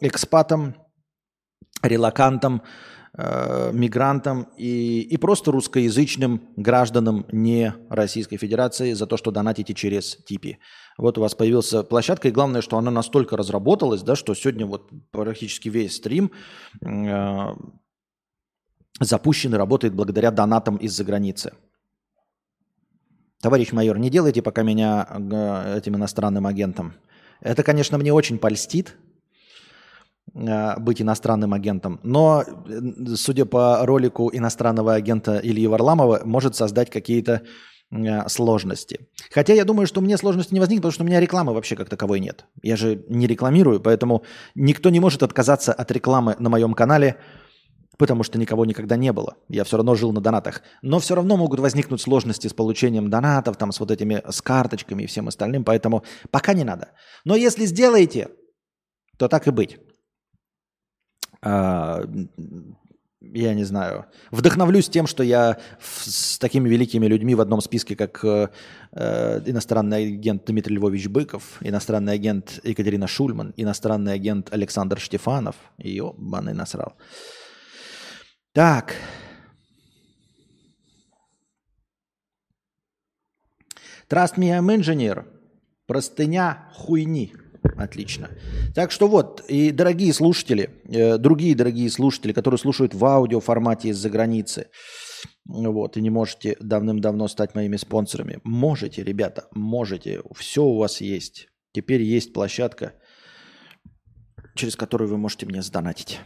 экспатам, 0.00 0.74
релакантам, 1.82 2.62
э, 3.16 3.70
мигрантам 3.72 4.48
и, 4.56 5.00
и 5.00 5.16
просто 5.16 5.52
русскоязычным 5.52 6.42
гражданам 6.56 7.26
не 7.32 7.74
Российской 7.88 8.36
Федерации 8.36 8.92
за 8.92 9.06
то, 9.06 9.16
что 9.16 9.30
донатите 9.30 9.74
через 9.74 10.16
Типи. 10.16 10.58
Вот 10.98 11.18
у 11.18 11.20
вас 11.20 11.34
появилась 11.34 11.72
площадка, 11.88 12.28
и 12.28 12.32
главное, 12.32 12.60
что 12.60 12.78
она 12.78 12.90
настолько 12.90 13.36
разработалась, 13.36 14.02
да, 14.02 14.16
что 14.16 14.34
сегодня 14.34 14.66
вот 14.66 14.90
практически 15.10 15.68
весь 15.68 15.96
стрим 15.96 16.30
э, 16.84 17.54
запущен 19.00 19.54
и 19.54 19.58
работает 19.58 19.94
благодаря 19.94 20.30
донатам 20.30 20.76
из-за 20.76 21.04
границы. 21.04 21.52
Товарищ 23.40 23.72
майор, 23.72 23.98
не 23.98 24.08
делайте 24.08 24.40
пока 24.40 24.62
меня 24.62 25.06
э, 25.10 25.78
этим 25.78 25.96
иностранным 25.96 26.46
агентом. 26.46 26.94
Это, 27.40 27.62
конечно, 27.62 27.98
мне 27.98 28.12
очень 28.12 28.38
польстит 28.38 28.96
быть 30.34 31.00
иностранным 31.00 31.54
агентом, 31.54 32.00
но, 32.02 32.42
э, 32.42 33.14
судя 33.14 33.44
по 33.44 33.86
ролику 33.86 34.30
иностранного 34.32 34.94
агента 34.94 35.40
Ильи 35.42 35.66
Варламова, 35.66 36.22
может 36.24 36.56
создать 36.56 36.90
какие-то 36.90 37.42
сложности. 38.26 39.06
Хотя 39.30 39.52
я 39.52 39.64
думаю, 39.64 39.86
что 39.86 40.00
мне 40.00 40.16
сложности 40.16 40.52
не 40.52 40.58
возникнет, 40.58 40.82
потому 40.82 40.92
что 40.92 41.04
у 41.04 41.06
меня 41.06 41.20
рекламы 41.20 41.52
вообще 41.52 41.76
как 41.76 41.88
таковой 41.88 42.18
нет. 42.18 42.46
Я 42.60 42.76
же 42.76 43.04
не 43.08 43.28
рекламирую, 43.28 43.78
поэтому 43.78 44.24
никто 44.56 44.90
не 44.90 44.98
может 44.98 45.22
отказаться 45.22 45.72
от 45.72 45.92
рекламы 45.92 46.34
на 46.40 46.50
моем 46.50 46.74
канале– 46.74 47.16
потому 47.98 48.22
что 48.22 48.38
никого 48.38 48.64
никогда 48.64 48.96
не 48.96 49.12
было. 49.12 49.36
Я 49.48 49.64
все 49.64 49.76
равно 49.76 49.94
жил 49.94 50.12
на 50.12 50.20
донатах. 50.20 50.62
Но 50.82 50.98
все 50.98 51.14
равно 51.14 51.36
могут 51.36 51.60
возникнуть 51.60 52.00
сложности 52.00 52.48
с 52.48 52.52
получением 52.54 53.10
донатов, 53.10 53.56
там, 53.56 53.72
с 53.72 53.80
вот 53.80 53.90
этими, 53.90 54.22
с 54.28 54.42
карточками 54.42 55.04
и 55.04 55.06
всем 55.06 55.28
остальным, 55.28 55.64
поэтому 55.64 56.04
пока 56.30 56.54
не 56.54 56.64
надо. 56.64 56.90
Но 57.24 57.36
если 57.36 57.66
сделаете, 57.66 58.28
то 59.18 59.28
так 59.28 59.46
и 59.46 59.50
быть. 59.50 59.78
А, 61.44 62.02
я 63.20 63.54
не 63.54 63.64
знаю, 63.64 64.06
вдохновлюсь 64.30 64.88
тем, 64.88 65.06
что 65.06 65.22
я 65.22 65.58
с 65.80 66.38
такими 66.38 66.68
великими 66.68 67.06
людьми 67.06 67.34
в 67.34 67.40
одном 67.40 67.60
списке, 67.60 67.96
как 67.96 68.24
э, 68.24 68.48
э, 68.92 69.40
иностранный 69.46 70.14
агент 70.14 70.44
Дмитрий 70.46 70.76
Львович 70.76 71.08
Быков, 71.08 71.58
иностранный 71.60 72.14
агент 72.14 72.60
Екатерина 72.64 73.06
Шульман, 73.06 73.52
иностранный 73.56 74.14
агент 74.14 74.52
Александр 74.52 74.98
Штефанов. 74.98 75.56
И 75.78 76.00
банный 76.16 76.54
насрал. 76.54 76.94
Так. 78.52 78.94
Trust 84.08 84.36
me, 84.36 84.50
I'm 84.50 84.68
engineer. 84.68 85.24
Простыня 85.86 86.68
хуйни. 86.72 87.32
Отлично. 87.76 88.30
Так 88.74 88.90
что 88.90 89.08
вот, 89.08 89.42
и 89.48 89.70
дорогие 89.70 90.12
слушатели, 90.12 90.70
э, 90.84 91.18
другие 91.18 91.54
дорогие 91.54 91.90
слушатели, 91.90 92.32
которые 92.32 92.58
слушают 92.58 92.94
в 92.94 93.04
аудио 93.04 93.40
формате 93.40 93.88
из-за 93.88 94.10
границы, 94.10 94.68
вот, 95.46 95.96
и 95.96 96.02
не 96.02 96.10
можете 96.10 96.56
давным-давно 96.60 97.28
стать 97.28 97.54
моими 97.54 97.76
спонсорами. 97.76 98.40
Можете, 98.44 99.02
ребята, 99.02 99.48
можете. 99.54 100.22
Все 100.34 100.62
у 100.62 100.76
вас 100.76 101.00
есть. 101.00 101.48
Теперь 101.72 102.02
есть 102.02 102.32
площадка, 102.32 102.94
через 104.54 104.76
которую 104.76 105.10
вы 105.10 105.18
можете 105.18 105.46
мне 105.46 105.62
сдонатить. 105.62 106.20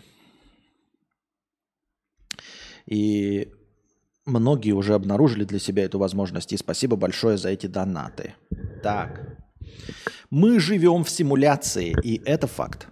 И 2.86 3.53
многие 4.26 4.72
уже 4.72 4.95
обнаружили 4.95 5.45
для 5.45 5.59
себя 5.59 5.84
эту 5.84 5.99
возможность. 5.99 6.53
И 6.53 6.57
спасибо 6.57 6.97
большое 6.97 7.36
за 7.36 7.51
эти 7.51 7.66
донаты. 7.66 8.34
Так. 8.82 9.39
Мы 10.30 10.60
живем 10.60 11.04
в 11.04 11.10
симуляции, 11.10 11.96
и 12.02 12.22
это 12.24 12.46
факт. 12.46 12.88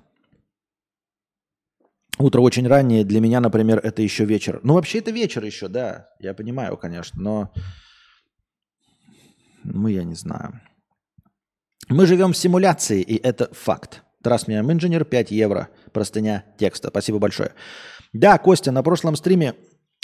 Утро 2.19 2.41
очень 2.41 2.67
раннее. 2.67 3.05
Для 3.05 3.21
меня, 3.21 3.41
например, 3.41 3.79
это 3.83 4.01
еще 4.01 4.25
вечер. 4.25 4.61
Ну, 4.63 4.75
вообще, 4.75 4.99
это 4.99 5.11
вечер 5.11 5.45
еще, 5.45 5.69
да. 5.69 6.09
Я 6.19 6.33
понимаю, 6.33 6.79
конечно, 6.79 7.21
но... 7.21 7.53
Ну, 9.65 9.89
я 9.89 10.05
не 10.05 10.15
знаю. 10.15 10.61
Мы 11.89 12.07
живем 12.07 12.33
в 12.33 12.37
симуляции, 12.37 13.03
и 13.03 13.17
это 13.23 13.53
факт. 13.53 14.03
Me, 14.25 14.61
I'm 14.61 14.67
engineer, 14.67 15.05
5 15.05 15.31
евро. 15.31 15.69
Простыня 15.93 16.45
текста. 16.59 16.89
Спасибо 16.89 17.19
большое. 17.19 17.53
Да, 18.13 18.39
Костя, 18.39 18.73
на 18.73 18.83
прошлом 18.83 19.15
стриме 19.15 19.55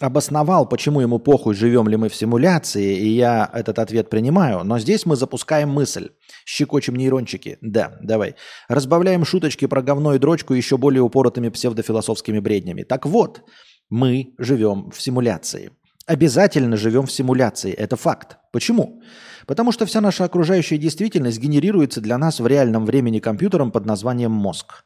обосновал, 0.03 0.69
почему 0.69 1.01
ему 1.01 1.19
похуй, 1.19 1.55
живем 1.55 1.89
ли 1.89 1.97
мы 1.97 2.09
в 2.09 2.15
симуляции, 2.15 2.97
и 2.97 3.09
я 3.09 3.51
этот 3.53 3.79
ответ 3.79 4.11
принимаю. 4.11 4.65
Но 4.65 4.79
здесь 4.79 5.07
мы 5.07 5.17
запускаем 5.17 5.71
мысль. 5.71 6.11
Щекочем 6.45 6.97
нейрончики. 6.97 7.59
Да, 7.61 7.99
давай. 8.03 8.35
Разбавляем 8.69 9.25
шуточки 9.25 9.67
про 9.67 9.83
говно 9.83 10.15
и 10.15 10.19
дрочку 10.19 10.55
еще 10.55 10.77
более 10.77 11.03
упоротыми 11.03 11.49
псевдофилософскими 11.49 12.41
бреднями. 12.41 12.83
Так 12.83 13.07
вот, 13.07 13.43
мы 13.91 14.35
живем 14.39 14.91
в 14.91 15.01
симуляции. 15.01 15.71
Обязательно 16.07 16.77
живем 16.77 17.07
в 17.07 17.13
симуляции. 17.13 17.73
Это 17.73 17.97
факт. 17.97 18.39
Почему? 18.53 19.03
Потому 19.47 19.73
что 19.73 19.87
вся 19.87 20.01
наша 20.01 20.25
окружающая 20.25 20.79
действительность 20.79 21.39
генерируется 21.39 22.01
для 22.01 22.19
нас 22.19 22.41
в 22.41 22.47
реальном 22.47 22.87
времени 22.87 23.19
компьютером 23.19 23.71
под 23.71 23.87
названием 23.87 24.33
мозг. 24.33 24.85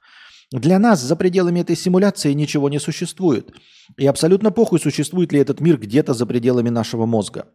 Для 0.53 0.79
нас 0.79 1.01
за 1.01 1.17
пределами 1.17 1.61
этой 1.61 1.77
симуляции 1.77 2.33
ничего 2.33 2.69
не 2.69 2.79
существует. 2.79 3.53
И 3.97 4.07
абсолютно 4.07 4.53
похуй, 4.53 4.79
существует 4.79 5.33
ли 5.33 5.41
этот 5.41 5.61
мир 5.61 5.77
где-то 5.77 6.15
за 6.15 6.25
пределами 6.25 6.69
нашего 6.69 7.05
мозга. 7.05 7.47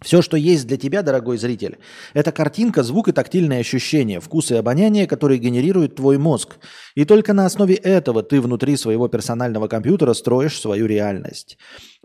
Все, 0.00 0.20
что 0.20 0.36
есть 0.36 0.66
для 0.66 0.76
тебя, 0.76 1.02
дорогой 1.02 1.38
зритель, 1.38 1.78
это 2.12 2.32
картинка, 2.32 2.82
звук 2.82 3.08
и 3.08 3.12
тактильные 3.12 3.60
ощущения, 3.60 4.20
вкус 4.20 4.50
и 4.50 4.56
обоняние, 4.56 5.06
которые 5.06 5.38
генерирует 5.38 5.94
твой 5.94 6.18
мозг. 6.18 6.56
И 6.96 7.04
только 7.04 7.32
на 7.32 7.46
основе 7.46 7.74
этого 7.76 8.22
ты 8.22 8.40
внутри 8.40 8.76
своего 8.76 9.08
персонального 9.08 9.68
компьютера 9.68 10.12
строишь 10.12 10.60
свою 10.60 10.86
реальность. 10.86 11.58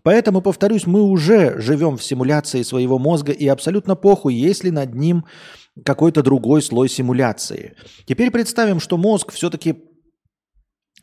Поэтому, 0.04 0.42
повторюсь, 0.42 0.86
мы 0.86 1.02
уже 1.02 1.60
живем 1.60 1.98
в 1.98 2.04
симуляции 2.04 2.62
своего 2.62 3.00
мозга, 3.00 3.32
и 3.32 3.48
абсолютно 3.48 3.96
похуй, 3.96 4.34
если 4.34 4.70
над 4.70 4.94
ним 4.94 5.26
какой-то 5.86 6.24
другой 6.24 6.62
слой 6.62 6.90
симуляции. 6.90 7.76
Теперь 8.06 8.32
представим, 8.32 8.80
что 8.80 8.98
мозг 8.98 9.32
все-таки 9.32 9.76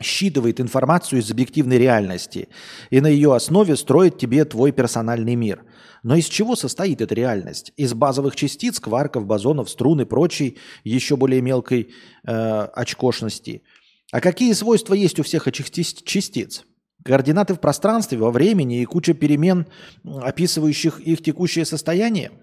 считывает 0.01 0.61
информацию 0.61 1.21
из 1.21 1.31
объективной 1.31 1.79
реальности 1.79 2.49
и 2.91 3.01
на 3.01 3.07
ее 3.07 3.35
основе 3.35 3.77
строит 3.77 4.19
тебе 4.19 4.45
твой 4.45 4.73
персональный 4.73 5.35
мир. 5.35 5.65
Но 6.03 6.17
из 6.17 6.27
чего 6.27 6.55
состоит 6.55 7.01
эта 7.01 7.15
реальность? 7.15 7.73
Из 7.77 7.95
базовых 7.95 8.37
частиц, 8.37 8.79
кварков, 8.79 9.27
бозонов, 9.27 9.71
струн 9.71 10.03
и 10.03 10.05
прочей 10.05 10.59
еще 10.85 11.17
более 11.17 11.41
мелкой 11.41 11.95
э, 12.27 12.69
очкошности. 12.75 13.63
А 14.13 14.21
какие 14.21 14.53
свойства 14.53 14.95
есть 14.95 15.19
у 15.19 15.23
всех 15.23 15.49
этих 15.49 15.71
частиц? 15.71 16.65
Координаты 17.03 17.55
в 17.55 17.61
пространстве, 17.61 18.19
во 18.19 18.31
времени 18.31 18.83
и 18.83 18.85
куча 18.85 19.15
перемен, 19.15 19.67
описывающих 20.05 21.01
их 21.01 21.23
текущее 21.23 21.65
состояние– 21.65 22.33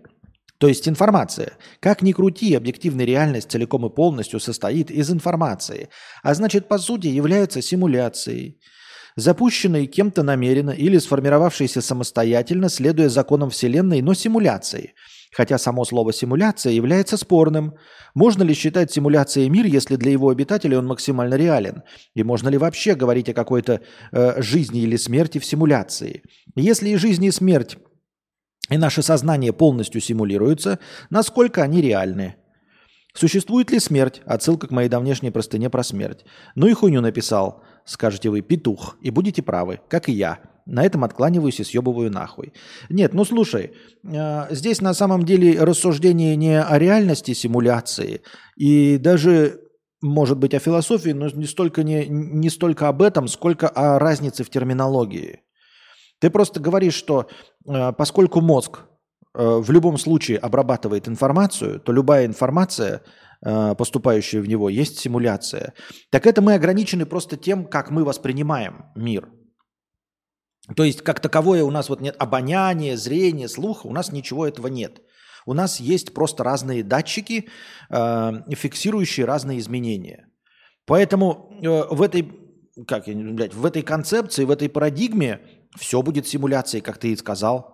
то 0.57 0.67
есть 0.67 0.87
информация. 0.87 1.53
Как 1.79 2.01
ни 2.01 2.11
крути, 2.11 2.53
объективная 2.55 3.05
реальность 3.05 3.51
целиком 3.51 3.85
и 3.85 3.89
полностью 3.89 4.39
состоит 4.39 4.91
из 4.91 5.11
информации, 5.11 5.89
а 6.21 6.33
значит, 6.33 6.67
по 6.67 6.77
сути, 6.77 7.07
является 7.07 7.61
симуляцией, 7.61 8.59
запущенной 9.15 9.87
кем-то 9.87 10.23
намеренно 10.23 10.71
или 10.71 10.97
сформировавшейся 10.97 11.81
самостоятельно, 11.81 12.69
следуя 12.69 13.09
законам 13.09 13.49
Вселенной, 13.49 14.01
но 14.01 14.13
симуляцией. 14.13 14.93
Хотя 15.33 15.57
само 15.57 15.83
слово 15.83 16.13
«симуляция» 16.13 16.73
является 16.73 17.17
спорным. 17.17 17.73
Можно 18.13 18.43
ли 18.43 18.53
считать 18.53 18.91
симуляцией 18.91 19.49
мир, 19.49 19.65
если 19.65 19.95
для 19.95 20.11
его 20.11 20.29
обитателей 20.29 20.77
он 20.77 20.85
максимально 20.85 21.33
реален? 21.33 21.81
И 22.13 22.21
можно 22.23 22.49
ли 22.49 22.57
вообще 22.59 22.93
говорить 22.93 23.29
о 23.29 23.33
какой-то 23.33 23.81
э, 24.11 24.41
жизни 24.41 24.81
или 24.81 24.95
смерти 24.95 25.39
в 25.39 25.45
симуляции? 25.45 26.21
Если 26.55 26.89
и 26.89 26.97
жизнь, 26.97 27.25
и 27.25 27.31
смерть 27.31 27.77
и 28.69 28.77
наше 28.77 29.01
сознание 29.01 29.53
полностью 29.53 30.01
симулируется, 30.01 30.79
насколько 31.09 31.63
они 31.63 31.81
реальны. 31.81 32.35
Существует 33.13 33.71
ли 33.71 33.79
смерть? 33.79 34.21
Отсылка 34.25 34.67
к 34.67 34.71
моей 34.71 34.89
давнешней 34.89 35.31
простыне 35.31 35.69
про 35.69 35.83
смерть. 35.83 36.25
Ну 36.55 36.67
и 36.67 36.73
хуйню 36.73 37.01
написал, 37.01 37.61
скажете 37.85 38.29
вы, 38.29 38.41
петух, 38.41 38.97
и 39.01 39.11
будете 39.11 39.43
правы, 39.43 39.81
как 39.87 40.09
и 40.09 40.13
я. 40.13 40.39
На 40.65 40.83
этом 40.83 41.03
откланиваюсь 41.03 41.59
и 41.59 41.63
съебываю 41.63 42.09
нахуй. 42.09 42.53
Нет, 42.89 43.13
ну 43.13 43.25
слушай, 43.25 43.73
э, 44.03 44.47
здесь 44.49 44.81
на 44.81 44.93
самом 44.93 45.25
деле 45.25 45.61
рассуждение 45.61 46.35
не 46.37 46.59
о 46.59 46.79
реальности 46.79 47.33
симуляции, 47.33 48.21
и 48.55 48.97
даже, 48.97 49.59
может 50.01 50.37
быть, 50.37 50.53
о 50.53 50.59
философии, 50.59 51.09
но 51.09 51.27
не 51.29 51.45
столько, 51.45 51.83
не, 51.83 52.07
не 52.07 52.49
столько 52.49 52.87
об 52.87 53.01
этом, 53.01 53.27
сколько 53.27 53.67
о 53.67 53.99
разнице 53.99 54.45
в 54.45 54.49
терминологии. 54.49 55.41
Ты 56.23 56.29
просто 56.29 56.61
говоришь, 56.61 56.93
что 56.93 57.27
э, 57.67 57.91
поскольку 57.91 58.39
мозг 58.39 58.79
э, 59.33 59.57
в 59.57 59.69
любом 59.71 59.97
случае 59.97 60.37
обрабатывает 60.37 61.09
информацию, 61.09 61.81
то 61.81 61.91
любая 61.91 62.25
информация, 62.25 63.01
э, 63.45 63.75
поступающая 63.75 64.39
в 64.39 64.47
него, 64.47 64.69
есть 64.69 64.97
симуляция. 64.99 65.73
Так 66.11 66.25
это 66.25 66.41
мы 66.41 66.53
ограничены 66.53 67.05
просто 67.05 67.35
тем, 67.35 67.65
как 67.65 67.91
мы 67.91 68.05
воспринимаем 68.05 68.85
мир. 68.95 69.27
То 70.77 70.85
есть 70.85 71.01
как 71.01 71.19
таковое 71.19 71.65
у 71.65 71.71
нас 71.71 71.89
вот 71.89 71.99
нет 71.99 72.15
обоняния, 72.19 72.95
зрения, 72.95 73.49
слуха, 73.49 73.87
у 73.87 73.91
нас 73.91 74.13
ничего 74.13 74.47
этого 74.47 74.67
нет. 74.67 75.01
У 75.45 75.53
нас 75.53 75.81
есть 75.81 76.13
просто 76.13 76.45
разные 76.45 76.85
датчики, 76.85 77.49
фиксирующие 77.91 79.25
разные 79.25 79.59
изменения. 79.59 80.29
Поэтому 80.85 81.49
в 81.91 82.01
этой, 82.01 82.31
как, 82.87 83.07
блядь, 83.07 83.53
в 83.53 83.65
этой 83.65 83.81
концепции, 83.81 84.45
в 84.45 84.51
этой 84.51 84.69
парадигме 84.69 85.41
все 85.77 86.01
будет 86.01 86.27
симуляцией, 86.27 86.81
как 86.81 86.97
ты 86.97 87.11
и 87.11 87.15
сказал. 87.15 87.73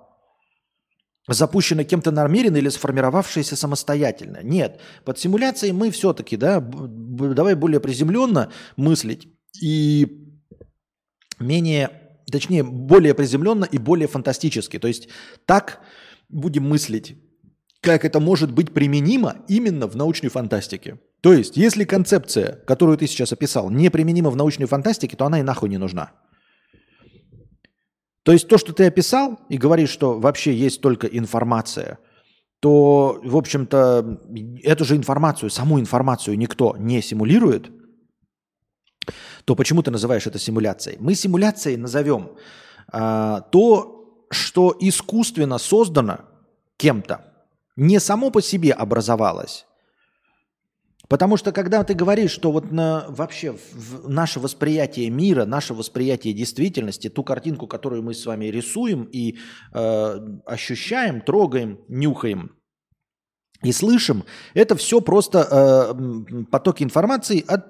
Запущено 1.28 1.84
кем-то 1.84 2.12
намеренно 2.12 2.58
или 2.58 2.70
сформировавшееся 2.70 3.56
самостоятельно. 3.56 4.39
Нет, 4.41 4.82
под 5.06 5.20
симуляцией 5.20 5.74
мы 5.74 5.91
все-таки, 5.91 6.38
да, 6.38 6.60
давай 6.60 7.56
более 7.56 7.80
приземленно 7.80 8.52
мыслить 8.78 9.28
и 9.62 10.36
менее, 11.39 11.91
точнее, 12.32 12.64
более 12.64 13.14
приземленно 13.14 13.66
и 13.66 13.78
более 13.78 14.08
фантастически. 14.08 14.80
То 14.80 14.88
есть 14.88 15.10
так 15.45 15.82
будем 16.30 16.68
мыслить, 16.68 17.18
как 17.82 18.06
это 18.06 18.20
может 18.20 18.52
быть 18.52 18.74
применимо 18.74 19.38
именно 19.47 19.88
в 19.88 19.95
научной 19.95 20.30
фантастике. 20.30 21.00
То 21.22 21.34
есть, 21.34 21.58
если 21.58 21.84
концепция, 21.84 22.54
которую 22.66 22.97
ты 22.97 23.08
сейчас 23.08 23.34
описал, 23.34 23.70
не 23.70 23.89
применима 23.89 24.30
в 24.30 24.36
научной 24.36 24.66
фантастике, 24.68 25.16
то 25.18 25.26
она 25.26 25.39
и 25.39 25.43
нахуй 25.43 25.70
не 25.70 25.78
нужна. 25.78 26.12
То 28.24 28.32
есть 28.32 28.47
то, 28.47 28.57
что 28.57 28.74
ты 28.74 28.86
описал 28.86 29.39
и 29.49 29.57
говоришь, 29.57 29.89
что 29.89 30.20
вообще 30.20 30.53
есть 30.53 30.82
только 30.82 31.07
информация, 31.07 31.99
то, 32.59 33.20
в 33.24 33.38
общем-то, 33.38 34.20
эту 34.63 34.86
же 34.86 34.95
информацию, 34.95 35.49
саму 35.49 35.80
информацию 35.80 36.38
никто 36.38 36.76
не 36.78 37.01
симулирует, 37.01 37.72
то 39.45 39.55
почему 39.55 39.82
ты 39.82 39.91
называешь 39.91 40.28
это 40.28 40.38
симуляцией? 40.38 40.97
Мы 40.99 41.15
симуляцией 41.15 41.78
назовем 41.78 42.32
а, 42.91 43.41
то, 43.41 44.26
что 44.30 44.76
искусственно 44.80 45.57
создано 45.57 46.26
кем-то, 46.78 47.26
не 47.76 47.99
само 47.99 48.30
по 48.30 48.41
себе 48.41 48.74
образовалось, 48.74 49.65
Потому 51.10 51.38
что 51.38 51.51
когда 51.51 51.84
ты 51.84 51.95
говоришь, 51.95 52.30
что 52.30 52.51
вот 52.51 52.72
на, 52.72 53.05
вообще 53.10 53.53
в 53.74 54.07
наше 54.07 54.39
восприятие 54.39 55.10
мира, 55.10 55.45
наше 55.45 55.74
восприятие 55.74 56.34
действительности, 56.34 57.10
ту 57.10 57.24
картинку, 57.24 57.66
которую 57.66 58.03
мы 58.03 58.14
с 58.14 58.26
вами 58.28 58.45
рисуем 58.45 59.05
и 59.05 59.39
э, 59.74 60.20
ощущаем, 60.45 61.22
трогаем, 61.22 61.80
нюхаем 61.88 62.55
и 63.64 63.72
слышим, 63.72 64.24
это 64.53 64.76
все 64.76 65.01
просто 65.01 65.47
э, 65.49 66.43
потоки 66.51 66.84
информации 66.84 67.43
от 67.45 67.66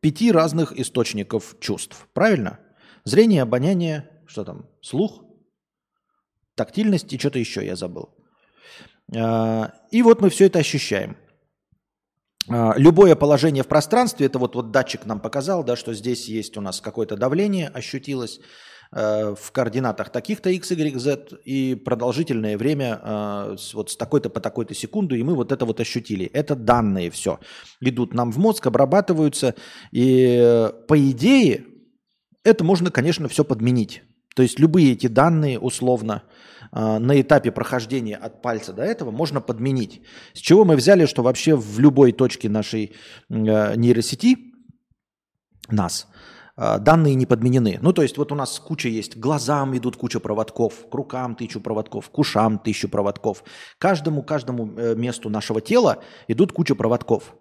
пяти 0.00 0.32
разных 0.32 0.76
источников 0.76 1.54
чувств. 1.60 2.08
Правильно? 2.12 2.58
Зрение, 3.04 3.42
обоняние, 3.42 4.10
что 4.26 4.44
там, 4.44 4.68
слух, 4.80 5.24
тактильность 6.56 7.12
и 7.12 7.18
что-то 7.18 7.38
еще 7.38 7.64
я 7.64 7.76
забыл. 7.76 8.10
Э, 9.14 9.68
и 9.92 10.02
вот 10.02 10.20
мы 10.20 10.30
все 10.30 10.46
это 10.46 10.58
ощущаем. 10.58 11.16
А, 12.48 12.74
любое 12.76 13.14
положение 13.14 13.62
в 13.62 13.68
пространстве, 13.68 14.26
это 14.26 14.38
вот, 14.38 14.54
вот 14.54 14.70
датчик 14.70 15.06
нам 15.06 15.20
показал, 15.20 15.64
да, 15.64 15.76
что 15.76 15.94
здесь 15.94 16.28
есть 16.28 16.56
у 16.56 16.60
нас 16.60 16.80
какое-то 16.80 17.16
давление, 17.16 17.68
ощутилось 17.68 18.40
э, 18.92 19.34
в 19.38 19.52
координатах 19.52 20.10
таких-то 20.10 20.50
x, 20.50 20.72
y, 20.72 20.98
z 20.98 21.38
и 21.44 21.74
продолжительное 21.74 22.58
время 22.58 23.00
э, 23.02 23.56
вот 23.74 23.90
с 23.90 23.96
такой-то 23.96 24.28
по 24.28 24.40
такой-то 24.40 24.74
секунду, 24.74 25.14
и 25.14 25.22
мы 25.22 25.34
вот 25.34 25.52
это 25.52 25.64
вот 25.64 25.80
ощутили. 25.80 26.26
Это 26.26 26.56
данные 26.56 27.10
все. 27.10 27.38
Идут 27.80 28.12
нам 28.14 28.32
в 28.32 28.38
мозг, 28.38 28.66
обрабатываются, 28.66 29.54
и 29.92 30.38
э, 30.40 30.72
по 30.88 30.98
идее 30.98 31.64
это 32.44 32.64
можно, 32.64 32.90
конечно, 32.90 33.28
все 33.28 33.44
подменить. 33.44 34.02
То 34.34 34.42
есть 34.42 34.58
любые 34.58 34.92
эти 34.92 35.06
данные 35.06 35.58
условно 35.58 36.22
э, 36.72 36.98
на 36.98 37.20
этапе 37.20 37.50
прохождения 37.50 38.16
от 38.16 38.42
пальца 38.42 38.72
до 38.72 38.82
этого 38.82 39.10
можно 39.10 39.40
подменить. 39.40 40.02
С 40.32 40.38
чего 40.38 40.64
мы 40.64 40.76
взяли, 40.76 41.06
что 41.06 41.22
вообще 41.22 41.54
в 41.54 41.78
любой 41.78 42.12
точке 42.12 42.48
нашей 42.48 42.92
э, 43.28 43.76
нейросети 43.76 44.36
нас 45.68 46.06
э, 46.56 46.78
данные 46.78 47.14
не 47.14 47.26
подменены. 47.26 47.78
Ну, 47.82 47.92
то 47.92 48.02
есть 48.02 48.16
вот 48.16 48.32
у 48.32 48.34
нас 48.34 48.58
куча 48.58 48.88
есть, 48.88 49.16
глазам 49.16 49.76
идут 49.76 49.96
куча 49.96 50.20
проводков, 50.20 50.88
к 50.90 50.94
рукам 50.94 51.34
тысячу 51.34 51.60
проводков, 51.60 52.10
к 52.10 52.18
ушам 52.18 52.58
тысячу 52.58 52.88
проводков. 52.88 53.44
Каждому, 53.78 54.22
каждому 54.22 54.72
э, 54.76 54.94
месту 54.94 55.28
нашего 55.28 55.60
тела 55.60 56.02
идут 56.28 56.52
куча 56.52 56.74
проводков. 56.74 57.34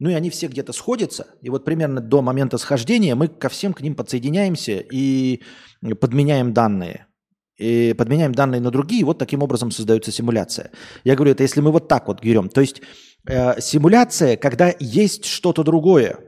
Ну 0.00 0.08
и 0.08 0.14
они 0.14 0.30
все 0.30 0.48
где-то 0.48 0.72
сходятся, 0.72 1.26
и 1.42 1.50
вот 1.50 1.64
примерно 1.64 2.00
до 2.00 2.22
момента 2.22 2.56
схождения 2.56 3.14
мы 3.14 3.28
ко 3.28 3.50
всем 3.50 3.74
к 3.74 3.82
ним 3.82 3.94
подсоединяемся 3.94 4.82
и 4.90 5.42
подменяем 6.00 6.54
данные. 6.54 7.06
И 7.58 7.92
подменяем 7.92 8.34
данные 8.34 8.62
на 8.62 8.70
другие, 8.70 9.02
и 9.02 9.04
вот 9.04 9.18
таким 9.18 9.42
образом 9.42 9.70
создается 9.70 10.10
симуляция. 10.10 10.70
Я 11.04 11.14
говорю, 11.14 11.32
это 11.32 11.42
если 11.42 11.60
мы 11.60 11.70
вот 11.70 11.88
так 11.88 12.08
вот 12.08 12.22
берем. 12.22 12.48
То 12.48 12.62
есть 12.62 12.80
э, 13.26 13.60
симуляция, 13.60 14.38
когда 14.38 14.74
есть 14.80 15.26
что-то 15.26 15.62
другое, 15.62 16.18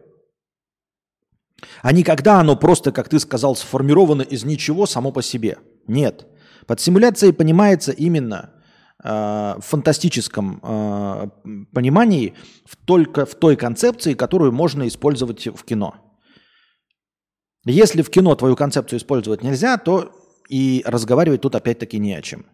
а 1.81 1.93
не 1.93 2.03
когда 2.03 2.41
оно 2.41 2.57
просто, 2.57 2.93
как 2.93 3.09
ты 3.09 3.19
сказал, 3.19 3.57
сформировано 3.57 4.21
из 4.21 4.45
ничего 4.45 4.85
само 4.85 5.13
по 5.13 5.23
себе. 5.23 5.57
Нет. 5.87 6.27
Под 6.67 6.79
симуляцией 6.81 7.33
понимается 7.33 7.93
именно 7.93 8.53
в 9.05 9.61
фантастическом 9.61 10.61
э, 10.63 11.29
понимании 11.73 12.35
в 12.65 12.77
только 12.77 13.27
в 13.27 13.35
той 13.35 13.57
концепции, 13.57 14.15
которую 14.15 14.53
можно 14.53 14.87
использовать 14.87 15.47
в 15.47 15.65
кино. 15.65 15.95
Если 17.65 18.03
в 18.03 18.11
кино 18.11 18.35
твою 18.35 18.57
концепцию 18.57 18.99
использовать 18.99 19.43
нельзя, 19.43 19.77
то 19.79 20.13
и 20.49 20.83
разговаривать 20.87 21.41
тут 21.41 21.55
опять-таки 21.55 21.99
не 21.99 22.15
о 22.15 22.23
чем. 22.23 22.47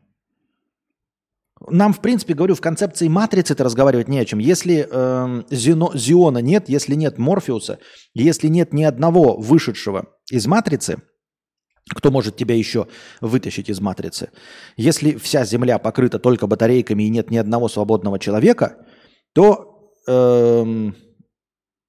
Нам, 1.68 1.92
в 1.92 2.00
принципе, 2.00 2.34
говорю, 2.34 2.54
в 2.54 2.60
концепции 2.60 3.08
матрицы 3.08 3.52
это 3.52 3.64
разговаривать 3.64 4.08
не 4.08 4.18
о 4.20 4.24
чем. 4.24 4.38
Если 4.38 4.86
э, 4.88 5.42
Зино, 5.50 5.90
Зиона 5.94 6.38
нет, 6.38 6.68
если 6.68 6.94
нет 6.94 7.18
Морфеуса, 7.18 7.78
если 8.14 8.48
нет 8.48 8.72
ни 8.72 8.84
одного 8.84 9.36
вышедшего 9.36 10.06
из 10.30 10.46
матрицы– 10.46 11.02
кто 11.88 12.10
может 12.10 12.36
тебя 12.36 12.54
еще 12.54 12.88
вытащить 13.20 13.68
из 13.68 13.80
матрицы? 13.80 14.30
Если 14.76 15.16
вся 15.16 15.44
Земля 15.44 15.78
покрыта 15.78 16.18
только 16.18 16.46
батарейками 16.46 17.04
и 17.04 17.10
нет 17.10 17.30
ни 17.30 17.36
одного 17.36 17.68
свободного 17.68 18.18
человека, 18.18 18.76
то 19.32 19.92
эм, 20.06 20.96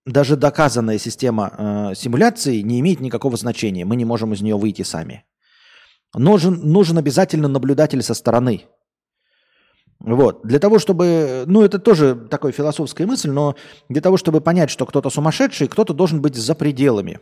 даже 0.05 0.35
доказанная 0.35 0.97
система 0.97 1.53
э, 1.91 1.95
симуляции 1.95 2.61
не 2.61 2.79
имеет 2.79 2.99
никакого 2.99 3.37
значения. 3.37 3.85
Мы 3.85 3.95
не 3.95 4.05
можем 4.05 4.33
из 4.33 4.41
нее 4.41 4.57
выйти 4.57 4.81
сами. 4.81 5.25
Нужен, 6.15 6.59
нужен 6.63 6.97
обязательно 6.97 7.47
наблюдатель 7.47 8.01
со 8.01 8.13
стороны. 8.13 8.65
Вот. 9.99 10.41
Для 10.43 10.59
того, 10.59 10.79
чтобы... 10.79 11.43
Ну, 11.45 11.61
это 11.61 11.77
тоже 11.77 12.15
такая 12.15 12.51
философская 12.51 13.05
мысль, 13.05 13.29
но 13.29 13.55
для 13.89 14.01
того, 14.01 14.17
чтобы 14.17 14.41
понять, 14.41 14.69
что 14.69 14.85
кто-то 14.85 15.09
сумасшедший, 15.09 15.67
кто-то 15.67 15.93
должен 15.93 16.21
быть 16.21 16.35
за 16.35 16.55
пределами. 16.55 17.19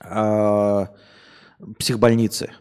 А, 0.00 0.88
психбольницы, 1.78 2.52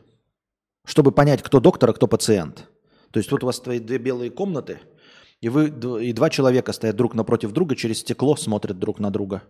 чтобы 0.86 1.12
понять, 1.12 1.42
кто 1.44 1.60
доктор, 1.60 1.90
а 1.90 1.94
кто 1.94 2.08
пациент. 2.08 2.70
То 3.12 3.20
есть 3.20 3.32
вот 3.32 3.44
у 3.44 3.46
вас 3.46 3.60
твои 3.60 3.80
две 3.80 3.98
белые 3.98 4.30
комнаты, 4.30 4.80
и, 5.42 5.50
вы, 5.50 5.68
и 6.02 6.14
два 6.14 6.30
человека 6.30 6.74
стоят 6.74 6.96
друг 6.96 7.14
напротив 7.14 7.52
друга, 7.52 7.76
через 7.76 8.00
стекло 8.00 8.36
смотрят 8.36 8.80
друг 8.80 9.00
на 9.00 9.12
друга. 9.12 9.44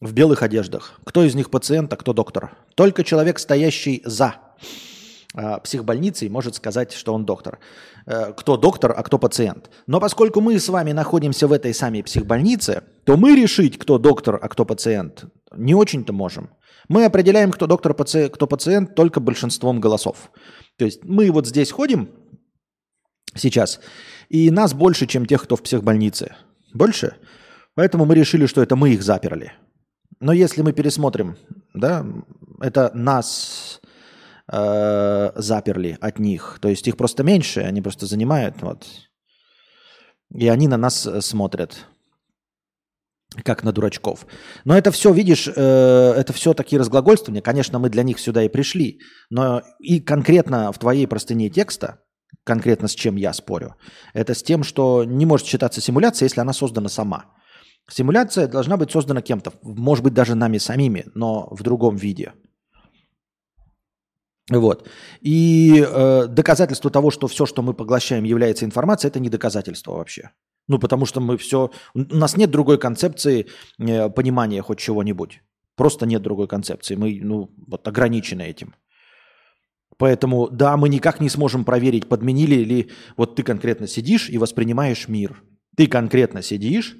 В 0.00 0.12
белых 0.12 0.42
одеждах. 0.42 0.98
Кто 1.04 1.24
из 1.24 1.34
них 1.34 1.50
пациент, 1.50 1.92
а 1.92 1.96
кто 1.96 2.14
доктор? 2.14 2.56
Только 2.74 3.04
человек, 3.04 3.38
стоящий 3.38 4.00
за 4.06 4.36
э, 5.34 5.58
психбольницей, 5.62 6.30
может 6.30 6.54
сказать, 6.54 6.92
что 6.92 7.12
он 7.12 7.26
доктор. 7.26 7.58
Э, 8.06 8.32
кто 8.32 8.56
доктор, 8.56 8.94
а 8.96 9.02
кто 9.02 9.18
пациент. 9.18 9.70
Но 9.86 10.00
поскольку 10.00 10.40
мы 10.40 10.58
с 10.58 10.70
вами 10.70 10.92
находимся 10.92 11.46
в 11.46 11.52
этой 11.52 11.74
самой 11.74 12.02
психбольнице, 12.02 12.82
то 13.04 13.18
мы 13.18 13.36
решить, 13.36 13.78
кто 13.78 13.98
доктор, 13.98 14.38
а 14.40 14.48
кто 14.48 14.64
пациент, 14.64 15.26
не 15.54 15.74
очень-то 15.74 16.14
можем. 16.14 16.48
Мы 16.90 17.04
определяем, 17.04 17.52
кто 17.52 17.68
доктор, 17.68 17.94
кто 17.94 18.46
пациент, 18.48 18.96
только 18.96 19.20
большинством 19.20 19.80
голосов. 19.80 20.32
То 20.76 20.84
есть 20.84 21.04
мы 21.04 21.30
вот 21.30 21.46
здесь 21.46 21.70
ходим 21.70 22.08
сейчас, 23.36 23.80
и 24.28 24.50
нас 24.50 24.74
больше, 24.74 25.06
чем 25.06 25.24
тех, 25.24 25.40
кто 25.44 25.54
в 25.54 25.62
психбольнице. 25.62 26.34
Больше. 26.74 27.14
Поэтому 27.76 28.06
мы 28.06 28.16
решили, 28.16 28.46
что 28.46 28.60
это 28.60 28.74
мы 28.74 28.90
их 28.90 29.04
заперли. 29.04 29.52
Но 30.18 30.32
если 30.32 30.62
мы 30.62 30.72
пересмотрим, 30.72 31.36
да, 31.74 32.04
это 32.60 32.90
нас 32.92 33.80
э, 34.52 35.30
заперли 35.36 35.96
от 36.00 36.18
них. 36.18 36.58
То 36.60 36.68
есть 36.68 36.88
их 36.88 36.96
просто 36.96 37.22
меньше, 37.22 37.60
они 37.60 37.80
просто 37.82 38.06
занимают. 38.06 38.56
Вот. 38.62 38.84
И 40.34 40.48
они 40.48 40.66
на 40.66 40.76
нас 40.76 41.08
смотрят 41.20 41.86
как 43.44 43.62
на 43.62 43.72
дурачков. 43.72 44.26
Но 44.64 44.76
это 44.76 44.90
все, 44.90 45.12
видишь, 45.12 45.48
э, 45.48 46.14
это 46.16 46.32
все 46.32 46.52
такие 46.52 46.80
разглагольствования. 46.80 47.42
Конечно, 47.42 47.78
мы 47.78 47.88
для 47.88 48.02
них 48.02 48.18
сюда 48.18 48.42
и 48.42 48.48
пришли. 48.48 48.98
Но 49.30 49.62
и 49.78 50.00
конкретно 50.00 50.72
в 50.72 50.78
твоей 50.78 51.06
простыне 51.06 51.50
текста, 51.50 52.00
конкретно 52.44 52.88
с 52.88 52.94
чем 52.94 53.16
я 53.16 53.32
спорю, 53.32 53.76
это 54.14 54.34
с 54.34 54.42
тем, 54.42 54.64
что 54.64 55.04
не 55.04 55.26
может 55.26 55.46
считаться 55.46 55.80
симуляция, 55.80 56.26
если 56.26 56.40
она 56.40 56.52
создана 56.52 56.88
сама. 56.88 57.24
Симуляция 57.88 58.48
должна 58.48 58.76
быть 58.76 58.90
создана 58.90 59.22
кем-то, 59.22 59.52
может 59.62 60.04
быть, 60.04 60.14
даже 60.14 60.34
нами 60.34 60.58
самими, 60.58 61.04
но 61.14 61.48
в 61.50 61.62
другом 61.62 61.96
виде. 61.96 62.32
Вот. 64.50 64.88
И 65.20 65.80
э, 65.80 66.26
доказательство 66.26 66.90
того, 66.90 67.10
что 67.10 67.28
все, 67.28 67.46
что 67.46 67.62
мы 67.62 67.72
поглощаем, 67.72 68.24
является 68.24 68.64
информацией, 68.64 69.10
это 69.10 69.20
не 69.20 69.28
доказательство 69.28 69.92
вообще. 69.92 70.30
Ну, 70.70 70.78
потому 70.78 71.04
что 71.04 71.20
мы 71.20 71.36
все... 71.36 71.70
У 71.94 72.16
нас 72.16 72.36
нет 72.36 72.50
другой 72.52 72.78
концепции 72.78 73.46
э, 73.80 74.08
понимания 74.08 74.62
хоть 74.62 74.78
чего-нибудь. 74.78 75.42
Просто 75.74 76.06
нет 76.06 76.22
другой 76.22 76.46
концепции. 76.46 76.94
Мы, 76.94 77.18
ну, 77.20 77.50
вот 77.66 77.88
ограничены 77.88 78.42
этим. 78.42 78.74
Поэтому, 79.98 80.48
да, 80.48 80.76
мы 80.76 80.88
никак 80.88 81.20
не 81.20 81.28
сможем 81.28 81.64
проверить, 81.64 82.08
подменили 82.08 82.64
ли... 82.64 82.90
Вот 83.16 83.34
ты 83.34 83.42
конкретно 83.42 83.88
сидишь 83.88 84.30
и 84.30 84.38
воспринимаешь 84.38 85.08
мир. 85.08 85.42
Ты 85.76 85.88
конкретно 85.88 86.40
сидишь, 86.40 86.96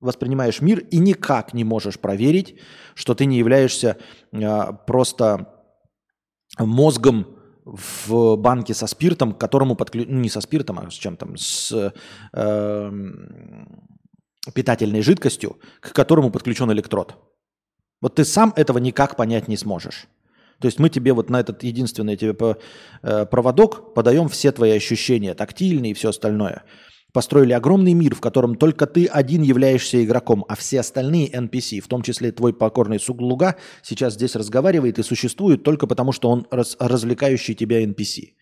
воспринимаешь 0.00 0.60
мир 0.60 0.80
и 0.80 0.98
никак 0.98 1.54
не 1.54 1.62
можешь 1.62 2.00
проверить, 2.00 2.58
что 2.94 3.14
ты 3.14 3.26
не 3.26 3.38
являешься 3.38 3.96
э, 4.32 4.72
просто 4.88 5.54
мозгом 6.58 7.26
в 7.64 8.36
банке 8.36 8.74
со 8.74 8.86
спиртом, 8.86 9.32
к 9.32 9.38
которому 9.38 9.74
подключен, 9.74 10.14
ну 10.14 10.20
не 10.20 10.28
со 10.28 10.40
спиртом, 10.40 10.78
а 10.78 10.90
с 10.90 10.94
чем 10.94 11.16
там, 11.16 11.36
с 11.36 11.92
э, 12.32 12.90
питательной 14.52 15.02
жидкостью, 15.02 15.58
к 15.80 15.92
которому 15.92 16.30
подключен 16.30 16.70
электрод. 16.72 17.16
Вот 18.00 18.16
ты 18.16 18.24
сам 18.24 18.52
этого 18.56 18.78
никак 18.78 19.16
понять 19.16 19.48
не 19.48 19.56
сможешь. 19.56 20.06
То 20.60 20.66
есть 20.66 20.78
мы 20.78 20.88
тебе 20.88 21.12
вот 21.12 21.30
на 21.30 21.40
этот 21.40 21.62
единственный 21.62 22.16
тебе 22.16 22.56
э, 23.02 23.26
проводок 23.26 23.94
подаем 23.94 24.28
все 24.28 24.52
твои 24.52 24.72
ощущения, 24.72 25.34
тактильные 25.34 25.92
и 25.92 25.94
все 25.94 26.10
остальное 26.10 26.64
построили 27.14 27.52
огромный 27.52 27.94
мир, 27.94 28.16
в 28.16 28.20
котором 28.20 28.56
только 28.56 28.86
ты 28.86 29.06
один 29.06 29.42
являешься 29.42 30.04
игроком, 30.04 30.44
а 30.48 30.56
все 30.56 30.80
остальные 30.80 31.30
NPC, 31.30 31.80
в 31.80 31.86
том 31.86 32.02
числе 32.02 32.32
твой 32.32 32.52
покорный 32.52 32.98
Суглуга, 32.98 33.54
сейчас 33.82 34.14
здесь 34.14 34.34
разговаривает 34.34 34.98
и 34.98 35.04
существует 35.04 35.62
только 35.62 35.86
потому, 35.86 36.10
что 36.10 36.28
он 36.28 36.44
раз, 36.50 36.76
развлекающий 36.80 37.54
тебя 37.54 37.84
NPC. 37.84 38.32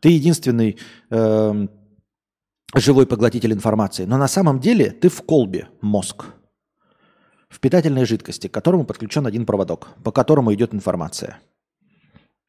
Ты 0.00 0.08
единственный 0.08 0.78
э, 1.10 1.66
живой 2.74 3.06
поглотитель 3.06 3.52
информации. 3.52 4.06
Но 4.06 4.16
на 4.16 4.28
самом 4.28 4.60
деле 4.60 4.90
ты 4.90 5.10
в 5.10 5.20
колбе 5.20 5.68
мозг, 5.82 6.24
в 7.50 7.60
питательной 7.60 8.06
жидкости, 8.06 8.46
к 8.46 8.54
которому 8.54 8.86
подключен 8.86 9.26
один 9.26 9.44
проводок, 9.44 9.88
по 10.02 10.10
которому 10.10 10.54
идет 10.54 10.72
информация 10.72 11.38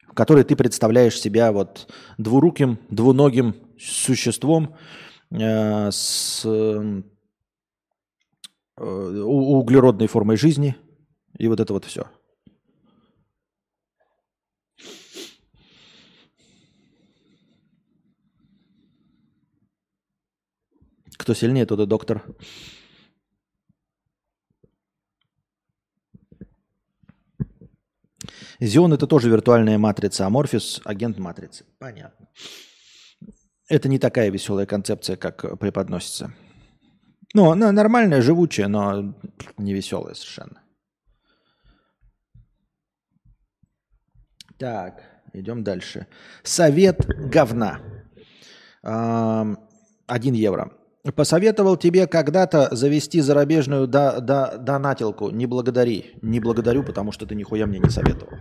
в 0.08 0.14
которой 0.14 0.42
ты 0.42 0.56
представляешь 0.56 1.20
себя 1.20 1.52
вот 1.52 1.88
двуруким, 2.18 2.80
двуногим 2.90 3.54
существом, 3.78 4.74
с 5.32 6.44
э, 6.44 7.02
углеродной 8.76 10.08
формой 10.08 10.36
жизни 10.36 10.76
и 11.38 11.46
вот 11.48 11.60
это 11.60 11.72
вот 11.72 11.84
все. 11.84 12.06
Кто 21.16 21.34
сильнее, 21.34 21.66
тот 21.66 21.80
и 21.80 21.86
доктор. 21.86 22.24
Зион 28.58 28.92
это 28.92 29.06
тоже 29.06 29.30
виртуальная 29.30 29.78
матрица, 29.78 30.26
а 30.26 30.30
Морфис– 30.30 30.80
агент 30.84 31.18
матрицы. 31.18 31.64
Понятно. 31.78 32.28
Это 33.70 33.88
не 33.88 34.00
такая 34.00 34.30
веселая 34.30 34.66
концепция, 34.66 35.16
как 35.16 35.58
преподносится. 35.60 36.32
Ну, 37.34 37.52
она 37.52 37.70
нормальная, 37.70 38.20
живучая, 38.20 38.66
но 38.66 39.14
не 39.56 39.72
веселая 39.72 40.14
совершенно. 40.14 40.60
Так, 44.58 45.00
идем 45.32 45.62
дальше. 45.62 46.08
Совет 46.42 47.06
говна. 47.06 47.80
Один 48.82 50.34
евро. 50.34 50.72
Посоветовал 51.14 51.76
тебе 51.76 52.08
когда-то 52.08 52.74
завести 52.74 53.20
зарубежную 53.20 53.86
до, 53.86 54.20
до, 54.20 54.58
донатилку. 54.58 55.30
Не 55.30 55.46
благодари. 55.46 56.18
Не 56.22 56.40
благодарю, 56.40 56.82
потому 56.82 57.12
что 57.12 57.24
ты 57.24 57.36
нихуя 57.36 57.66
мне 57.66 57.78
не 57.78 57.88
советовал. 57.88 58.36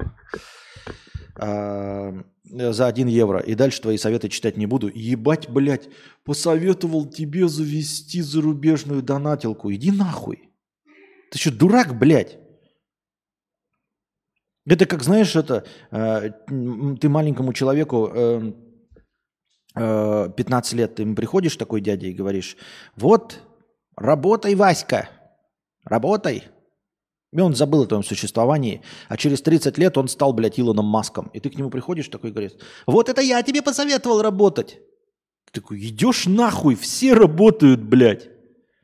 А, 2.54 2.74
за 2.74 2.88
один 2.88 3.08
евро. 3.08 3.40
И 3.40 3.56
дальше 3.56 3.82
твои 3.82 3.98
советы 3.98 4.30
читать 4.30 4.58
не 4.58 4.66
буду. 4.66 4.90
Ебать, 4.94 5.50
блядь, 5.50 5.90
посоветовал 6.24 7.06
тебе 7.06 7.48
завести 7.48 8.22
зарубежную 8.22 9.02
донатилку. 9.02 9.72
Иди 9.72 9.92
нахуй. 9.92 10.50
Ты 11.32 11.40
что, 11.40 11.52
дурак, 11.52 11.98
блядь? 11.98 12.40
Это 14.66 14.86
как, 14.86 15.04
знаешь, 15.04 15.36
это 15.36 15.66
э, 15.92 16.32
ты 17.00 17.10
маленькому 17.10 17.54
человеку 17.54 18.12
э, 18.14 18.52
15 19.74 20.74
э, 20.74 20.78
лет 20.78 20.96
ты 20.96 21.04
ему 21.04 21.16
приходишь 21.16 21.56
такой 21.56 21.82
дядя 21.82 22.08
и 22.08 22.14
говоришь, 22.14 22.56
вот, 22.96 23.42
работай, 23.96 24.54
Васька, 24.54 25.10
работай. 25.84 26.44
И 27.32 27.40
он 27.40 27.54
забыл 27.54 27.84
о 27.84 27.86
твоем 27.86 28.04
существовании, 28.04 28.82
а 29.08 29.16
через 29.16 29.42
30 29.42 29.78
лет 29.78 29.98
он 29.98 30.08
стал, 30.08 30.34
блядь, 30.34 30.60
Илоном 30.60 30.86
Маском. 30.86 31.30
И 31.34 31.40
ты 31.40 31.50
к 31.50 31.56
нему 31.56 31.70
приходишь 31.70 32.08
такой 32.08 32.32
и 32.32 32.34
говоришь, 32.34 32.54
вот 32.88 33.08
это 33.08 33.22
я 33.22 33.44
тебе 33.44 33.62
посоветовал 33.62 34.22
работать. 34.22 34.80
Ты 35.52 35.62
такой, 35.62 35.80
идешь 35.80 36.26
нахуй, 36.26 36.76
все 36.76 37.14
работают, 37.14 37.82
блядь. 37.82 38.30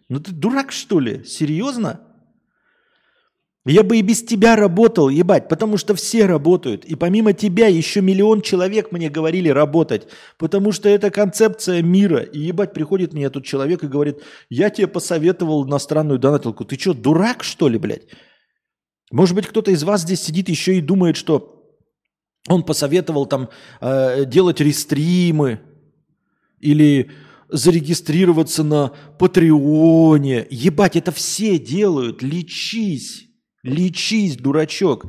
Ну 0.10 0.20
ты 0.20 0.32
дурак, 0.32 0.72
что 0.72 1.00
ли? 1.00 1.24
Серьезно? 1.24 2.02
Я 3.68 3.82
бы 3.82 3.98
и 3.98 4.04
без 4.04 4.22
тебя 4.22 4.56
работал, 4.56 5.10
ебать, 5.10 5.50
потому 5.50 5.78
что 5.78 5.96
все 5.96 6.28
работают. 6.28 6.86
И 6.86 6.94
помимо 6.94 7.34
тебя 7.34 7.66
еще 7.66 8.02
миллион 8.02 8.42
человек 8.42 8.92
мне 8.92 9.10
говорили 9.10 9.50
работать, 9.50 10.08
потому 10.38 10.72
что 10.72 10.88
это 10.88 11.10
концепция 11.10 11.82
мира. 11.82 12.20
И 12.20 12.40
ебать, 12.42 12.74
приходит 12.74 13.14
мне 13.14 13.28
тут 13.32 13.44
человек 13.44 13.84
и 13.84 13.88
говорит, 13.88 14.22
я 14.50 14.70
тебе 14.70 14.86
посоветовал 14.86 15.66
иностранную 15.66 16.20
донатилку. 16.20 16.64
Ты 16.64 16.78
что, 16.78 16.94
дурак 16.94 17.44
что 17.44 17.68
ли, 17.68 17.80
блядь? 17.80 18.04
Может 19.16 19.34
быть, 19.34 19.48
кто-то 19.48 19.72
из 19.72 19.82
вас 19.86 20.02
здесь 20.02 20.22
сидит 20.22 20.50
еще 20.50 20.78
и 20.78 20.82
думает, 20.82 21.16
что 21.16 21.64
он 22.50 22.64
посоветовал 22.64 23.26
там 23.26 23.48
э, 23.80 24.26
делать 24.26 24.60
рестримы 24.60 25.62
или 26.60 27.10
зарегистрироваться 27.48 28.66
на 28.66 28.92
Патреоне. 29.18 30.46
Ебать, 30.50 30.98
это 30.98 31.14
все 31.14 31.58
делают, 31.58 32.22
лечись. 32.24 33.25
Лечись, 33.66 34.38
дурачок. 34.38 35.08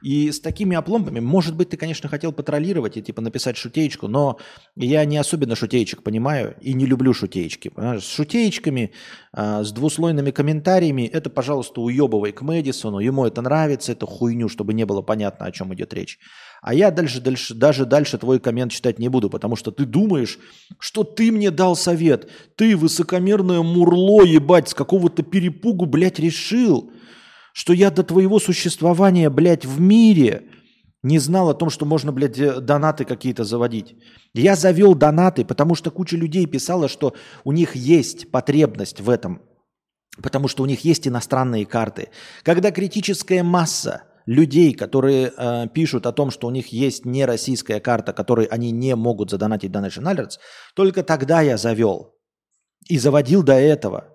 И 0.00 0.30
с 0.30 0.38
такими 0.38 0.76
опломбами, 0.76 1.18
может 1.18 1.56
быть, 1.56 1.70
ты, 1.70 1.76
конечно, 1.76 2.08
хотел 2.08 2.32
патролировать 2.32 2.96
и 2.96 3.02
типа 3.02 3.20
написать 3.20 3.56
шутеечку, 3.56 4.06
но 4.06 4.38
я 4.76 5.04
не 5.04 5.16
особенно 5.16 5.56
шутеечек 5.56 6.04
понимаю 6.04 6.54
и 6.60 6.72
не 6.74 6.86
люблю 6.86 7.12
шутеечки. 7.12 7.72
С 7.76 8.04
шутеечками, 8.04 8.92
а, 9.32 9.64
с 9.64 9.72
двуслойными 9.72 10.30
комментариями, 10.30 11.02
это, 11.02 11.30
пожалуйста, 11.30 11.80
уебывай 11.80 12.30
к 12.30 12.42
Мэдисону, 12.42 13.00
ему 13.00 13.26
это 13.26 13.42
нравится, 13.42 13.90
это 13.90 14.06
хуйню, 14.06 14.48
чтобы 14.48 14.72
не 14.74 14.86
было 14.86 15.02
понятно, 15.02 15.46
о 15.46 15.50
чем 15.50 15.74
идет 15.74 15.92
речь. 15.92 16.20
А 16.62 16.74
я 16.74 16.92
дальше, 16.92 17.20
дальше, 17.20 17.54
даже 17.54 17.86
дальше 17.86 18.18
твой 18.18 18.38
коммент 18.38 18.70
читать 18.70 19.00
не 19.00 19.08
буду, 19.08 19.28
потому 19.28 19.56
что 19.56 19.72
ты 19.72 19.84
думаешь, 19.84 20.38
что 20.78 21.02
ты 21.02 21.32
мне 21.32 21.50
дал 21.50 21.74
совет. 21.74 22.30
Ты, 22.54 22.76
высокомерное 22.76 23.62
мурло, 23.62 24.22
ебать, 24.24 24.68
с 24.68 24.74
какого-то 24.74 25.24
перепугу, 25.24 25.86
блядь, 25.86 26.20
решил– 26.20 26.92
что 27.56 27.72
я 27.72 27.90
до 27.90 28.02
твоего 28.02 28.38
существования, 28.38 29.30
блядь, 29.30 29.64
в 29.64 29.80
мире 29.80 30.42
не 31.02 31.18
знал 31.18 31.48
о 31.48 31.54
том, 31.54 31.70
что 31.70 31.86
можно, 31.86 32.12
блядь, 32.12 32.38
э, 32.38 32.60
донаты 32.60 33.06
какие-то 33.06 33.44
заводить. 33.44 33.96
Я 34.34 34.56
завел 34.56 34.94
донаты, 34.94 35.42
потому 35.42 35.74
что 35.74 35.90
куча 35.90 36.18
людей 36.18 36.44
писала, 36.44 36.86
что 36.86 37.14
у 37.44 37.52
них 37.52 37.74
есть 37.74 38.30
потребность 38.30 39.00
в 39.00 39.08
этом, 39.08 39.40
потому 40.22 40.48
что 40.48 40.64
у 40.64 40.66
них 40.66 40.80
есть 40.84 41.08
иностранные 41.08 41.64
карты. 41.64 42.10
Когда 42.42 42.70
критическая 42.70 43.42
масса 43.42 44.02
людей, 44.26 44.74
которые 44.74 45.32
э, 45.34 45.66
пишут 45.72 46.04
о 46.04 46.12
том, 46.12 46.30
что 46.30 46.48
у 46.48 46.50
них 46.50 46.66
есть 46.74 47.06
не 47.06 47.24
российская 47.24 47.80
карта, 47.80 48.12
которой 48.12 48.44
они 48.44 48.70
не 48.70 48.94
могут 48.96 49.30
задонатить 49.30 49.72
Donation 49.72 50.04
Alerts, 50.04 50.34
только 50.74 51.02
тогда 51.02 51.40
я 51.40 51.56
завел. 51.56 52.16
И 52.86 52.98
заводил 52.98 53.42
до 53.42 53.54
этого. 53.54 54.08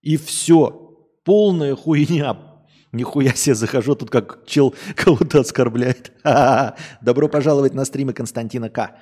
И 0.00 0.16
все. 0.16 0.86
Полная 1.22 1.76
хуйня, 1.76 2.49
Нихуя 2.92 3.34
себе 3.34 3.54
захожу, 3.54 3.94
тут 3.94 4.10
как 4.10 4.44
чел 4.46 4.74
кого-то 4.96 5.40
оскорбляет. 5.40 6.12
Добро 7.00 7.28
пожаловать 7.28 7.74
на 7.74 7.84
стримы 7.84 8.12
Константина 8.12 8.68
К. 8.68 8.96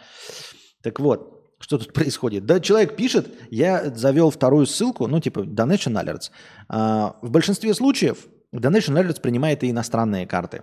Так 0.82 1.01
вот, 1.01 1.39
что 1.59 1.78
тут 1.78 1.93
происходит? 1.93 2.45
Да, 2.45 2.61
человек 2.61 2.97
пишет, 2.97 3.32
я 3.51 3.91
завел 3.95 4.30
вторую 4.30 4.66
ссылку, 4.66 5.07
ну, 5.07 5.20
типа 5.20 5.41
Donation 5.41 6.01
Alerts. 6.01 6.30
А, 6.68 7.16
в 7.22 7.30
большинстве 7.30 7.74
случаев 7.74 8.26
Donation 8.55 8.95
Alerts 8.95 9.20
принимает 9.20 9.64
и 9.64 9.70
иностранные 9.70 10.26
карты. 10.26 10.62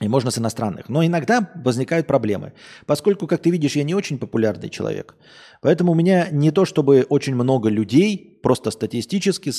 И 0.00 0.06
можно 0.06 0.30
с 0.30 0.38
иностранных. 0.38 0.88
Но 0.88 1.04
иногда 1.04 1.50
возникают 1.56 2.06
проблемы. 2.06 2.52
Поскольку, 2.86 3.26
как 3.26 3.42
ты 3.42 3.50
видишь, 3.50 3.74
я 3.74 3.82
не 3.82 3.94
очень 3.94 4.18
популярный 4.18 4.68
человек. 4.70 5.16
Поэтому 5.60 5.92
у 5.92 5.94
меня 5.96 6.28
не 6.30 6.52
то 6.52 6.64
чтобы 6.64 7.04
очень 7.08 7.34
много 7.34 7.68
людей, 7.68 8.38
просто 8.42 8.70
статистически 8.70 9.50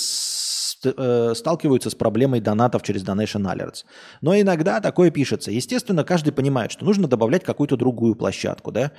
сталкиваются 0.80 1.90
с 1.90 1.96
проблемой 1.96 2.40
донатов 2.40 2.84
через 2.84 3.04
Donation 3.04 3.44
Alerts. 3.44 3.84
Но 4.22 4.40
иногда 4.40 4.80
такое 4.80 5.12
пишется. 5.12 5.52
Естественно, 5.52 6.04
каждый 6.04 6.32
понимает, 6.32 6.72
что 6.72 6.86
нужно 6.86 7.08
добавлять 7.08 7.44
какую-то 7.44 7.76
другую 7.76 8.16
площадку. 8.16 8.72
Да? 8.72 8.92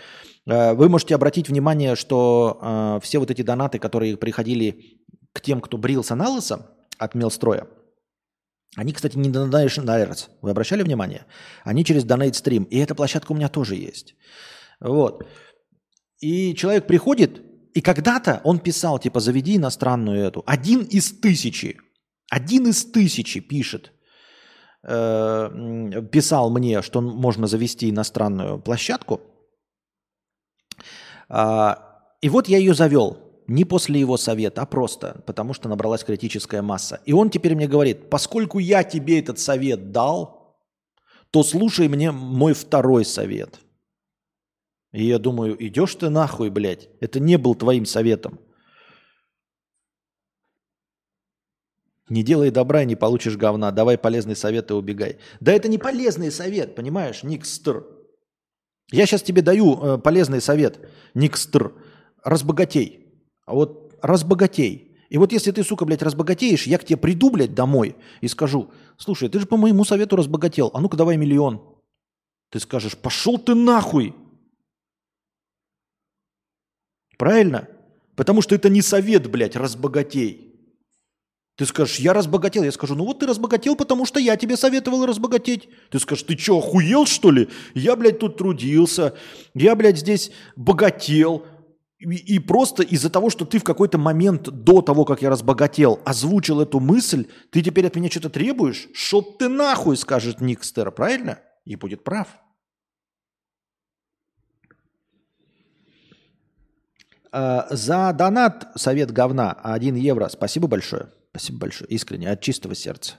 Э, 0.47 0.75
вы 0.75 0.89
можете 0.89 1.15
обратить 1.15 1.49
внимание, 1.49 1.97
что 1.97 2.59
э, 2.61 3.01
все 3.03 3.19
вот 3.19 3.31
эти 3.31 3.43
донаты, 3.43 3.79
которые 3.79 4.17
приходили 4.17 4.99
к 5.33 5.41
тем, 5.41 5.61
кто 5.61 5.79
брился 5.79 6.15
на 6.15 6.29
лысо 6.29 6.71
от 6.99 7.15
Мелстроя, 7.15 7.67
они, 8.77 8.93
кстати, 8.93 9.17
не 9.17 9.31
Donation 9.31 9.85
Alerts. 9.85 10.29
Вы 10.43 10.51
обращали 10.51 10.83
внимание? 10.83 11.27
Они 11.65 11.85
через 11.85 12.05
Donate 12.05 12.33
Stream. 12.33 12.67
И 12.69 12.79
эта 12.79 12.95
площадка 12.95 13.33
у 13.33 13.35
меня 13.35 13.49
тоже 13.49 13.75
есть. 13.75 14.15
Вот. 14.81 15.27
И 16.21 16.55
человек 16.55 16.87
приходит, 16.87 17.43
и 17.75 17.81
когда-то 17.81 18.41
он 18.45 18.59
писал, 18.59 18.99
типа, 18.99 19.21
заведи 19.21 19.57
иностранную 19.57 20.27
эту. 20.27 20.43
Один 20.47 20.83
из 20.83 21.13
тысячи, 21.21 21.79
один 22.31 22.67
из 22.67 22.85
тысячи 22.85 23.41
пишет, 23.41 23.93
э, 24.83 26.03
писал 26.11 26.51
мне, 26.51 26.83
что 26.83 27.01
можно 27.01 27.47
завести 27.47 27.91
иностранную 27.91 28.59
площадку. 28.59 29.21
Э, 31.29 31.75
и 32.21 32.29
вот 32.29 32.49
я 32.49 32.59
ее 32.59 32.75
завел. 32.75 33.19
Не 33.47 33.65
после 33.65 33.99
его 33.99 34.17
совета, 34.17 34.63
а 34.63 34.67
просто 34.67 35.23
потому, 35.27 35.55
что 35.55 35.69
набралась 35.69 36.05
критическая 36.05 36.63
масса. 36.63 37.01
И 37.05 37.13
он 37.13 37.31
теперь 37.31 37.57
мне 37.57 37.67
говорит, 37.67 38.09
поскольку 38.09 38.61
я 38.61 38.85
тебе 38.85 39.19
этот 39.19 39.41
совет 39.41 39.91
дал, 39.91 40.57
то 41.31 41.43
слушай 41.43 41.89
мне 41.89 42.13
мой 42.13 42.53
второй 42.53 43.05
совет– 43.05 43.61
и 44.93 45.05
я 45.05 45.19
думаю, 45.19 45.57
идешь 45.65 45.95
ты 45.95 46.09
нахуй, 46.09 46.51
блядь. 46.51 46.89
Это 47.01 47.21
не 47.21 47.39
был 47.39 47.55
твоим 47.55 47.87
советом. 47.87 48.41
Не 52.09 52.25
делай 52.25 52.51
добра, 52.51 52.85
не 52.85 52.97
получишь 52.97 53.37
говна. 53.37 53.71
Давай 53.71 53.97
полезный 53.97 54.35
совет 54.35 54.73
и 54.73 54.75
убегай. 54.75 55.19
Да 55.39 55.53
это 55.53 55.69
не 55.69 55.79
полезный 55.79 56.33
совет, 56.33 56.75
понимаешь, 56.75 57.23
Никстр. 57.23 57.87
Я 58.91 59.07
сейчас 59.07 59.23
тебе 59.23 59.43
даю 59.43 59.79
э, 59.81 59.99
полезный 59.99 60.41
совет, 60.41 60.91
Никстр. 61.15 61.73
Разбогатей. 62.25 63.07
А 63.47 63.55
вот 63.55 63.95
разбогатей. 64.03 64.97
И 65.09 65.19
вот 65.19 65.31
если 65.33 65.53
ты, 65.53 65.63
сука, 65.63 65.85
блядь, 65.85 66.03
разбогатеешь, 66.03 66.67
я 66.67 66.79
к 66.79 66.85
тебе 66.85 66.97
приду, 66.97 67.31
блядь, 67.31 67.55
домой 67.55 67.97
и 68.21 68.29
скажу, 68.29 68.71
слушай, 68.97 69.29
ты 69.29 69.39
же 69.39 69.47
по 69.47 69.57
моему 69.57 69.85
совету 69.85 70.17
разбогател, 70.17 70.71
а 70.75 70.81
ну-ка 70.81 70.97
давай 70.97 71.17
миллион. 71.17 71.63
Ты 72.51 72.59
скажешь, 72.59 72.97
пошел 72.97 73.39
ты 73.39 73.55
нахуй. 73.55 74.15
Правильно? 77.21 77.69
Потому 78.17 78.41
что 78.41 78.55
это 78.55 78.71
не 78.71 78.81
совет, 78.81 79.31
блядь, 79.31 79.55
разбогатей. 79.55 80.55
Ты 81.59 81.67
скажешь, 81.67 81.99
я 81.99 82.15
разбогател. 82.15 82.63
Я 82.63 82.73
скажу, 82.73 82.95
ну 82.95 83.05
вот 83.05 83.19
ты 83.19 83.27
разбогател, 83.27 83.77
потому 83.77 84.07
что 84.07 84.19
я 84.19 84.39
тебе 84.39 84.57
советовал 84.57 85.05
разбогатеть. 85.05 85.69
Ты 85.91 85.99
скажешь, 85.99 86.25
ты 86.25 86.39
что, 86.39 86.57
охуел, 86.57 87.05
что 87.05 87.31
ли? 87.31 87.51
Я, 87.75 87.95
блядь, 87.95 88.21
тут 88.21 88.39
трудился. 88.39 89.13
Я, 89.53 89.77
блядь, 89.77 89.99
здесь 89.99 90.31
богател. 90.57 91.45
И, 91.99 92.07
и 92.07 92.39
просто 92.39 92.85
из-за 92.85 93.11
того, 93.11 93.29
что 93.29 93.45
ты 93.45 93.59
в 93.59 93.65
какой-то 93.65 93.99
момент 93.99 94.45
до 94.45 94.81
того, 94.81 95.05
как 95.05 95.21
я 95.21 95.29
разбогател, 95.29 96.01
озвучил 96.07 96.63
эту 96.63 96.81
мысль, 96.81 97.27
ты 97.51 97.61
теперь 97.61 97.87
от 97.87 97.97
меня 97.97 98.09
что-то 98.09 98.31
требуешь? 98.31 98.89
Шоп 98.95 99.37
ты 99.37 99.51
нахуй, 99.51 99.99
скажет 99.99 100.41
Никстер, 100.41 100.91
правильно? 100.91 101.39
И 101.67 101.77
будет 101.77 102.03
прав. 102.03 102.29
За 107.33 108.13
донат 108.13 108.69
совет 108.75 109.11
говна 109.13 109.53
1 109.53 109.95
евро. 109.95 110.29
Спасибо 110.29 110.69
большое. 110.69 111.11
Спасибо 111.31 111.61
большое. 111.61 111.89
Искренне, 111.91 112.31
от 112.31 112.41
чистого 112.41 112.75
сердца. 112.75 113.15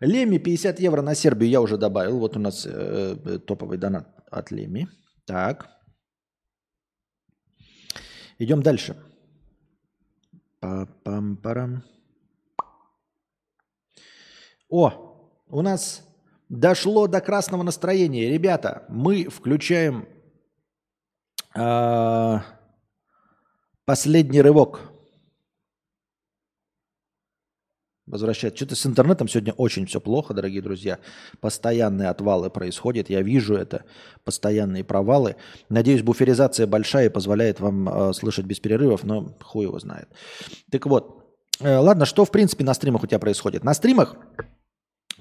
Леми 0.00 0.38
50 0.38 0.80
евро 0.80 1.02
на 1.02 1.14
Сербию 1.14 1.50
я 1.50 1.60
уже 1.60 1.76
добавил. 1.76 2.18
Вот 2.18 2.36
у 2.36 2.40
нас 2.40 2.66
э, 2.66 3.16
э 3.24 3.38
топовый 3.38 3.78
донат 3.78 4.08
от 4.30 4.50
Леми. 4.50 4.88
Так. 5.26 5.70
Идем 8.38 8.62
дальше. 8.62 8.96
Па-пам-парам. 10.58 11.84
О, 14.68 15.30
у 15.46 15.62
нас 15.62 16.02
дошло 16.48 17.06
до 17.06 17.20
красного 17.20 17.62
настроения. 17.62 18.30
Ребята, 18.30 18.84
мы 18.88 19.28
включаем 19.28 20.08
последний 23.84 24.42
рывок. 24.42 24.92
возвращать. 28.12 28.56
Что-то 28.56 28.76
с 28.76 28.86
интернетом 28.86 29.26
сегодня 29.26 29.52
очень 29.54 29.86
все 29.86 30.00
плохо, 30.00 30.34
дорогие 30.34 30.62
друзья. 30.62 30.98
Постоянные 31.40 32.08
отвалы 32.08 32.50
происходят. 32.50 33.10
Я 33.10 33.22
вижу 33.22 33.54
это. 33.54 33.84
Постоянные 34.22 34.84
провалы. 34.84 35.36
Надеюсь, 35.68 36.02
буферизация 36.02 36.66
большая 36.66 37.06
и 37.06 37.08
позволяет 37.08 37.58
вам 37.58 37.88
э, 37.88 38.12
слышать 38.12 38.44
без 38.44 38.60
перерывов, 38.60 39.02
но 39.02 39.36
хуй 39.42 39.64
его 39.64 39.78
знает. 39.80 40.08
Так 40.70 40.86
вот. 40.86 41.18
Э, 41.60 41.78
ладно, 41.78 42.04
что 42.04 42.24
в 42.24 42.30
принципе 42.30 42.64
на 42.64 42.74
стримах 42.74 43.02
у 43.02 43.06
тебя 43.06 43.18
происходит? 43.18 43.64
На 43.64 43.74
стримах 43.74 44.16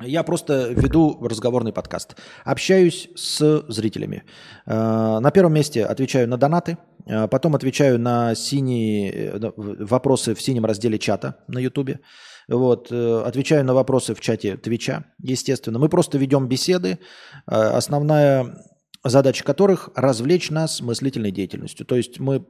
я 0.04 0.24
просто 0.24 0.70
веду 0.70 1.18
разговорный 1.22 1.74
подкаст. 1.74 2.16
Общаюсь 2.44 3.10
с 3.16 3.66
зрителями. 3.68 4.24
Э, 4.66 5.20
на 5.20 5.32
первом 5.32 5.54
месте 5.54 5.86
отвечаю 5.86 6.28
на 6.28 6.38
донаты. 6.38 6.78
Э, 7.06 7.28
потом 7.28 7.56
отвечаю 7.56 8.00
на 8.00 8.36
синие 8.36 9.12
э, 9.12 9.52
вопросы 9.56 10.34
в 10.34 10.42
синем 10.42 10.66
разделе 10.66 10.98
чата 10.98 11.38
на 11.48 11.60
Ютубе. 11.60 12.00
Вот, 12.48 12.92
отвечаю 12.92 13.64
на 13.64 13.74
вопросы 13.74 14.14
в 14.14 14.20
чате 14.20 14.58
Твича, 14.58 15.06
естественно. 15.20 15.80
Мы 15.80 15.88
просто 15.88 16.18
ведем 16.18 16.48
беседы, 16.48 17.00
основная 17.46 18.58
задача 19.04 19.44
которых– 19.46 19.90
развлечь 19.96 20.50
нас 20.50 20.82
мыслительной 20.82 21.32
деятельностью. 21.32 21.86
То 21.86 21.96
есть 21.96 22.20
мы 22.20 22.46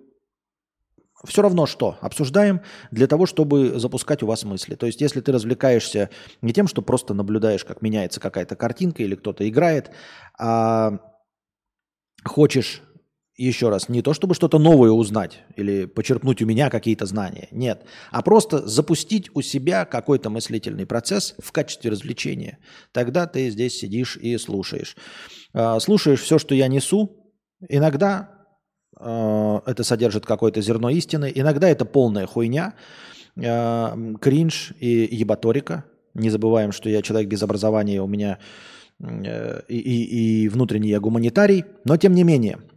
все 1.25 1.41
равно 1.41 1.65
что 1.65 1.97
обсуждаем 2.01 2.61
для 2.91 3.07
того, 3.07 3.25
чтобы 3.25 3.79
запускать 3.79 4.23
у 4.23 4.27
вас 4.27 4.43
мысли. 4.43 4.75
То 4.75 4.85
есть 4.85 5.01
если 5.01 5.21
ты 5.21 5.31
развлекаешься 5.31 6.09
не 6.41 6.53
тем, 6.53 6.67
что 6.67 6.81
просто 6.81 7.13
наблюдаешь, 7.13 7.65
как 7.65 7.81
меняется 7.81 8.19
какая-то 8.19 8.55
картинка 8.55 9.03
или 9.03 9.15
кто-то 9.15 9.47
играет, 9.47 9.91
а 10.39 10.99
хочешь 12.23 12.81
еще 13.37 13.69
раз, 13.69 13.89
не 13.89 14.01
то 14.01 14.13
чтобы 14.13 14.35
что-то 14.35 14.59
новое 14.59 14.91
узнать 14.91 15.39
или 15.55 15.85
почерпнуть 15.85 16.41
у 16.41 16.45
меня 16.45 16.69
какие-то 16.69 17.05
знания, 17.05 17.47
нет, 17.51 17.85
а 18.11 18.21
просто 18.21 18.67
запустить 18.67 19.29
у 19.33 19.41
себя 19.41 19.85
какой-то 19.85 20.29
мыслительный 20.29 20.85
процесс 20.85 21.35
в 21.39 21.51
качестве 21.51 21.91
развлечения. 21.91 22.59
Тогда 22.91 23.25
ты 23.25 23.49
здесь 23.49 23.77
сидишь 23.77 24.17
и 24.17 24.37
слушаешь. 24.37 24.95
А, 25.53 25.79
слушаешь 25.79 26.21
все, 26.21 26.37
что 26.37 26.53
я 26.53 26.67
несу. 26.67 27.33
Иногда 27.67 28.40
это 29.01 29.83
содержит 29.83 30.25
какое-то 30.25 30.61
зерно 30.61 30.89
истины, 30.89 31.31
иногда 31.33 31.69
это 31.69 31.85
полная 31.85 32.27
хуйня, 32.27 32.73
а, 33.37 33.97
кринж 34.19 34.73
и 34.79 35.07
ебаторика. 35.11 35.85
Не 36.13 36.29
забываем, 36.29 36.71
что 36.71 36.89
я 36.89 37.01
человек 37.01 37.29
без 37.29 37.41
образования, 37.41 38.01
у 38.01 38.07
меня 38.07 38.37
э, 38.99 39.61
и, 39.69 39.77
и, 39.77 40.43
и 40.43 40.49
внутренний 40.49 40.89
я 40.89 40.99
гуманитарий, 40.99 41.63
но 41.85 41.97
тем 41.97 42.13
не 42.13 42.23
менее– 42.23 42.59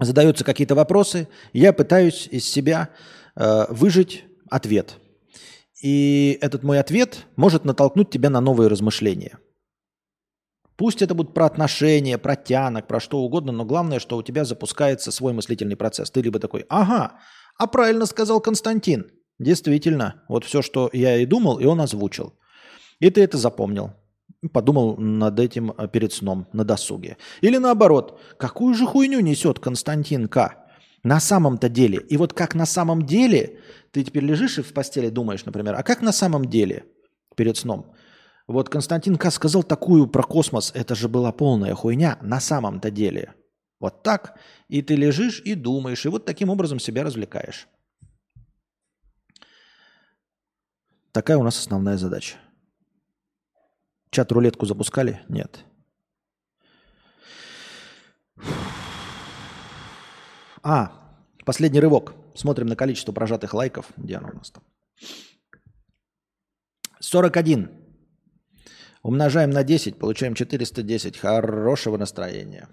задаются 0.00 0.44
какие-то 0.44 0.74
вопросы, 0.74 1.28
я 1.52 1.72
пытаюсь 1.72 2.28
из 2.30 2.44
себя 2.44 2.90
э, 3.36 3.66
выжить 3.68 4.24
ответ. 4.50 4.96
И 5.82 6.38
этот 6.40 6.62
мой 6.62 6.80
ответ 6.80 7.26
может 7.36 7.64
натолкнуть 7.64 8.10
тебя 8.10 8.30
на 8.30 8.40
новые 8.40 8.68
размышления. 8.68 9.38
Пусть 10.76 11.02
это 11.02 11.14
будет 11.14 11.34
про 11.34 11.46
отношения, 11.46 12.18
про 12.18 12.36
тянок, 12.36 12.86
про 12.86 13.00
что 13.00 13.18
угодно, 13.18 13.52
но 13.52 13.64
главное, 13.64 14.00
что 14.00 14.16
у 14.16 14.22
тебя 14.22 14.44
запускается 14.44 15.12
свой 15.12 15.32
мыслительный 15.32 15.76
процесс. 15.76 16.10
Ты 16.10 16.22
либо 16.22 16.38
такой, 16.38 16.64
ага, 16.68 17.20
а 17.58 17.66
правильно 17.66 18.06
сказал 18.06 18.40
Константин. 18.40 19.06
Действительно, 19.38 20.22
вот 20.28 20.44
все, 20.44 20.62
что 20.62 20.90
я 20.92 21.16
и 21.16 21.26
думал, 21.26 21.58
и 21.58 21.64
он 21.64 21.80
озвучил. 21.80 22.34
И 23.00 23.10
ты 23.10 23.22
это 23.22 23.38
запомнил 23.38 23.92
подумал 24.52 24.96
над 24.96 25.40
этим 25.40 25.72
э, 25.76 25.88
перед 25.88 26.12
сном, 26.12 26.46
на 26.52 26.64
досуге. 26.64 27.16
Или 27.40 27.58
наоборот, 27.58 28.20
какую 28.38 28.74
же 28.74 28.86
хуйню 28.86 29.20
несет 29.20 29.58
Константин 29.58 30.28
К. 30.28 30.60
На 31.02 31.20
самом-то 31.20 31.68
деле. 31.68 31.98
И 31.98 32.16
вот 32.16 32.32
как 32.32 32.54
на 32.54 32.64
самом 32.64 33.04
деле, 33.04 33.60
ты 33.90 34.02
теперь 34.02 34.24
лежишь 34.24 34.58
и 34.58 34.62
в 34.62 34.72
постели 34.72 35.10
думаешь, 35.10 35.44
например, 35.44 35.74
а 35.76 35.82
как 35.82 36.00
на 36.00 36.12
самом 36.12 36.46
деле 36.46 36.86
перед 37.36 37.58
сном? 37.58 37.94
Вот 38.46 38.68
Константин 38.68 39.16
К. 39.16 39.30
сказал 39.30 39.62
такую 39.62 40.06
про 40.06 40.22
космос, 40.22 40.70
это 40.74 40.94
же 40.94 41.08
была 41.08 41.32
полная 41.32 41.74
хуйня 41.74 42.18
на 42.20 42.40
самом-то 42.40 42.90
деле. 42.90 43.34
Вот 43.80 44.02
так. 44.02 44.38
И 44.68 44.82
ты 44.82 44.96
лежишь 44.96 45.40
и 45.40 45.54
думаешь, 45.54 46.04
и 46.04 46.08
вот 46.08 46.24
таким 46.24 46.50
образом 46.50 46.78
себя 46.78 47.04
развлекаешь. 47.04 47.68
Такая 51.12 51.36
у 51.38 51.42
нас 51.42 51.58
основная 51.58 51.96
задача. 51.96 52.36
Чат-рулетку 54.10 54.66
запускали? 54.66 55.22
Нет. 55.28 55.64
А, 60.62 61.16
последний 61.44 61.80
рывок. 61.80 62.14
Смотрим 62.34 62.66
на 62.66 62.76
количество 62.76 63.12
прожатых 63.12 63.54
лайков. 63.54 63.90
Где 63.96 64.16
оно 64.16 64.30
у 64.30 64.34
нас 64.34 64.50
там? 64.50 64.64
41. 67.00 67.83
Умножаем 69.04 69.50
на 69.50 69.64
10, 69.64 69.98
получаем 69.98 70.34
410. 70.34 71.18
Хорошего 71.18 71.98
настроения. 71.98 72.68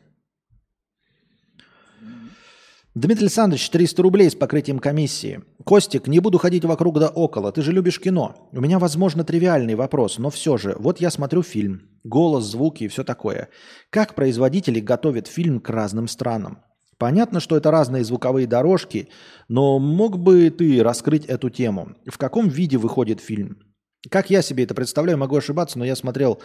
Дмитрий 2.95 3.25
Александрович, 3.25 3.69
300 3.69 4.01
рублей 4.01 4.29
с 4.29 4.35
покрытием 4.35 4.79
комиссии. 4.79 5.41
Костик, 5.65 6.07
не 6.07 6.19
буду 6.19 6.37
ходить 6.37 6.63
вокруг 6.63 6.99
да 6.99 7.09
около. 7.09 7.51
Ты 7.51 7.61
же 7.61 7.73
любишь 7.73 7.99
кино. 7.99 8.49
У 8.53 8.61
меня, 8.61 8.79
возможно, 8.79 9.25
тривиальный 9.25 9.75
вопрос, 9.75 10.19
но 10.19 10.29
все 10.29 10.55
же. 10.55 10.75
Вот 10.79 11.01
я 11.01 11.11
смотрю 11.11 11.43
фильм. 11.43 11.89
Голос, 12.05 12.45
звуки 12.45 12.85
и 12.85 12.87
все 12.87 13.03
такое. 13.03 13.49
Как 13.89 14.15
производители 14.15 14.79
готовят 14.79 15.27
фильм 15.27 15.59
к 15.59 15.69
разным 15.69 16.07
странам? 16.07 16.63
Понятно, 16.97 17.41
что 17.41 17.57
это 17.57 17.71
разные 17.71 18.05
звуковые 18.05 18.47
дорожки, 18.47 19.09
но 19.49 19.79
мог 19.79 20.17
бы 20.17 20.49
ты 20.49 20.81
раскрыть 20.81 21.25
эту 21.25 21.49
тему? 21.49 21.95
В 22.05 22.17
каком 22.17 22.47
виде 22.47 22.77
выходит 22.77 23.19
фильм? 23.19 23.70
Как 24.09 24.29
я 24.29 24.41
себе 24.41 24.63
это 24.63 24.73
представляю, 24.73 25.17
могу 25.17 25.35
ошибаться, 25.35 25.77
но 25.77 25.85
я 25.85 25.95
смотрел 25.95 26.41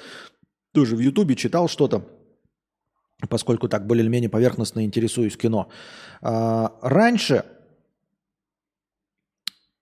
тоже 0.73 0.97
в 0.97 1.01
Ютубе, 1.01 1.37
читал 1.37 1.69
что-то 1.69 2.05
поскольку 3.29 3.69
так 3.69 3.87
более-менее 3.87 4.29
поверхностно 4.29 4.85
интересуюсь 4.85 5.37
кино. 5.37 5.69
А, 6.21 6.73
раньше, 6.83 7.45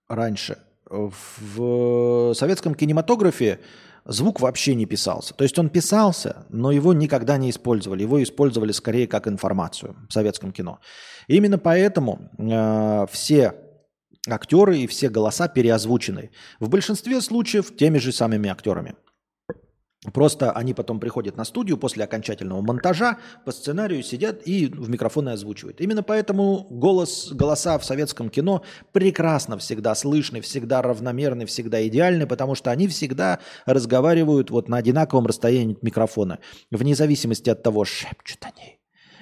раньше 0.08 0.58
в 0.88 2.34
советском 2.34 2.74
кинематографе 2.74 3.60
звук 4.04 4.40
вообще 4.40 4.74
не 4.74 4.86
писался. 4.86 5.34
То 5.34 5.44
есть 5.44 5.58
он 5.58 5.68
писался, 5.68 6.46
но 6.48 6.70
его 6.70 6.92
никогда 6.92 7.36
не 7.36 7.50
использовали. 7.50 8.02
Его 8.02 8.22
использовали 8.22 8.72
скорее 8.72 9.06
как 9.06 9.26
информацию 9.26 9.96
в 10.08 10.12
советском 10.12 10.52
кино. 10.52 10.78
Именно 11.26 11.58
поэтому 11.58 12.30
э, 12.38 13.06
все 13.10 13.54
актеры 14.28 14.78
и 14.78 14.86
все 14.86 15.08
голоса 15.08 15.48
переозвучены. 15.48 16.30
В 16.60 16.68
большинстве 16.68 17.20
случаев 17.20 17.76
теми 17.76 17.98
же 17.98 18.12
самыми 18.12 18.48
актерами. 18.48 18.94
Просто 20.12 20.52
они 20.52 20.74
потом 20.74 21.00
приходят 21.00 21.36
на 21.36 21.44
студию 21.44 21.78
после 21.78 22.04
окончательного 22.04 22.60
монтажа, 22.60 23.18
по 23.46 23.52
сценарию 23.52 24.02
сидят 24.02 24.46
и 24.46 24.66
в 24.66 24.90
микрофоны 24.90 25.30
озвучивают. 25.30 25.80
Именно 25.80 26.02
поэтому 26.02 26.66
голос, 26.68 27.32
голоса 27.32 27.78
в 27.78 27.84
советском 27.86 28.28
кино 28.28 28.62
прекрасно 28.92 29.56
всегда 29.56 29.94
слышны, 29.94 30.42
всегда 30.42 30.82
равномерны, 30.82 31.46
всегда 31.46 31.86
идеальны, 31.88 32.26
потому 32.26 32.54
что 32.54 32.70
они 32.70 32.86
всегда 32.86 33.38
разговаривают 33.64 34.50
вот 34.50 34.68
на 34.68 34.76
одинаковом 34.76 35.26
расстоянии 35.26 35.74
от 35.74 35.82
микрофона, 35.82 36.38
вне 36.70 36.94
зависимости 36.94 37.48
от 37.48 37.62
того, 37.62 37.86
шепчут 37.86 38.40
они 38.42 38.78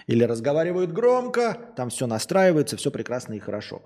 или 0.08 0.24
разговаривают 0.24 0.92
громко, 0.92 1.56
там 1.76 1.90
все 1.90 2.08
настраивается, 2.08 2.76
все 2.76 2.90
прекрасно 2.90 3.34
и 3.34 3.38
хорошо. 3.38 3.82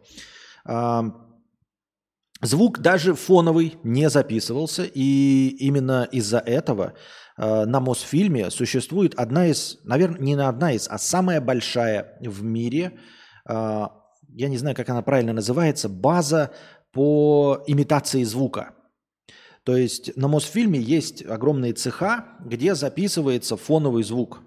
Звук 2.42 2.80
даже 2.80 3.14
фоновый 3.14 3.76
не 3.82 4.10
записывался, 4.10 4.84
и 4.84 5.48
именно 5.58 6.06
из-за 6.12 6.38
этого 6.38 6.92
э, 7.38 7.64
на 7.64 7.80
Мосфильме 7.80 8.50
существует 8.50 9.14
одна 9.14 9.46
из, 9.46 9.78
наверное, 9.84 10.20
не 10.20 10.36
на 10.36 10.48
одна 10.50 10.72
из, 10.72 10.86
а 10.88 10.98
самая 10.98 11.40
большая 11.40 12.18
в 12.20 12.42
мире, 12.42 12.98
э, 13.48 13.86
я 14.28 14.48
не 14.48 14.58
знаю, 14.58 14.76
как 14.76 14.90
она 14.90 15.00
правильно 15.00 15.32
называется, 15.32 15.88
база 15.88 16.52
по 16.92 17.64
имитации 17.66 18.22
звука. 18.22 18.74
То 19.64 19.74
есть 19.74 20.14
на 20.16 20.28
Мосфильме 20.28 20.78
есть 20.78 21.24
огромные 21.24 21.72
цеха, 21.72 22.36
где 22.44 22.74
записывается 22.74 23.56
фоновый 23.56 24.04
звук. 24.04 24.42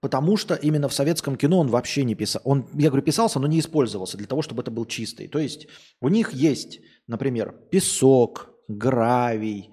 Потому 0.00 0.36
что 0.36 0.54
именно 0.54 0.88
в 0.88 0.94
советском 0.94 1.36
кино 1.36 1.58
он 1.58 1.68
вообще 1.68 2.04
не 2.04 2.14
писал. 2.14 2.42
Он, 2.44 2.66
я 2.74 2.88
говорю, 2.88 3.04
писался, 3.04 3.40
но 3.40 3.46
не 3.46 3.60
использовался 3.60 4.16
для 4.16 4.26
того, 4.26 4.42
чтобы 4.42 4.62
это 4.62 4.70
был 4.70 4.84
чистый. 4.84 5.28
То 5.28 5.38
есть 5.38 5.68
у 6.00 6.08
них 6.08 6.32
есть, 6.32 6.80
например, 7.06 7.54
песок, 7.70 8.50
гравий, 8.68 9.70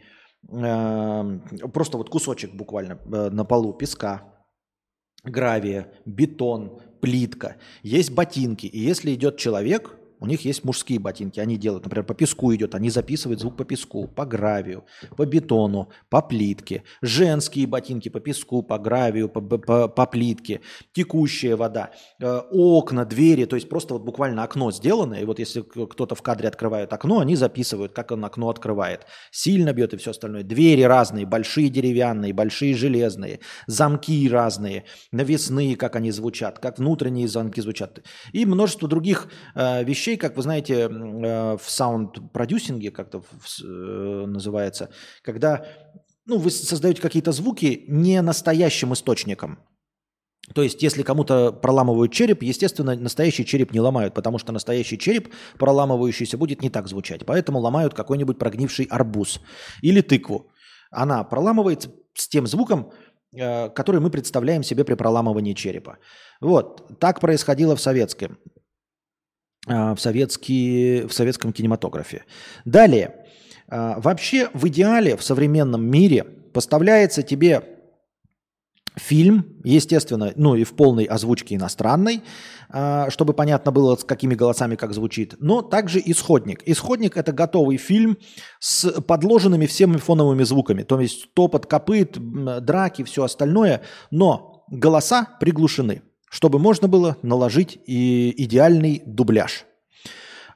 э, 0.50 1.40
просто 1.74 1.98
вот 1.98 2.10
кусочек 2.10 2.54
буквально 2.54 3.00
э, 3.06 3.30
на 3.30 3.44
полу 3.44 3.74
песка, 3.74 4.34
гравия, 5.24 5.94
бетон, 6.06 6.80
плитка. 7.02 7.58
Есть 7.82 8.12
ботинки. 8.12 8.66
И 8.66 8.80
если 8.80 9.14
идет 9.14 9.38
человек, 9.38 9.98
у 10.24 10.26
них 10.26 10.46
есть 10.46 10.64
мужские 10.64 11.00
ботинки, 11.00 11.42
они 11.42 11.58
делают, 11.58 11.84
например, 11.84 12.06
по 12.06 12.14
песку 12.14 12.56
идет, 12.56 12.76
они 12.76 12.90
записывают 12.90 13.42
звук 13.42 13.58
по 13.58 13.66
песку, 13.66 14.08
по 14.08 14.26
гравию, 14.26 14.86
по 15.18 15.26
бетону, 15.26 15.90
по 16.10 16.22
плитке. 16.22 16.84
Женские 17.02 17.68
ботинки 17.68 18.08
по 18.08 18.22
песку, 18.22 18.64
по 18.64 18.78
гравию, 18.78 19.28
по, 19.28 19.42
по, 19.42 19.90
по 19.90 20.06
плитке. 20.06 20.62
Текущая 20.94 21.58
вода, 21.58 21.92
э, 22.22 22.38
окна, 22.52 23.04
двери, 23.04 23.44
то 23.44 23.58
есть 23.58 23.68
просто 23.68 23.96
вот 23.96 24.04
буквально 24.04 24.44
окно 24.44 24.72
сделано, 24.72 25.16
и 25.16 25.26
вот 25.26 25.40
если 25.40 25.62
кто-то 25.62 26.16
в 26.16 26.22
кадре 26.22 26.48
открывает 26.48 26.94
окно, 26.94 27.20
они 27.20 27.36
записывают, 27.36 27.92
как 27.92 28.12
он 28.12 28.24
окно 28.24 28.50
открывает. 28.50 29.06
Сильно 29.30 29.74
бьет 29.74 29.94
и 29.94 29.98
все 29.98 30.12
остальное. 30.12 30.44
Двери 30.44 30.84
разные, 30.84 31.26
большие 31.26 31.68
деревянные, 31.68 32.32
большие 32.32 32.76
железные, 32.76 33.42
замки 33.68 34.30
разные, 34.30 34.86
навесные, 35.12 35.76
как 35.76 35.98
они 35.98 36.12
звучат, 36.12 36.60
как 36.60 36.80
внутренние 36.80 37.28
замки 37.28 37.60
звучат. 37.60 38.00
И 38.32 38.46
множество 38.46 38.88
других 38.88 39.28
э, 39.56 39.84
вещей, 39.84 40.13
вещей, 40.14 40.18
как 40.18 40.36
вы 40.36 40.44
знаете, 40.44 40.74
э, 40.74 41.58
в 41.58 41.70
саунд-продюсинге 41.70 42.92
как-то 42.92 43.20
э, 43.20 44.26
называется, 44.28 44.90
когда 45.24 45.66
ну, 46.26 46.38
вы 46.38 46.52
создаете 46.52 47.02
какие-то 47.02 47.32
звуки 47.32 47.86
не 47.88 48.22
настоящим 48.22 48.94
источником. 48.94 49.60
То 50.54 50.62
есть, 50.62 50.84
если 50.84 51.04
кому-то 51.04 51.54
проламывают 51.54 52.12
череп, 52.12 52.44
естественно, 52.44 52.96
настоящий 52.96 53.46
череп 53.46 53.74
не 53.74 53.80
ломают, 53.80 54.14
потому 54.14 54.40
что 54.40 54.52
настоящий 54.52 54.98
череп, 54.98 55.34
проламывающийся, 55.58 56.38
будет 56.38 56.62
не 56.62 56.70
так 56.70 56.88
звучать. 56.88 57.26
Поэтому 57.26 57.60
ломают 57.60 57.94
какой-нибудь 57.94 58.38
прогнивший 58.38 58.86
арбуз 58.86 59.40
или 59.82 60.02
тыкву. 60.02 60.52
Она 60.92 61.24
проламывается 61.24 61.90
с 62.14 62.28
тем 62.28 62.48
звуком, 62.48 62.92
э, 63.36 63.70
который 63.70 64.02
мы 64.02 64.10
представляем 64.10 64.64
себе 64.64 64.84
при 64.84 64.96
проламывании 64.96 65.54
черепа. 65.54 65.98
Вот, 66.42 67.00
так 67.00 67.20
происходило 67.22 67.76
в 67.76 67.82
советском. 67.82 68.38
А, 69.68 69.96
в, 69.96 70.02
советский, 70.02 71.04
в 71.04 71.14
советском 71.14 71.54
кинематографе. 71.54 72.26
Далее. 72.66 73.16
А, 73.70 74.00
вообще 74.00 74.50
в 74.54 74.68
идеале 74.68 75.16
в 75.16 75.24
современном 75.24 75.86
мире 75.86 76.24
поставляется 76.54 77.24
тебе 77.24 77.64
фильм, 78.96 79.62
естественно, 79.64 80.34
ну 80.36 80.56
и 80.56 80.66
в 80.66 80.74
полной 80.74 81.06
озвучке 81.06 81.56
иностранной, 81.56 82.24
а, 82.70 83.10
чтобы 83.10 83.34
понятно 83.34 83.72
было, 83.72 83.96
с 83.96 84.04
какими 84.04 84.36
голосами 84.36 84.76
как 84.76 84.94
звучит, 84.94 85.36
но 85.40 85.62
также 85.62 86.02
исходник. 86.04 86.62
Исходник– 86.66 87.16
это 87.18 87.32
готовый 87.32 87.78
фильм 87.78 88.18
с 88.60 89.02
подложенными 89.02 89.66
всеми 89.66 89.96
фоновыми 89.96 90.44
звуками, 90.44 90.84
то 90.84 91.00
есть 91.00 91.34
топот 91.34 91.68
копыт, 91.68 92.18
драки, 92.66 93.04
все 93.04 93.24
остальное, 93.24 93.82
но 94.12 94.66
голоса 94.70 95.26
приглушены 95.40 96.02
чтобы 96.34 96.58
можно 96.58 96.88
было 96.88 97.18
наложить 97.22 97.78
и 97.86 98.34
идеальный 98.44 99.04
дубляж. 99.06 99.66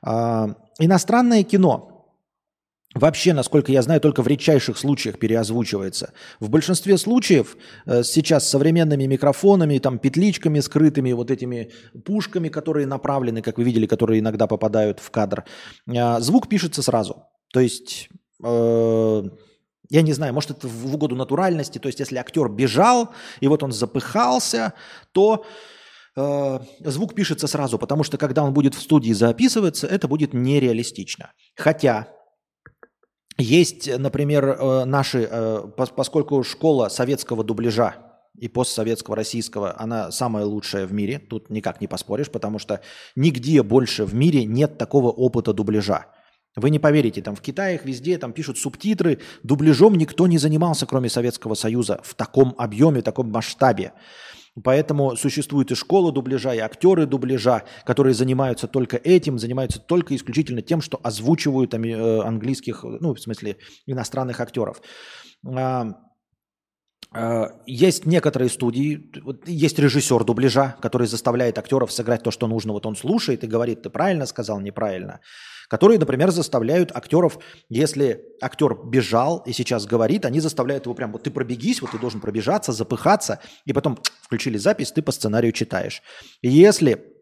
А, 0.01 0.55
иностранное 0.79 1.43
кино 1.43 2.15
вообще, 2.95 3.33
насколько 3.33 3.71
я 3.71 3.83
знаю, 3.83 4.01
только 4.01 4.23
в 4.23 4.27
редчайших 4.27 4.75
случаях 4.75 5.19
переозвучивается. 5.19 6.13
В 6.39 6.49
большинстве 6.49 6.97
случаев 6.97 7.57
э, 7.85 8.01
сейчас 8.01 8.47
с 8.47 8.49
современными 8.49 9.05
микрофонами, 9.05 9.77
там, 9.77 9.99
петличками 9.99 10.61
скрытыми, 10.61 11.11
вот 11.11 11.29
этими 11.29 11.71
пушками, 12.05 12.49
которые 12.49 12.87
направлены, 12.87 13.43
как 13.43 13.59
вы 13.59 13.63
видели, 13.63 13.85
которые 13.85 14.19
иногда 14.19 14.47
попадают 14.47 14.99
в 14.99 15.11
кадр, 15.11 15.45
э, 15.85 16.19
звук 16.21 16.49
пишется 16.49 16.81
сразу. 16.81 17.25
То 17.53 17.59
есть... 17.59 18.09
Э, 18.43 19.23
я 19.89 20.01
не 20.01 20.13
знаю, 20.13 20.33
может 20.33 20.51
это 20.51 20.67
в 20.67 20.93
угоду 20.93 21.15
натуральности, 21.15 21.79
то 21.79 21.87
есть 21.87 21.99
если 21.99 22.17
актер 22.17 22.49
бежал, 22.49 23.09
и 23.39 23.47
вот 23.47 23.63
он 23.63 23.71
запыхался, 23.71 24.73
то 25.13 25.45
э, 26.15 26.59
звук 26.79 27.15
пишется 27.15 27.47
сразу, 27.47 27.77
потому 27.77 28.03
что 28.03 28.17
когда 28.17 28.43
он 28.43 28.53
будет 28.53 28.75
в 28.75 28.81
студии 28.81 29.13
записываться, 29.13 29.87
это 29.87 30.07
будет 30.07 30.33
нереалистично. 30.33 31.31
Хотя 31.55 32.07
есть, 33.37 33.89
например, 33.97 34.45
э, 34.49 34.85
наши, 34.85 35.27
э, 35.29 35.63
поскольку 35.75 36.43
школа 36.43 36.89
советского 36.89 37.43
дубляжа 37.43 37.95
и 38.37 38.47
постсоветского 38.47 39.15
российского, 39.15 39.79
она 39.79 40.11
самая 40.11 40.45
лучшая 40.45 40.85
в 40.85 40.93
мире, 40.93 41.19
тут 41.19 41.49
никак 41.49 41.79
не 41.79 41.87
поспоришь, 41.87 42.29
потому 42.29 42.59
что 42.59 42.81
нигде 43.15 43.63
больше 43.63 44.05
в 44.05 44.13
мире 44.13 44.43
нет 44.45 44.77
такого 44.77 45.11
опыта 45.11 45.53
дубляжа. 45.53 46.07
Вы 46.57 46.71
не 46.71 46.79
поверите, 46.79 47.21
там 47.21 47.35
в 47.35 47.41
Китае 47.41 47.75
их 47.75 47.85
везде 47.85 48.17
там 48.17 48.33
пишут 48.33 48.57
субтитры, 48.57 49.19
дубляжом 49.43 49.93
никто 49.93 50.25
не 50.25 50.39
занимался, 50.39 50.87
кроме 50.87 51.07
Советского 51.07 51.53
Союза, 51.53 52.01
в 52.03 52.15
таком 52.15 52.55
объеме, 52.57 53.01
в 53.01 53.03
таком 53.03 53.29
масштабе. 53.29 53.93
Поэтому 54.63 55.15
существует 55.15 55.71
и 55.71 55.75
школа 55.75 56.11
дубляжа, 56.11 56.55
и 56.55 56.57
актеры 56.57 57.05
дубляжа, 57.05 57.63
которые 57.85 58.15
занимаются 58.15 58.67
только 58.67 58.97
этим, 58.97 59.37
занимаются 59.37 59.79
только 59.79 60.15
исключительно 60.15 60.63
тем, 60.63 60.81
что 60.81 60.99
озвучивают 61.03 61.75
э, 61.75 62.21
английских, 62.21 62.83
ну, 62.83 63.13
в 63.13 63.19
смысле, 63.19 63.57
иностранных 63.85 64.41
актеров. 64.41 64.81
А, 67.11 67.51
есть 67.65 68.05
некоторые 68.05 68.49
студии, 68.49 69.11
есть 69.45 69.79
режиссер 69.79 70.23
дубляжа, 70.23 70.75
который 70.81 71.07
заставляет 71.07 71.57
актеров 71.57 71.91
сыграть 71.91 72.23
то, 72.23 72.31
что 72.31 72.47
нужно. 72.47 72.73
Вот 72.73 72.85
он 72.85 72.95
слушает 72.95 73.43
и 73.43 73.47
говорит, 73.47 73.81
ты 73.83 73.89
правильно 73.89 74.25
сказал, 74.25 74.59
неправильно 74.59 75.21
которые, 75.67 75.99
например, 75.99 76.31
заставляют 76.31 76.95
актеров, 76.95 77.39
если 77.69 78.23
актер 78.41 78.75
бежал 78.85 79.43
и 79.45 79.51
сейчас 79.51 79.85
говорит, 79.85 80.25
они 80.25 80.39
заставляют 80.39 80.85
его 80.85 80.95
прям, 80.95 81.11
вот 81.11 81.23
ты 81.23 81.31
пробегись, 81.31 81.81
вот 81.81 81.91
ты 81.91 81.99
должен 81.99 82.21
пробежаться, 82.21 82.71
запыхаться, 82.71 83.39
и 83.65 83.73
потом 83.73 83.99
включили 84.21 84.57
запись, 84.57 84.91
ты 84.91 85.01
по 85.01 85.11
сценарию 85.11 85.51
читаешь. 85.51 86.01
если 86.41 87.13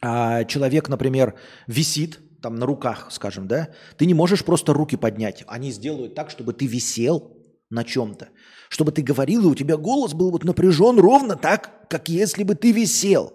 а, 0.00 0.44
человек, 0.44 0.88
например, 0.88 1.34
висит, 1.66 2.20
там 2.40 2.56
на 2.56 2.66
руках, 2.66 3.08
скажем, 3.10 3.48
да, 3.48 3.70
ты 3.96 4.04
не 4.04 4.12
можешь 4.12 4.44
просто 4.44 4.74
руки 4.74 4.96
поднять. 4.96 5.44
Они 5.46 5.70
сделают 5.70 6.14
так, 6.14 6.30
чтобы 6.30 6.52
ты 6.52 6.66
висел 6.66 7.34
на 7.70 7.84
чем-то. 7.84 8.28
Чтобы 8.68 8.92
ты 8.92 9.02
говорил, 9.02 9.44
и 9.44 9.52
у 9.52 9.54
тебя 9.54 9.76
голос 9.76 10.14
был 10.14 10.30
вот 10.30 10.44
напряжен 10.44 10.98
ровно 10.98 11.36
так, 11.36 11.88
как 11.88 12.08
если 12.08 12.42
бы 12.42 12.54
ты 12.54 12.72
висел. 12.72 13.32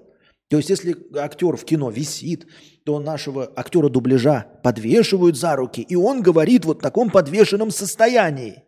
То 0.50 0.58
есть, 0.58 0.70
если 0.70 0.98
актер 1.16 1.56
в 1.56 1.64
кино 1.64 1.92
висит, 1.92 2.48
то 2.84 3.00
нашего 3.00 3.52
актера 3.56 3.88
дубляжа 3.88 4.48
подвешивают 4.64 5.38
за 5.38 5.56
руки, 5.56 5.82
и 5.82 5.96
он 5.96 6.22
говорит 6.22 6.66
вот 6.66 6.80
в 6.80 6.82
таком 6.82 7.12
подвешенном 7.12 7.70
состоянии. 7.70 8.64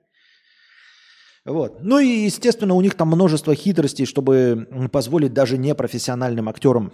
Вот. 1.44 1.80
Ну 1.82 1.98
и, 1.98 2.26
естественно, 2.26 2.76
у 2.76 2.82
них 2.82 2.94
там 2.94 3.08
множество 3.08 3.56
хитростей, 3.56 4.06
чтобы 4.06 4.90
позволить 4.92 5.34
даже 5.34 5.58
непрофессиональным 5.58 6.50
актерам 6.50 6.94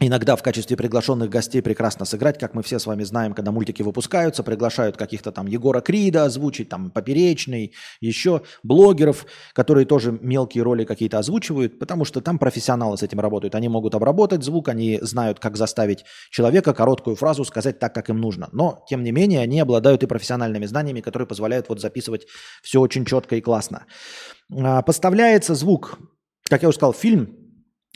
иногда 0.00 0.36
в 0.36 0.42
качестве 0.42 0.76
приглашенных 0.76 1.28
гостей 1.28 1.60
прекрасно 1.60 2.04
сыграть, 2.04 2.38
как 2.38 2.54
мы 2.54 2.62
все 2.62 2.78
с 2.78 2.86
вами 2.86 3.02
знаем, 3.02 3.34
когда 3.34 3.50
мультики 3.50 3.82
выпускаются, 3.82 4.42
приглашают 4.42 4.96
каких-то 4.96 5.32
там 5.32 5.46
Егора 5.46 5.80
Крида 5.80 6.24
озвучить, 6.24 6.68
там 6.68 6.90
Поперечный, 6.90 7.74
еще 8.00 8.42
блогеров, 8.62 9.26
которые 9.54 9.86
тоже 9.86 10.12
мелкие 10.12 10.62
роли 10.62 10.84
какие-то 10.84 11.18
озвучивают, 11.18 11.78
потому 11.78 12.04
что 12.04 12.20
там 12.20 12.38
профессионалы 12.38 12.96
с 12.96 13.02
этим 13.02 13.20
работают. 13.20 13.54
Они 13.54 13.68
могут 13.68 13.94
обработать 13.94 14.44
звук, 14.44 14.68
они 14.68 14.98
знают, 15.02 15.40
как 15.40 15.56
заставить 15.56 16.04
человека 16.30 16.74
короткую 16.74 17.16
фразу 17.16 17.44
сказать 17.44 17.78
так, 17.78 17.94
как 17.94 18.10
им 18.10 18.20
нужно. 18.20 18.48
Но, 18.52 18.84
тем 18.88 19.02
не 19.02 19.10
менее, 19.10 19.40
они 19.40 19.60
обладают 19.60 20.02
и 20.02 20.06
профессиональными 20.06 20.66
знаниями, 20.66 21.00
которые 21.00 21.26
позволяют 21.26 21.68
вот 21.68 21.80
записывать 21.80 22.26
все 22.62 22.80
очень 22.80 23.04
четко 23.04 23.36
и 23.36 23.40
классно. 23.40 23.86
А, 24.52 24.82
поставляется 24.82 25.54
звук, 25.54 25.98
как 26.44 26.62
я 26.62 26.68
уже 26.68 26.76
сказал, 26.76 26.92
фильм 26.92 27.47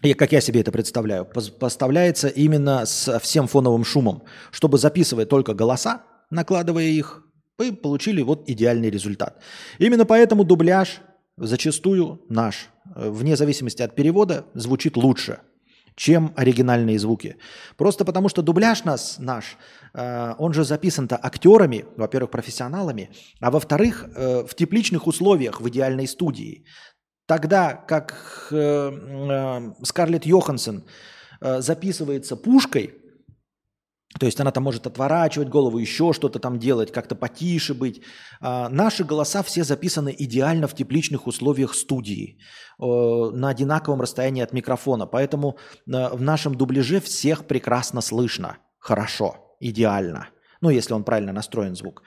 и 0.03 0.15
как 0.15 0.33
я 0.33 0.41
себе 0.41 0.61
это 0.61 0.73
представляю, 0.73 1.25
поставляется 1.25 2.29
именно 2.29 2.85
с 2.87 3.19
всем 3.21 3.47
фоновым 3.47 3.85
шумом, 3.85 4.25
чтобы 4.51 4.79
записывая 4.79 5.27
только 5.27 5.55
голоса, 5.55 6.03
накладывая 6.31 6.85
их, 6.85 7.23
вы 7.59 7.73
получили 7.73 8.23
вот 8.23 8.49
идеальный 8.49 8.91
результат. 8.91 9.41
Именно 9.79 10.05
поэтому 10.05 10.45
дубляж 10.45 11.01
зачастую 11.37 12.23
наш, 12.29 12.69
э, 12.97 13.11
вне 13.11 13.37
зависимости 13.37 13.83
от 13.83 13.95
перевода, 13.95 14.47
звучит 14.55 14.97
лучше. 14.97 15.39
чем 15.95 16.33
оригинальные 16.37 16.99
звуки. 16.99 17.37
Просто 17.77 18.05
потому, 18.05 18.31
что 18.31 18.41
дубляж 18.41 18.85
нас, 18.85 19.17
наш, 19.19 19.59
э, 19.93 20.35
он 20.39 20.55
же 20.55 20.65
записан-то 20.65 21.19
актерами, 21.23 21.85
во-первых, 21.97 22.31
профессионалами, 22.31 23.11
а 23.41 23.51
во-вторых, 23.51 24.07
э, 24.15 24.45
в 24.47 24.55
тепличных 24.55 25.07
условиях 25.07 25.61
в 25.61 25.69
идеальной 25.69 26.09
студии. 26.09 26.65
Тогда 27.33 27.73
как 27.73 28.15
э, 28.51 28.91
э, 28.93 29.73
Скарлетт 29.85 30.27
Йоханссон 30.27 30.85
э, 31.41 31.63
записывается 31.63 32.37
пушкой, 32.37 32.93
то 34.21 34.27
есть 34.27 34.39
она 34.39 34.51
там 34.51 34.65
может 34.65 34.87
отворачивать 34.87 35.49
голову, 35.49 35.79
еще 35.79 36.13
что-то 36.13 36.41
там 36.41 36.59
делать, 36.59 36.93
как-то 36.93 37.15
потише 37.15 37.73
быть. 37.73 38.03
А, 38.43 38.69
наши 38.69 39.05
голоса 39.05 39.43
все 39.43 39.65
записаны 39.65 40.15
идеально 40.19 40.69
в 40.69 40.75
тепличных 40.75 41.27
условиях 41.27 41.75
студии, 41.75 42.37
на 42.79 43.49
одинаковом 43.49 44.03
расстоянии 44.03 44.43
от 44.43 44.53
микрофона. 44.53 45.07
Поэтому 45.07 45.57
в 45.87 46.21
нашем 46.21 46.55
дубляже 46.55 47.01
всех 47.01 47.47
прекрасно 47.47 48.03
слышно, 48.03 48.59
хорошо, 48.79 49.57
идеально. 49.59 50.29
Ну, 50.61 50.69
если 50.69 50.93
он 50.93 51.03
правильно 51.05 51.33
настроен 51.33 51.75
звук. 51.77 52.03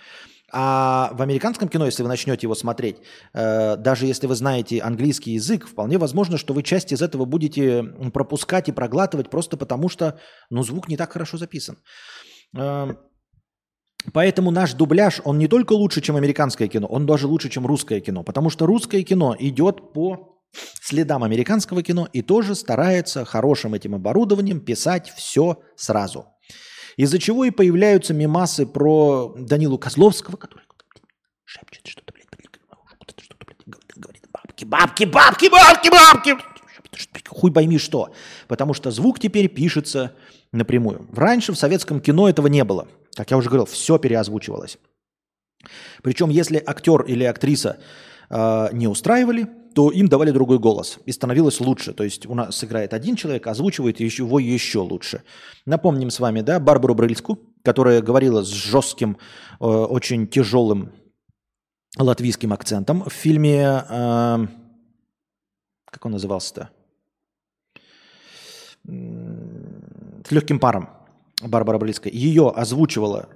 А 0.51 1.11
в 1.13 1.22
американском 1.22 1.69
кино, 1.69 1.85
если 1.85 2.03
вы 2.03 2.09
начнете 2.09 2.45
его 2.45 2.55
смотреть, 2.55 2.97
э, 3.34 3.77
даже 3.77 4.05
если 4.05 4.27
вы 4.27 4.35
знаете 4.35 4.80
английский 4.80 5.31
язык, 5.31 5.67
вполне 5.67 5.97
возможно, 5.97 6.38
что 6.38 6.53
вы 6.53 6.61
часть 6.63 6.91
из 6.91 7.01
этого 7.01 7.26
будете 7.26 7.84
пропускать 8.13 8.69
и 8.69 8.72
проглатывать 8.72 9.30
просто 9.30 9.57
потому, 9.57 9.89
что 9.89 10.19
ну, 10.49 10.63
звук 10.63 10.88
не 10.88 10.97
так 10.97 11.11
хорошо 11.13 11.38
записан. 11.38 11.77
Э, 12.55 12.93
поэтому 14.13 14.51
наш 14.51 14.73
дубляж, 14.73 15.19
он 15.23 15.39
не 15.39 15.47
только 15.47 15.73
лучше, 15.73 16.01
чем 16.01 16.15
американское 16.15 16.67
кино, 16.67 16.88
он 16.88 17.05
даже 17.07 17.27
лучше, 17.27 17.49
чем 17.49 17.65
русское 17.65 17.99
кино. 17.99 18.23
Потому 18.23 18.51
что 18.51 18.67
русское 18.67 19.01
кино 19.03 19.35
идет 19.39 19.93
по 19.93 20.38
следам 20.81 21.23
американского 21.23 21.81
кино 21.81 22.07
и 22.13 22.22
тоже 22.22 22.53
старается 22.53 23.26
хорошим 23.26 23.73
этим 23.73 23.95
оборудованием 23.95 24.59
писать 24.59 25.11
все 25.15 25.59
сразу– 25.76 26.27
из-за 26.97 27.19
чего 27.19 27.45
и 27.45 27.51
появляются 27.51 28.13
мемасы 28.13 28.65
про 28.65 29.34
Данилу 29.38 29.77
Козловского, 29.77 30.38
который 30.38 30.63
шепчет 31.43 31.88
что-то, 31.88 32.13
блядь, 32.13 32.26
что-то, 33.22 33.45
блядь, 33.45 33.57
говорит, 33.95 34.23
бабки, 34.31 34.65
бабки, 34.65 35.05
бабки, 35.05 35.49
бабки, 35.49 35.89
бабки. 35.89 36.35
Хуй 37.27 37.51
пойми 37.51 37.77
что. 37.77 38.13
Потому 38.47 38.73
что 38.73 38.91
звук 38.91 39.19
теперь 39.19 39.49
пишется 39.49 40.15
напрямую. 40.51 41.07
Раньше 41.13 41.51
в 41.51 41.57
советском 41.57 41.99
кино 41.99 42.30
этого 42.30 42.47
не 42.47 42.63
было. 42.63 42.88
Как 43.15 43.31
я 43.31 43.38
уже 43.38 43.49
говорил, 43.49 43.65
все 43.65 43.97
переозвучивалось. 43.97 44.77
Причем, 46.01 46.30
если 46.30 46.61
актер 46.65 47.01
или 47.01 47.23
актриса 47.23 47.80
э, 48.30 48.69
не 48.73 48.88
устраивали, 48.88 49.47
то 49.76 49.91
им 49.91 50.07
давали 50.07 50.31
другой 50.31 50.57
голос. 50.57 50.99
И 51.06 51.11
становилось 51.11 51.60
лучше. 51.60 51.91
То 51.91 52.06
есть 52.06 52.26
у 52.26 52.34
нас 52.34 52.64
играет 52.64 52.93
один 52.93 53.18
человек, 53.18 53.45
озвучивает 53.45 53.99
его 53.99 54.39
еще 54.39 54.80
лучше. 54.80 55.23
Напомним 55.65 56.10
с 56.10 56.22
вами, 56.22 56.39
да, 56.39 56.61
Барбару 56.61 56.95
Брыльску, 56.95 57.39
которая 57.61 58.02
говорила 58.02 58.41
с 58.41 58.47
жестким, 58.47 59.18
э, 59.60 59.65
очень 59.65 60.27
тяжелым 60.27 60.93
латвийским 61.97 62.53
акцентом 62.53 63.03
в 63.03 63.11
фильме... 63.11 63.84
Э, 63.89 64.47
как 65.91 66.06
он 66.06 66.14
назывался-то? 66.14 66.69
С 68.85 70.31
легким 70.31 70.60
паром. 70.60 70.89
Барбара 71.41 71.77
Брыльская. 71.80 72.14
Ее 72.14 72.49
озвучивала 72.49 73.27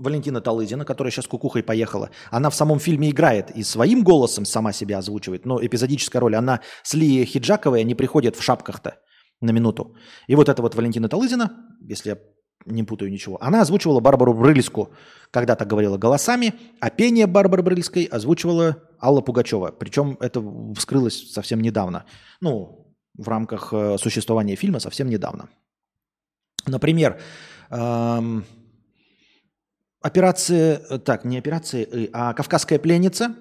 Валентина 0.00 0.40
Талызина, 0.40 0.84
которая 0.84 1.10
сейчас 1.10 1.26
кукухой 1.26 1.62
поехала, 1.62 2.10
она 2.30 2.50
в 2.50 2.54
самом 2.54 2.80
фильме 2.80 3.10
играет 3.10 3.50
и 3.50 3.62
своим 3.62 4.02
голосом 4.02 4.44
сама 4.44 4.72
себя 4.72 4.98
озвучивает, 4.98 5.46
но 5.46 5.64
эпизодическая 5.64 6.20
роль, 6.20 6.36
она 6.36 6.60
с 6.82 6.94
Ли 6.94 7.24
Хиджаковой, 7.24 7.80
они 7.80 7.94
приходят 7.94 8.36
в 8.36 8.42
шапках-то 8.42 8.96
на 9.40 9.50
минуту. 9.50 9.94
И 10.26 10.34
вот 10.34 10.48
эта 10.48 10.62
вот 10.62 10.74
Валентина 10.74 11.08
Талызина, 11.08 11.50
если 11.80 12.10
я 12.10 12.18
не 12.66 12.82
путаю 12.82 13.10
ничего, 13.10 13.38
она 13.42 13.62
озвучивала 13.62 14.00
Барбару 14.00 14.34
Брыльску, 14.34 14.90
когда-то 15.30 15.64
говорила 15.64 15.98
голосами, 15.98 16.54
а 16.80 16.90
пение 16.90 17.26
Барбары 17.26 17.62
Брыльской 17.62 18.04
озвучивала 18.04 18.82
Алла 19.00 19.20
Пугачева. 19.20 19.72
Причем 19.78 20.16
это 20.20 20.42
вскрылось 20.76 21.32
совсем 21.32 21.60
недавно. 21.60 22.04
Ну, 22.40 22.94
в 23.16 23.28
рамках 23.28 23.72
э, 23.72 23.96
существования 23.98 24.56
фильма 24.56 24.78
совсем 24.80 25.08
недавно. 25.08 25.48
Например, 26.66 27.18
эм, 27.70 28.44
операция, 30.00 30.80
э, 30.88 30.98
так, 30.98 31.24
не 31.24 31.38
операция, 31.38 31.84
э, 31.84 32.08
а 32.12 32.32
«Кавказская 32.34 32.78
пленница» 32.78 33.34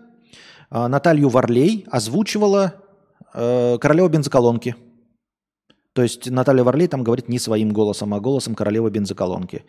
э, 0.72 0.88
Наталью 0.88 1.30
Варлей 1.30 1.86
озвучивала 1.90 2.74
королева 3.32 4.10
бензоколонки. 4.10 4.76
То 5.94 6.02
есть 6.02 6.32
Наталья 6.32 6.64
Варлей 6.64 6.88
там 6.88 7.04
говорит 7.04 7.30
не 7.30 7.38
своим 7.38 7.72
голосом, 7.72 8.12
а 8.16 8.20
голосом 8.20 8.56
королевы 8.56 8.90
бензоколонки. 8.90 9.66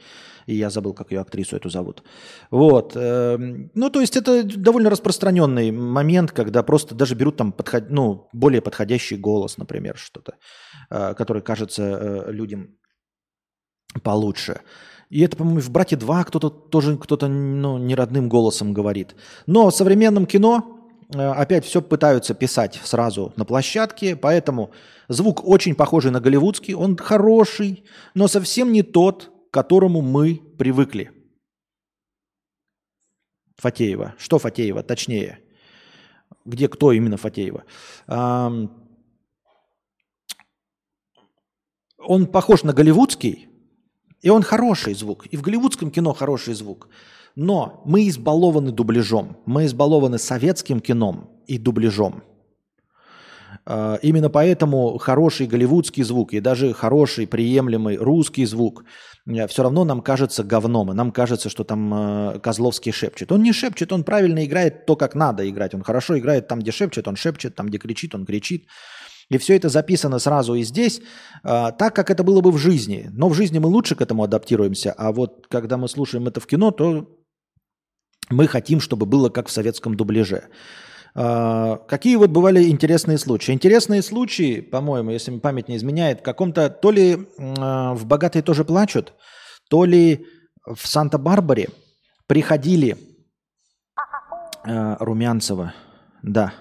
И 0.47 0.55
я 0.55 0.71
забыл, 0.71 0.95
как 0.95 1.11
ее 1.13 1.21
актрису 1.21 1.57
эту 1.57 1.69
зовут. 1.69 2.03
Вот. 2.51 2.95
Ну, 2.95 3.91
то 3.91 4.01
есть 4.01 4.17
это 4.17 4.45
довольно 4.45 4.89
распространенный 4.89 5.73
момент, 5.73 6.33
когда 6.33 6.63
просто 6.63 6.95
даже 6.95 7.15
берут 7.15 7.37
там 7.37 7.53
подход... 7.53 7.91
ну, 7.91 8.29
более 8.33 8.63
подходящий 8.63 9.17
голос, 9.19 9.59
например, 9.59 9.99
что-то, 9.99 10.37
который 10.89 11.43
кажется 11.43 12.31
людям 12.31 12.79
получше. 14.03 14.63
И 15.11 15.21
это, 15.23 15.37
по-моему, 15.37 15.61
в 15.61 15.71
«Брате 15.71 15.97
2» 15.97 16.25
кто-то 16.25 16.51
тоже 16.51 16.97
кто-то 16.97 17.27
ну, 17.27 17.79
неродным 17.79 18.29
голосом 18.29 18.73
говорит. 18.73 19.17
Но 19.45 19.69
в 19.69 19.75
современном 19.75 20.25
кино 20.25 20.79
э, 21.13 21.19
опять 21.19 21.65
все 21.65 21.83
пытаются 21.83 22.33
писать 22.33 22.81
сразу 22.85 23.33
на 23.35 23.45
площадке, 23.45 24.15
поэтому 24.15 24.71
звук 25.09 25.45
очень 25.45 25.75
похожий 25.75 26.13
на 26.13 26.21
голливудский, 26.21 26.75
он 26.75 26.97
хороший, 26.97 27.83
но 28.15 28.29
совсем 28.29 28.71
не 28.71 28.85
тот, 28.85 29.33
к 29.51 29.55
которому 29.55 30.01
мы 30.01 30.41
привыкли. 30.57 31.11
Фатеева. 33.57 34.15
Что 34.17 34.39
Фатеева? 34.39 34.85
Точнее. 34.85 35.41
Где 36.45 36.69
кто 36.69 36.93
именно 36.93 37.17
Фатеева? 37.17 37.65
Он 41.99 42.27
похож 42.29 42.63
на 42.63 42.73
голливудский, 42.73 43.50
и 44.23 44.31
он 44.31 44.43
хороший 44.43 44.95
звук. 44.95 45.27
И 45.31 45.37
в 45.37 45.43
голливудском 45.43 45.91
кино 45.91 46.13
хороший 46.13 46.55
звук. 46.55 46.89
Но 47.37 47.83
мы 47.87 48.09
избалованы 48.09 48.73
дубляжом. 48.73 49.37
Мы 49.47 49.67
избалованы 49.67 50.19
советским 50.19 50.81
кином 50.81 51.31
и 51.47 51.59
дубляжом. 51.59 52.23
А, 53.67 53.99
именно 54.03 54.31
поэтому 54.31 54.99
хороший 54.99 55.47
голливудский 55.47 56.03
звук 56.03 56.33
и 56.33 56.41
даже 56.41 56.73
хороший, 56.73 57.27
приемлемый 57.27 57.97
русский 57.97 58.47
звук 58.47 58.85
э, 59.27 59.47
все 59.47 59.63
равно 59.63 59.85
нам 59.85 60.01
кажется 60.01 60.43
говном. 60.45 60.93
И 60.93 60.95
нам 60.95 61.13
кажется, 61.13 61.49
что 61.49 61.65
там 61.65 61.95
э, 61.95 62.39
Козловский 62.41 62.93
шепчет. 62.93 63.33
Он 63.33 63.43
не 63.43 63.53
шепчет, 63.53 63.93
он 63.93 64.05
правильно 64.05 64.45
играет 64.45 64.87
то, 64.87 64.97
как 64.97 65.15
надо 65.15 65.49
играть. 65.49 65.75
Он 65.75 65.83
хорошо 65.83 66.19
играет 66.19 66.49
там, 66.49 66.61
где 66.61 66.73
шепчет, 66.73 67.09
он 67.09 67.17
шепчет, 67.17 67.55
там, 67.55 67.67
где 67.67 67.79
кричит, 67.79 68.15
он 68.15 68.27
кричит. 68.27 68.67
И 69.31 69.39
все 69.39 69.57
это 69.57 69.69
записано 69.69 70.19
сразу 70.19 70.55
и 70.55 70.63
здесь, 70.63 71.01
а, 71.43 71.71
так, 71.71 71.95
как 71.95 72.11
это 72.11 72.25
было 72.25 72.41
бы 72.41 72.51
в 72.51 72.59
жизни. 72.59 73.09
Но 73.13 73.29
в 73.29 73.35
жизни 73.35 73.59
мы 73.59 73.69
лучше 73.69 73.95
к 73.95 74.03
этому 74.03 74.25
адаптируемся, 74.25 74.93
а 74.93 75.13
вот 75.13 75.47
когда 75.49 75.77
мы 75.77 75.89
слушаем 75.89 76.27
это 76.27 76.41
в 76.41 76.47
кино, 76.47 76.73
то 76.73 77.09
мы 78.29 78.49
хотим, 78.49 78.81
чтобы 78.81 79.07
было 79.07 79.29
как 79.29 79.49
в 79.49 79.53
советском 79.53 79.97
дубляже. 79.97 80.49
А, 81.15 81.77
какие 81.77 82.17
вот 82.17 82.31
бывали 82.31 82.69
интересные 82.69 83.19
случаи? 83.19 83.53
Интересные 83.53 84.03
случаи, 84.03 84.61
по-моему, 84.61 85.13
если 85.13 85.39
память 85.39 85.69
не 85.69 85.77
изменяет, 85.77 86.21
в 86.21 86.23
каком-то 86.23 86.69
то 86.69 86.91
ли 86.91 87.29
а, 87.39 87.95
в 87.95 88.07
«Богатые 88.07 88.43
тоже 88.43 88.65
плачут», 88.65 89.15
то 89.69 89.85
ли 89.85 90.27
в 90.67 90.87
Санта-Барбаре 90.87 91.69
приходили 92.27 92.97
Румянцева, 94.65 95.73
да, 96.23 96.53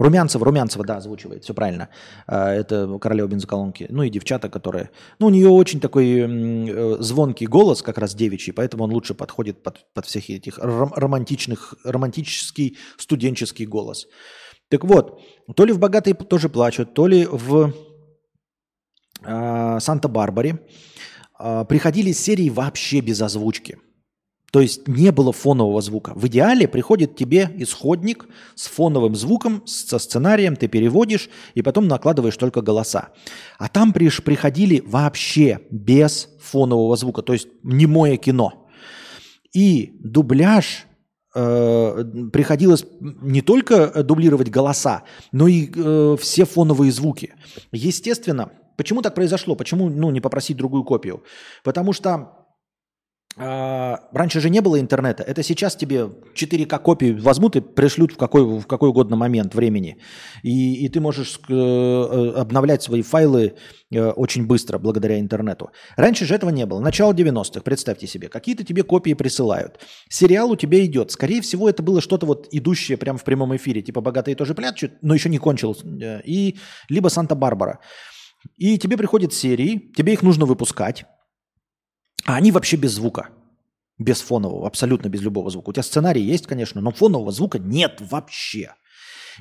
Румянцева, 0.00 0.46
Румянцева, 0.46 0.84
да, 0.84 0.96
озвучивает, 0.96 1.44
все 1.44 1.52
правильно. 1.52 1.90
А, 2.26 2.54
это 2.54 2.98
королева 2.98 3.28
бензоколонки. 3.28 3.86
Ну 3.90 4.02
и 4.02 4.08
девчата, 4.08 4.48
которые... 4.48 4.90
Ну, 5.18 5.26
у 5.26 5.30
нее 5.30 5.48
очень 5.48 5.78
такой 5.78 6.20
э, 6.20 6.96
звонкий 7.00 7.46
голос, 7.46 7.82
как 7.82 7.98
раз 7.98 8.14
девичий, 8.14 8.54
поэтому 8.54 8.84
он 8.84 8.92
лучше 8.92 9.12
подходит 9.12 9.62
под, 9.62 9.84
под 9.92 10.06
всех 10.06 10.30
этих 10.30 10.58
романтичных, 10.58 11.74
романтический 11.84 12.78
студенческий 12.96 13.66
голос. 13.66 14.06
Так 14.70 14.84
вот, 14.84 15.20
то 15.54 15.66
ли 15.66 15.72
в 15.72 15.78
«Богатые 15.78 16.14
тоже 16.14 16.48
плачут», 16.48 16.94
то 16.94 17.06
ли 17.06 17.26
в 17.30 17.74
э, 19.22 19.78
«Санта-Барбаре» 19.80 20.60
э, 21.38 21.64
приходили 21.68 22.12
серии 22.12 22.48
вообще 22.48 23.00
без 23.00 23.20
озвучки– 23.20 23.78
то 24.50 24.60
есть 24.60 24.88
не 24.88 25.12
было 25.12 25.32
фонового 25.32 25.80
звука. 25.80 26.12
В 26.14 26.26
идеале 26.26 26.66
приходит 26.66 27.16
тебе 27.16 27.50
исходник 27.58 28.26
с 28.54 28.66
фоновым 28.66 29.14
звуком, 29.14 29.62
со 29.66 29.98
сценарием, 29.98 30.56
ты 30.56 30.66
переводишь 30.66 31.30
и 31.54 31.62
потом 31.62 31.86
накладываешь 31.86 32.36
только 32.36 32.60
голоса. 32.60 33.10
А 33.58 33.68
там 33.68 33.92
приш, 33.92 34.22
приходили 34.22 34.82
вообще 34.84 35.60
без 35.70 36.28
фонового 36.40 36.96
звука, 36.96 37.22
то 37.22 37.32
есть 37.32 37.48
немое 37.62 38.16
кино. 38.16 38.68
И 39.52 39.92
дубляж 40.00 40.86
э, 41.34 42.04
приходилось 42.32 42.84
не 43.00 43.42
только 43.42 44.02
дублировать 44.02 44.50
голоса, 44.50 45.04
но 45.30 45.46
и 45.46 45.70
э, 45.74 46.16
все 46.20 46.44
фоновые 46.44 46.90
звуки. 46.92 47.34
Естественно, 47.72 48.50
Почему 48.80 49.02
так 49.02 49.14
произошло? 49.14 49.56
Почему 49.56 49.90
ну, 49.90 50.10
не 50.10 50.22
попросить 50.22 50.56
другую 50.56 50.84
копию? 50.84 51.22
Потому 51.64 51.92
что 51.92 52.39
а, 53.36 54.00
раньше 54.12 54.40
же 54.40 54.50
не 54.50 54.60
было 54.60 54.80
интернета. 54.80 55.22
Это 55.22 55.42
сейчас 55.42 55.76
тебе 55.76 56.10
4К 56.34 56.78
копии 56.80 57.12
возьмут 57.12 57.56
и 57.56 57.60
пришлют 57.60 58.12
в 58.12 58.16
какой, 58.16 58.44
в 58.44 58.66
какой 58.66 58.88
угодно 58.88 59.16
момент 59.16 59.54
времени. 59.54 59.98
И, 60.42 60.84
и 60.84 60.88
ты 60.88 61.00
можешь 61.00 61.38
э, 61.48 61.52
э, 61.52 62.32
обновлять 62.36 62.82
свои 62.82 63.02
файлы 63.02 63.54
э, 63.92 64.10
очень 64.10 64.46
быстро 64.46 64.78
благодаря 64.78 65.20
интернету. 65.20 65.70
Раньше 65.96 66.26
же 66.26 66.34
этого 66.34 66.50
не 66.50 66.66
было. 66.66 66.80
Начало 66.80 67.12
90-х, 67.12 67.60
представьте 67.60 68.08
себе. 68.08 68.28
Какие-то 68.28 68.64
тебе 68.64 68.82
копии 68.82 69.14
присылают. 69.14 69.78
Сериал 70.08 70.50
у 70.50 70.56
тебя 70.56 70.84
идет. 70.84 71.12
Скорее 71.12 71.40
всего, 71.40 71.68
это 71.68 71.84
было 71.84 72.00
что-то 72.00 72.26
вот 72.26 72.48
идущее 72.50 72.98
прямо 72.98 73.18
в 73.18 73.24
прямом 73.24 73.54
эфире. 73.56 73.80
Типа 73.80 74.00
«Богатые 74.00 74.34
тоже 74.34 74.54
плачут», 74.54 74.92
но 75.02 75.14
еще 75.14 75.28
не 75.28 75.38
кончилось. 75.38 75.82
И 76.24 76.56
либо 76.88 77.08
«Санта-Барбара». 77.08 77.78
И 78.56 78.76
тебе 78.78 78.96
приходят 78.96 79.32
серии, 79.32 79.92
тебе 79.94 80.14
их 80.14 80.22
нужно 80.22 80.46
выпускать. 80.46 81.04
А 82.30 82.36
они 82.36 82.52
вообще 82.52 82.76
без 82.76 82.92
звука. 82.92 83.30
Без 83.98 84.20
фонового, 84.20 84.64
абсолютно 84.66 85.08
без 85.08 85.20
любого 85.20 85.50
звука. 85.50 85.70
У 85.70 85.72
тебя 85.72 85.82
сценарий 85.82 86.22
есть, 86.22 86.46
конечно, 86.46 86.80
но 86.80 86.92
фонового 86.92 87.32
звука 87.32 87.58
нет 87.58 88.00
вообще. 88.00 88.74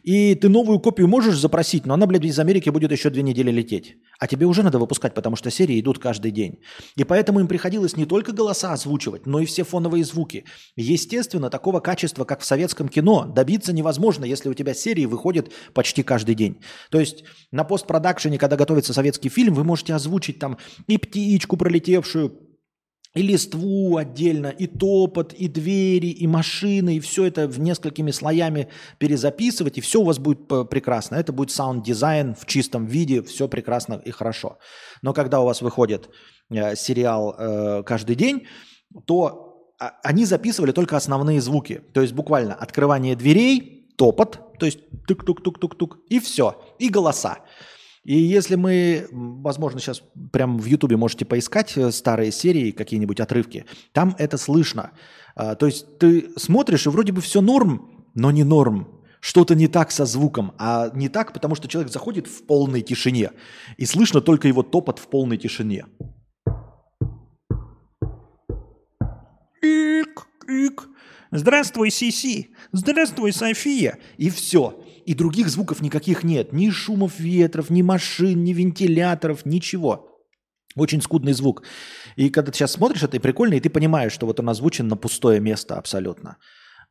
И 0.01 0.33
ты 0.33 0.49
новую 0.49 0.79
копию 0.79 1.07
можешь 1.07 1.37
запросить, 1.37 1.85
но 1.85 1.93
она, 1.93 2.07
блядь, 2.07 2.25
из 2.25 2.39
Америки 2.39 2.71
будет 2.71 2.91
еще 2.91 3.11
две 3.11 3.21
недели 3.21 3.51
лететь. 3.51 3.97
А 4.19 4.25
тебе 4.25 4.47
уже 4.47 4.63
надо 4.63 4.79
выпускать, 4.79 5.13
потому 5.13 5.35
что 5.35 5.51
серии 5.51 5.79
идут 5.79 5.99
каждый 5.99 6.31
день. 6.31 6.61
И 6.95 7.03
поэтому 7.03 7.39
им 7.39 7.47
приходилось 7.47 7.95
не 7.95 8.07
только 8.07 8.31
голоса 8.31 8.73
озвучивать, 8.73 9.27
но 9.27 9.39
и 9.39 9.45
все 9.45 9.63
фоновые 9.63 10.03
звуки. 10.03 10.45
Естественно, 10.75 11.51
такого 11.51 11.81
качества, 11.81 12.25
как 12.25 12.41
в 12.41 12.45
советском 12.45 12.89
кино, 12.89 13.25
добиться 13.25 13.71
невозможно, 13.71 14.25
если 14.25 14.49
у 14.49 14.55
тебя 14.55 14.73
серии 14.73 15.05
выходят 15.05 15.51
почти 15.75 16.01
каждый 16.01 16.33
день. 16.33 16.59
То 16.89 16.99
есть 16.99 17.23
на 17.51 17.63
постпродакшене, 17.63 18.39
когда 18.39 18.55
готовится 18.55 18.93
советский 18.93 19.29
фильм, 19.29 19.53
вы 19.53 19.63
можете 19.63 19.93
озвучить 19.93 20.39
там 20.39 20.57
и 20.87 20.97
птичку 20.97 21.55
пролетевшую, 21.55 22.48
и 23.15 23.21
листву 23.21 23.97
отдельно, 23.97 24.47
и 24.47 24.67
топот, 24.67 25.33
и 25.33 25.47
двери, 25.47 26.07
и 26.07 26.27
машины, 26.27 26.97
и 26.97 26.99
все 26.99 27.25
это 27.25 27.47
в 27.47 27.59
несколькими 27.59 28.11
слоями 28.11 28.69
перезаписывать, 28.99 29.77
и 29.77 29.81
все 29.81 30.01
у 30.01 30.03
вас 30.03 30.19
будет 30.19 30.47
прекрасно. 30.69 31.15
Это 31.15 31.33
будет 31.33 31.51
саунд-дизайн 31.51 32.35
в 32.35 32.45
чистом 32.45 32.85
виде, 32.85 33.23
все 33.23 33.47
прекрасно 33.47 34.01
и 34.05 34.11
хорошо. 34.11 34.59
Но 35.01 35.13
когда 35.13 35.41
у 35.41 35.45
вас 35.45 35.61
выходит 35.61 36.09
э, 36.51 36.75
сериал 36.75 37.35
э, 37.37 37.83
каждый 37.83 38.15
день, 38.15 38.47
то 39.05 39.73
а, 39.79 39.93
они 40.03 40.25
записывали 40.25 40.71
только 40.71 40.95
основные 40.95 41.41
звуки. 41.41 41.81
То 41.93 42.01
есть 42.01 42.13
буквально 42.13 42.53
открывание 42.53 43.15
дверей, 43.15 43.87
топот, 43.97 44.57
то 44.59 44.65
есть 44.65 44.79
тук-тук-тук-тук-тук, 45.07 45.97
и 46.09 46.19
все, 46.19 46.61
и 46.79 46.89
голоса. 46.89 47.39
И 48.09 48.17
если 48.17 48.55
мы, 48.55 49.07
возможно, 49.11 49.79
сейчас 49.79 50.01
прям 50.31 50.57
в 50.57 50.65
Ютубе 50.65 50.97
можете 50.97 51.25
поискать 51.25 51.77
э, 51.77 51.91
старые 51.91 52.31
серии, 52.31 52.71
какие-нибудь 52.71 53.19
отрывки, 53.19 53.67
там 53.91 54.15
это 54.17 54.39
слышно. 54.39 54.93
А, 55.35 55.53
то 55.53 55.67
есть 55.67 55.99
ты 55.99 56.31
смотришь, 56.35 56.87
и 56.87 56.89
вроде 56.89 57.11
бы 57.11 57.21
все 57.21 57.39
норм, 57.39 58.07
но 58.15 58.31
не 58.31 58.43
норм. 58.43 58.87
Что-то 59.19 59.53
не 59.53 59.67
так 59.67 59.91
со 59.91 60.05
звуком, 60.05 60.53
а 60.57 60.89
не 60.95 61.07
так, 61.07 61.33
потому 61.33 61.53
что 61.53 61.67
человек 61.67 61.93
заходит 61.93 62.25
в 62.25 62.47
полной 62.47 62.81
тишине, 62.81 63.29
и 63.77 63.85
слышно 63.85 64.21
только 64.21 64.47
его 64.47 64.63
топот 64.63 64.97
в 64.97 65.07
полной 65.07 65.37
тишине. 65.37 65.85
Ик, 69.61 70.27
ик. 70.47 70.89
Здравствуй, 71.29 71.91
Сиси. 71.91 72.49
Здравствуй, 72.71 73.33
София. 73.33 73.99
И 74.17 74.31
все. 74.31 74.83
И 75.09 75.15
других 75.15 75.49
звуков 75.49 75.81
никаких 75.81 76.23
нет. 76.23 76.53
Ни 76.53 76.69
шумов 76.69 77.19
ветров, 77.19 77.71
ни 77.71 77.81
машин, 77.81 78.43
ни 78.43 78.53
вентиляторов, 78.53 79.43
ничего. 79.43 80.07
Очень 80.75 81.01
скудный 81.01 81.33
звук. 81.33 81.63
И 82.15 82.29
когда 82.29 82.51
ты 82.51 82.59
сейчас 82.59 82.73
смотришь 82.73 83.01
это, 83.01 83.17
и 83.17 83.19
прикольно, 83.19 83.55
и 83.55 83.59
ты 83.59 83.71
понимаешь, 83.71 84.11
что 84.11 84.27
вот 84.27 84.39
он 84.39 84.49
озвучен 84.49 84.87
на 84.87 84.95
пустое 84.95 85.39
место 85.39 85.77
абсолютно. 85.79 86.37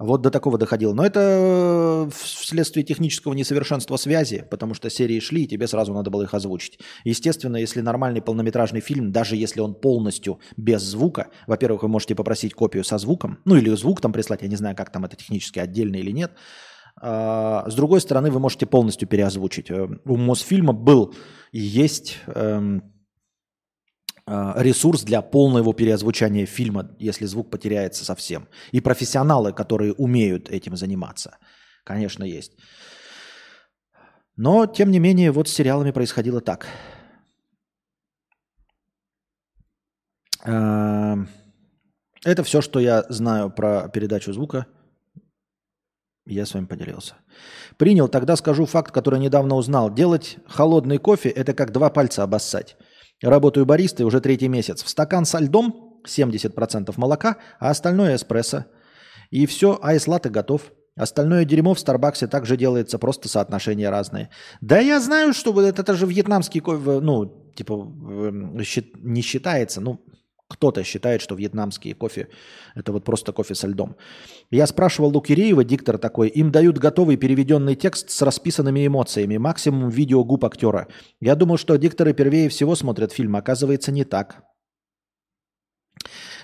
Вот 0.01 0.23
до 0.23 0.33
такого 0.33 0.59
доходило. 0.59 0.93
Но 0.95 1.07
это 1.07 2.11
вследствие 2.13 2.85
технического 2.85 3.35
несовершенства 3.35 3.97
связи, 3.97 4.45
потому 4.51 4.75
что 4.75 4.91
серии 4.91 5.21
шли, 5.21 5.45
и 5.45 5.47
тебе 5.47 5.69
сразу 5.69 5.95
надо 5.95 6.11
было 6.11 6.25
их 6.25 6.35
озвучить. 6.35 6.81
Естественно, 7.05 7.57
если 7.57 7.83
нормальный 7.83 8.21
полнометражный 8.21 8.81
фильм, 8.81 9.13
даже 9.13 9.37
если 9.37 9.61
он 9.61 9.77
полностью 9.77 10.41
без 10.57 10.83
звука, 10.83 11.29
во-первых, 11.47 11.85
вы 11.85 11.89
можете 11.89 12.17
попросить 12.17 12.53
копию 12.53 12.83
со 12.83 12.99
звуком, 12.99 13.39
ну 13.45 13.55
или 13.55 13.73
звук 13.77 14.01
там 14.01 14.13
прислать, 14.13 14.43
я 14.43 14.49
не 14.49 14.57
знаю, 14.57 14.75
как 14.75 14.91
там 14.91 15.05
это 15.05 15.15
технически 15.15 15.61
отдельно 15.61 15.95
или 15.95 16.11
нет, 16.11 16.33
с 17.01 17.75
другой 17.75 18.01
стороны, 18.01 18.31
вы 18.31 18.41
можете 18.41 18.67
полностью 18.67 19.09
переозвучить. 19.09 19.71
Э, 19.71 19.89
у 20.05 20.17
Мосфильма 20.17 20.73
был 20.73 21.15
и 21.53 21.61
есть 21.61 22.19
эм, 22.27 22.83
а, 24.27 24.55
ресурс 24.63 25.05
для 25.05 25.23
полного 25.23 25.73
переозвучания 25.73 26.45
фильма, 26.47 26.91
если 26.99 27.27
звук 27.27 27.51
потеряется 27.51 28.05
совсем. 28.05 28.49
И 28.73 28.81
профессионалы, 28.81 29.53
которые 29.53 29.93
умеют 29.95 30.51
этим 30.51 30.77
заниматься, 30.77 31.39
конечно, 31.85 32.25
есть. 32.25 32.53
Но, 34.37 34.67
тем 34.67 34.91
не 34.91 34.99
менее, 34.99 35.31
вот 35.31 35.49
с 35.49 35.53
сериалами 35.53 35.93
происходило 35.93 36.41
так. 36.41 36.67
Эм, 40.45 41.29
это 42.25 42.43
все, 42.43 42.61
что 42.61 42.81
я 42.81 43.05
знаю 43.09 43.51
про 43.51 43.89
передачу 43.89 44.33
звука– 44.33 44.67
я 46.35 46.47
с 46.47 46.55
вами 46.55 46.67
поделился. 46.67 47.15
Принял, 47.77 48.09
тогда 48.09 48.37
скажу 48.37 48.67
факт, 48.67 48.93
который 48.93 49.19
недавно 49.19 49.57
узнал. 49.57 49.93
Делать 49.93 50.39
холодный 50.47 50.99
кофе– 50.99 51.29
это 51.31 51.55
как 51.55 51.73
два 51.73 51.91
пальца 51.91 52.23
обоссать. 52.23 52.77
Работаю 53.23 53.67
баристой 53.67 54.07
уже 54.07 54.21
третий 54.21 54.49
месяц. 54.49 54.83
В 54.83 54.89
стакан 54.89 55.25
со 55.25 55.39
льдом 55.39 56.01
70% 56.07 56.93
молока, 56.97 57.37
а 57.59 57.71
остальное 57.71 58.17
эспрессо. 58.17 58.67
И 59.31 59.47
все, 59.47 59.79
айс-латте 59.83 60.31
готов. 60.31 60.73
Остальное 60.97 61.45
дерьмо 61.45 61.75
в 61.75 61.79
Старбаксе 61.79 62.27
также 62.27 62.57
делается, 62.57 62.99
просто 62.99 63.29
соотношения 63.29 63.89
разные. 63.89 64.31
Да 64.61 64.81
я 64.81 65.01
знаю, 65.01 65.33
что 65.33 65.61
это, 65.63 65.83
это 65.83 65.95
же 65.95 66.07
вьетнамский 66.07 66.61
кофе, 66.61 67.01
ну, 67.01 67.53
типа, 67.55 67.87
не 69.01 69.23
считается, 69.23 69.81
ну, 69.81 70.01
кто-то 70.49 70.83
считает, 70.83 71.21
что 71.21 71.35
вьетнамский 71.35 71.93
кофе– 71.93 72.29
это 72.75 72.93
вот 72.93 73.05
просто 73.05 73.33
кофе 73.33 73.55
со 73.55 73.67
льдом. 73.67 73.97
Я 74.51 74.67
спрашивал 74.67 75.11
Лукиреева, 75.11 75.63
диктор 75.63 75.99
такой, 75.99 76.29
им 76.29 76.51
дают 76.51 76.79
готовый 76.79 77.17
переведенный 77.17 77.75
текст 77.75 78.11
с 78.11 78.23
расписанными 78.23 78.87
эмоциями, 78.87 79.37
максимум 79.37 79.91
видео 79.91 80.25
губ 80.25 80.45
актера. 80.45 80.89
Я 81.21 81.35
думал, 81.35 81.59
что 81.59 81.77
дикторы 81.77 82.15
первее 82.15 82.49
всего 82.49 82.75
смотрят 82.75 83.13
фильм, 83.13 83.37
оказывается, 83.37 83.93
не 83.93 84.05
так. 84.05 84.43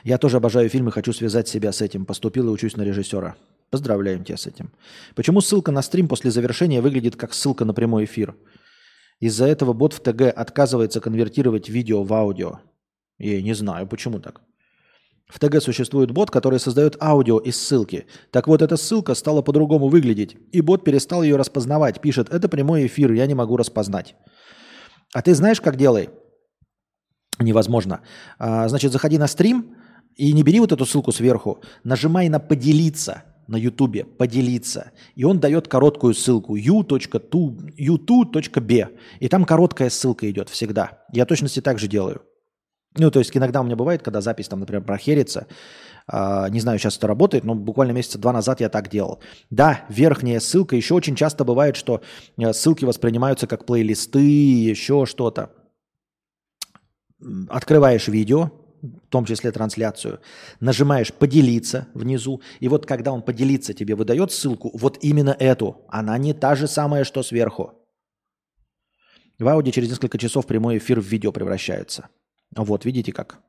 Я 0.04 0.18
тоже 0.18 0.36
обожаю 0.36 0.68
фильмы, 0.68 0.92
хочу 0.92 1.14
связать 1.14 1.48
себя 1.48 1.72
с 1.72 1.80
этим. 1.80 2.04
Поступил 2.04 2.48
и 2.48 2.50
учусь 2.50 2.76
на 2.76 2.82
режиссера. 2.82 3.36
Поздравляем 3.70 4.22
тебя 4.22 4.36
с 4.36 4.46
этим. 4.46 4.70
Почему 5.14 5.40
ссылка 5.40 5.72
на 5.72 5.80
стрим 5.80 6.08
после 6.08 6.30
завершения 6.30 6.82
выглядит 6.82 7.16
как 7.16 7.32
ссылка 7.32 7.64
на 7.64 7.72
прямой 7.72 8.04
эфир? 8.04 8.36
Из-за 9.20 9.46
этого 9.46 9.72
бот 9.72 9.94
в 9.94 10.00
ТГ 10.00 10.22
отказывается 10.36 11.00
конвертировать 11.00 11.70
видео 11.70 12.02
в 12.02 12.12
аудио. 12.12 12.60
Я 13.18 13.42
не 13.42 13.54
знаю, 13.54 13.86
почему 13.86 14.18
так. 14.18 14.40
В 15.26 15.38
ТГ 15.38 15.62
существует 15.62 16.10
бот, 16.10 16.30
который 16.30 16.60
создает 16.60 17.02
аудио 17.02 17.38
из 17.38 17.56
ссылки. 17.60 18.06
Так 18.30 18.46
вот, 18.46 18.60
эта 18.60 18.76
ссылка 18.76 19.14
стала 19.14 19.42
по-другому 19.42 19.88
выглядеть, 19.88 20.36
и 20.52 20.60
бот 20.60 20.84
перестал 20.84 21.22
ее 21.22 21.36
распознавать. 21.36 22.00
Пишет, 22.00 22.28
это 22.28 22.48
прямой 22.48 22.86
эфир, 22.86 23.12
я 23.12 23.26
не 23.26 23.34
могу 23.34 23.56
распознать. 23.56 24.16
А 25.12 25.22
ты 25.22 25.34
знаешь, 25.34 25.60
как 25.60 25.76
делай? 25.76 26.10
Невозможно. 27.38 28.00
А, 28.38 28.68
значит, 28.68 28.92
заходи 28.92 29.18
на 29.18 29.26
стрим 29.26 29.74
и 30.16 30.32
не 30.32 30.42
бери 30.42 30.60
вот 30.60 30.72
эту 30.72 30.84
ссылку 30.84 31.10
сверху. 31.10 31.60
Нажимай 31.84 32.28
на 32.28 32.38
«Поделиться» 32.38 33.24
на 33.46 33.56
Ютубе, 33.56 34.04
«Поделиться». 34.04 34.92
И 35.16 35.24
он 35.24 35.40
дает 35.40 35.68
короткую 35.68 36.14
ссылку 36.14 36.54
u.tu.b. 36.56 36.98
И 39.20 39.28
там 39.28 39.44
короткая 39.44 39.90
ссылка 39.90 40.30
идет 40.30 40.48
всегда. 40.48 41.04
Я 41.12 41.24
точности 41.26 41.60
так 41.60 41.78
же 41.78 41.88
делаю. 41.88 42.22
Ну, 42.96 43.10
то 43.10 43.18
есть 43.18 43.36
иногда 43.36 43.60
у 43.60 43.64
меня 43.64 43.74
бывает, 43.74 44.02
когда 44.02 44.20
запись, 44.20 44.48
там, 44.48 44.60
например, 44.60 44.82
прохерится, 44.82 45.46
э, 46.12 46.46
не 46.50 46.60
знаю, 46.60 46.78
сейчас 46.78 46.96
это 46.96 47.08
работает, 47.08 47.44
но 47.44 47.54
буквально 47.54 47.90
месяца 47.92 48.18
два 48.18 48.32
назад 48.32 48.60
я 48.60 48.68
так 48.68 48.88
делал. 48.88 49.20
Да, 49.50 49.84
верхняя 49.88 50.38
ссылка, 50.38 50.76
еще 50.76 50.94
очень 50.94 51.16
часто 51.16 51.44
бывает, 51.44 51.74
что 51.74 52.02
э, 52.38 52.52
ссылки 52.52 52.84
воспринимаются 52.84 53.48
как 53.48 53.66
плейлисты, 53.66 54.20
еще 54.20 55.06
что-то. 55.06 55.50
Открываешь 57.48 58.06
видео, 58.06 58.52
в 58.82 59.08
том 59.08 59.24
числе 59.24 59.50
трансляцию, 59.50 60.20
нажимаешь 60.60 61.12
«Поделиться» 61.12 61.88
внизу, 61.94 62.42
и 62.60 62.68
вот 62.68 62.86
когда 62.86 63.12
он 63.12 63.22
«Поделиться» 63.22 63.74
тебе 63.74 63.96
выдает 63.96 64.30
ссылку, 64.30 64.70
вот 64.72 64.98
именно 65.02 65.34
эту, 65.38 65.84
она 65.88 66.16
не 66.18 66.32
та 66.32 66.54
же 66.54 66.68
самая, 66.68 67.04
что 67.04 67.22
сверху. 67.22 67.72
В 69.38 69.48
аудио 69.48 69.72
через 69.72 69.88
несколько 69.88 70.18
часов 70.18 70.46
прямой 70.46 70.78
эфир 70.78 71.00
в 71.00 71.04
видео 71.04 71.32
превращается. 71.32 72.08
Вот, 72.56 72.84
видите 72.84 73.12
как. 73.12 73.40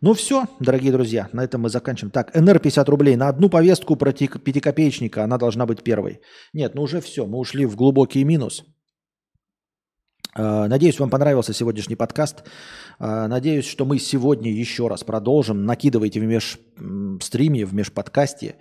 Ну 0.00 0.14
все, 0.14 0.46
дорогие 0.60 0.92
друзья, 0.92 1.28
на 1.32 1.42
этом 1.42 1.62
мы 1.62 1.70
заканчиваем. 1.70 2.12
Так, 2.12 2.32
НР 2.34 2.60
50 2.60 2.88
рублей 2.88 3.16
на 3.16 3.28
одну 3.28 3.48
повестку 3.48 3.96
про 3.96 4.12
пятикопеечника, 4.12 5.24
она 5.24 5.38
должна 5.38 5.66
быть 5.66 5.82
первой. 5.82 6.20
Нет, 6.52 6.76
ну 6.76 6.82
уже 6.82 7.00
все, 7.00 7.26
мы 7.26 7.38
ушли 7.38 7.66
в 7.66 7.74
глубокий 7.74 8.22
минус. 8.24 8.64
Э, 10.36 10.68
надеюсь, 10.68 11.00
вам 11.00 11.10
понравился 11.10 11.52
сегодняшний 11.52 11.96
подкаст. 11.96 12.44
Э, 13.00 13.26
надеюсь, 13.26 13.66
что 13.66 13.84
мы 13.84 13.98
сегодня 13.98 14.52
еще 14.52 14.86
раз 14.86 15.02
продолжим. 15.02 15.64
Накидывайте 15.64 16.20
в 16.20 16.24
межстриме, 16.24 17.64
в 17.64 17.74
межподкасте. 17.74 18.54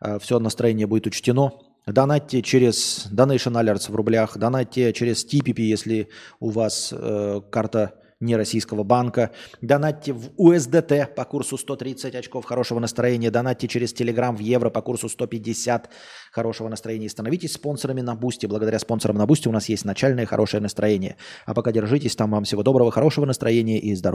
Э, 0.00 0.18
Все 0.20 0.38
настроение 0.38 0.86
будет 0.86 1.06
учтено. 1.08 1.50
Донатьте 1.86 2.42
через 2.42 3.06
Donation 3.12 3.52
Alerts 3.52 3.92
в 3.92 3.94
рублях, 3.94 4.36
донатьте 4.36 4.92
через 4.92 5.24
TPP, 5.24 5.60
если 5.60 6.08
у 6.40 6.50
вас 6.50 6.92
э, 6.92 7.40
карта 7.48 7.94
не 8.18 8.34
российского 8.34 8.82
банка. 8.82 9.30
Донатьте 9.60 10.12
в 10.12 10.30
USDT 10.38 11.14
по 11.14 11.24
курсу 11.24 11.58
130 11.58 12.14
очков 12.14 12.44
хорошего 12.44 12.80
настроения. 12.80 13.30
Донатьте 13.30 13.68
через 13.68 13.94
Telegram 13.94 14.34
в 14.34 14.40
евро 14.40 14.70
по 14.70 14.80
курсу 14.80 15.08
150 15.08 15.90
хорошего 16.32 16.68
настроения. 16.68 17.06
И 17.06 17.10
становитесь 17.10 17.52
спонсорами 17.52 18.00
на 18.00 18.14
Бусти. 18.14 18.46
Благодаря 18.46 18.78
спонсорам 18.78 19.16
на 19.16 19.26
Бусти 19.26 19.48
у 19.48 19.52
нас 19.52 19.68
есть 19.68 19.84
начальное 19.84 20.24
хорошее 20.24 20.62
настроение. 20.62 21.16
А 21.44 21.54
пока 21.54 21.72
держитесь 21.72 22.16
там. 22.16 22.30
Вам 22.30 22.44
всего 22.44 22.62
доброго, 22.62 22.90
хорошего 22.90 23.26
настроения 23.26 23.78
и 23.78 23.94
здоровья. 23.94 24.04